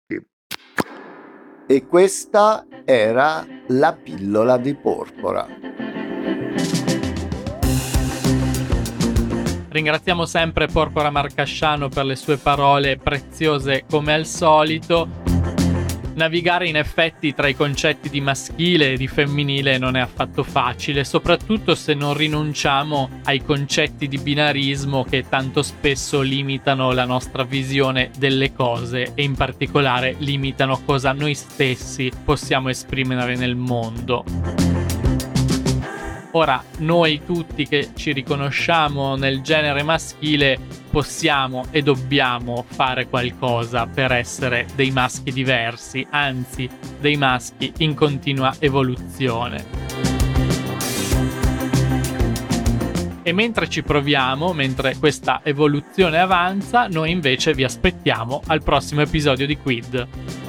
E 1.67 1.85
questa 1.87 2.65
era 2.85 3.45
la 3.67 3.93
pillola 3.93 4.57
di 4.57 4.75
porpora. 4.75 5.47
Ringraziamo 9.75 10.25
sempre 10.25 10.67
Porpora 10.67 11.09
Marcasciano 11.09 11.89
per 11.89 12.05
le 12.05 12.15
sue 12.15 12.37
parole 12.37 12.95
preziose 12.95 13.83
come 13.85 14.13
al 14.13 14.25
solito. 14.25 15.09
Navigare 16.13 16.69
in 16.69 16.77
effetti 16.77 17.33
tra 17.33 17.49
i 17.49 17.57
concetti 17.57 18.07
di 18.07 18.21
maschile 18.21 18.93
e 18.93 18.97
di 18.97 19.09
femminile 19.09 19.77
non 19.77 19.97
è 19.97 19.99
affatto 19.99 20.43
facile, 20.43 21.03
soprattutto 21.03 21.75
se 21.75 21.93
non 21.93 22.13
rinunciamo 22.13 23.19
ai 23.25 23.43
concetti 23.43 24.07
di 24.07 24.17
binarismo 24.17 25.03
che 25.03 25.25
tanto 25.27 25.61
spesso 25.61 26.21
limitano 26.21 26.93
la 26.93 27.03
nostra 27.03 27.43
visione 27.43 28.11
delle 28.17 28.53
cose 28.53 29.11
e 29.13 29.23
in 29.23 29.35
particolare 29.35 30.15
limitano 30.19 30.83
cosa 30.85 31.11
noi 31.11 31.35
stessi 31.35 32.09
possiamo 32.23 32.69
esprimere 32.69 33.35
nel 33.35 33.57
mondo. 33.57 34.74
Ora, 36.35 36.61
noi 36.79 37.21
tutti 37.25 37.65
che 37.65 37.91
ci 37.95 38.11
riconosciamo 38.11 39.15
nel 39.15 39.41
genere 39.41 39.83
maschile 39.83 40.59
possiamo 40.91 41.63
e 41.71 41.81
dobbiamo 41.81 42.65
fare 42.67 43.07
qualcosa 43.07 43.87
per 43.87 44.11
essere 44.11 44.65
dei 44.75 44.91
maschi 44.91 45.31
diversi, 45.31 46.05
anzi 46.09 46.69
dei 46.99 47.15
maschi 47.15 47.71
in 47.77 47.95
continua 47.95 48.53
evoluzione. 48.59 49.63
E 53.23 53.31
mentre 53.31 53.69
ci 53.69 53.81
proviamo, 53.81 54.51
mentre 54.51 54.97
questa 54.97 55.39
evoluzione 55.41 56.19
avanza, 56.19 56.87
noi 56.87 57.11
invece 57.11 57.53
vi 57.53 57.63
aspettiamo 57.63 58.41
al 58.47 58.61
prossimo 58.61 58.99
episodio 58.99 59.47
di 59.47 59.55
Quid. 59.57 60.44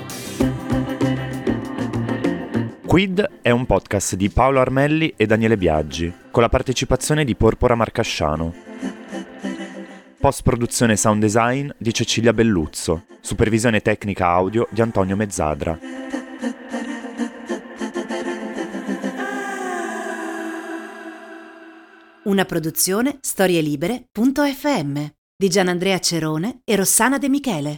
Quid 2.97 3.41
è 3.43 3.51
un 3.51 3.67
podcast 3.67 4.15
di 4.15 4.31
Paolo 4.31 4.59
Armelli 4.59 5.13
e 5.19 5.27
Daniele 5.27 5.59
Biaggi, 5.59 6.11
con 6.31 6.41
la 6.41 6.49
partecipazione 6.49 7.27
di 7.27 7.37
Porpora 7.37 7.75
Marcasciano. 7.75 8.55
Post 10.19 10.43
produzione 10.43 10.97
sound 10.97 11.21
design 11.21 11.69
di 11.77 11.93
Cecilia 11.93 12.33
Belluzzo, 12.33 13.05
supervisione 13.21 13.83
tecnica 13.83 14.29
audio 14.29 14.67
di 14.71 14.81
Antonio 14.81 15.15
Mezzadra. 15.15 15.79
Una 22.23 22.45
produzione 22.47 23.19
storielibere.fm 23.21 25.05
di 25.37 25.49
Gianandrea 25.51 25.99
Cerone 25.99 26.61
e 26.65 26.77
Rossana 26.77 27.19
De 27.19 27.29
Michele. 27.29 27.77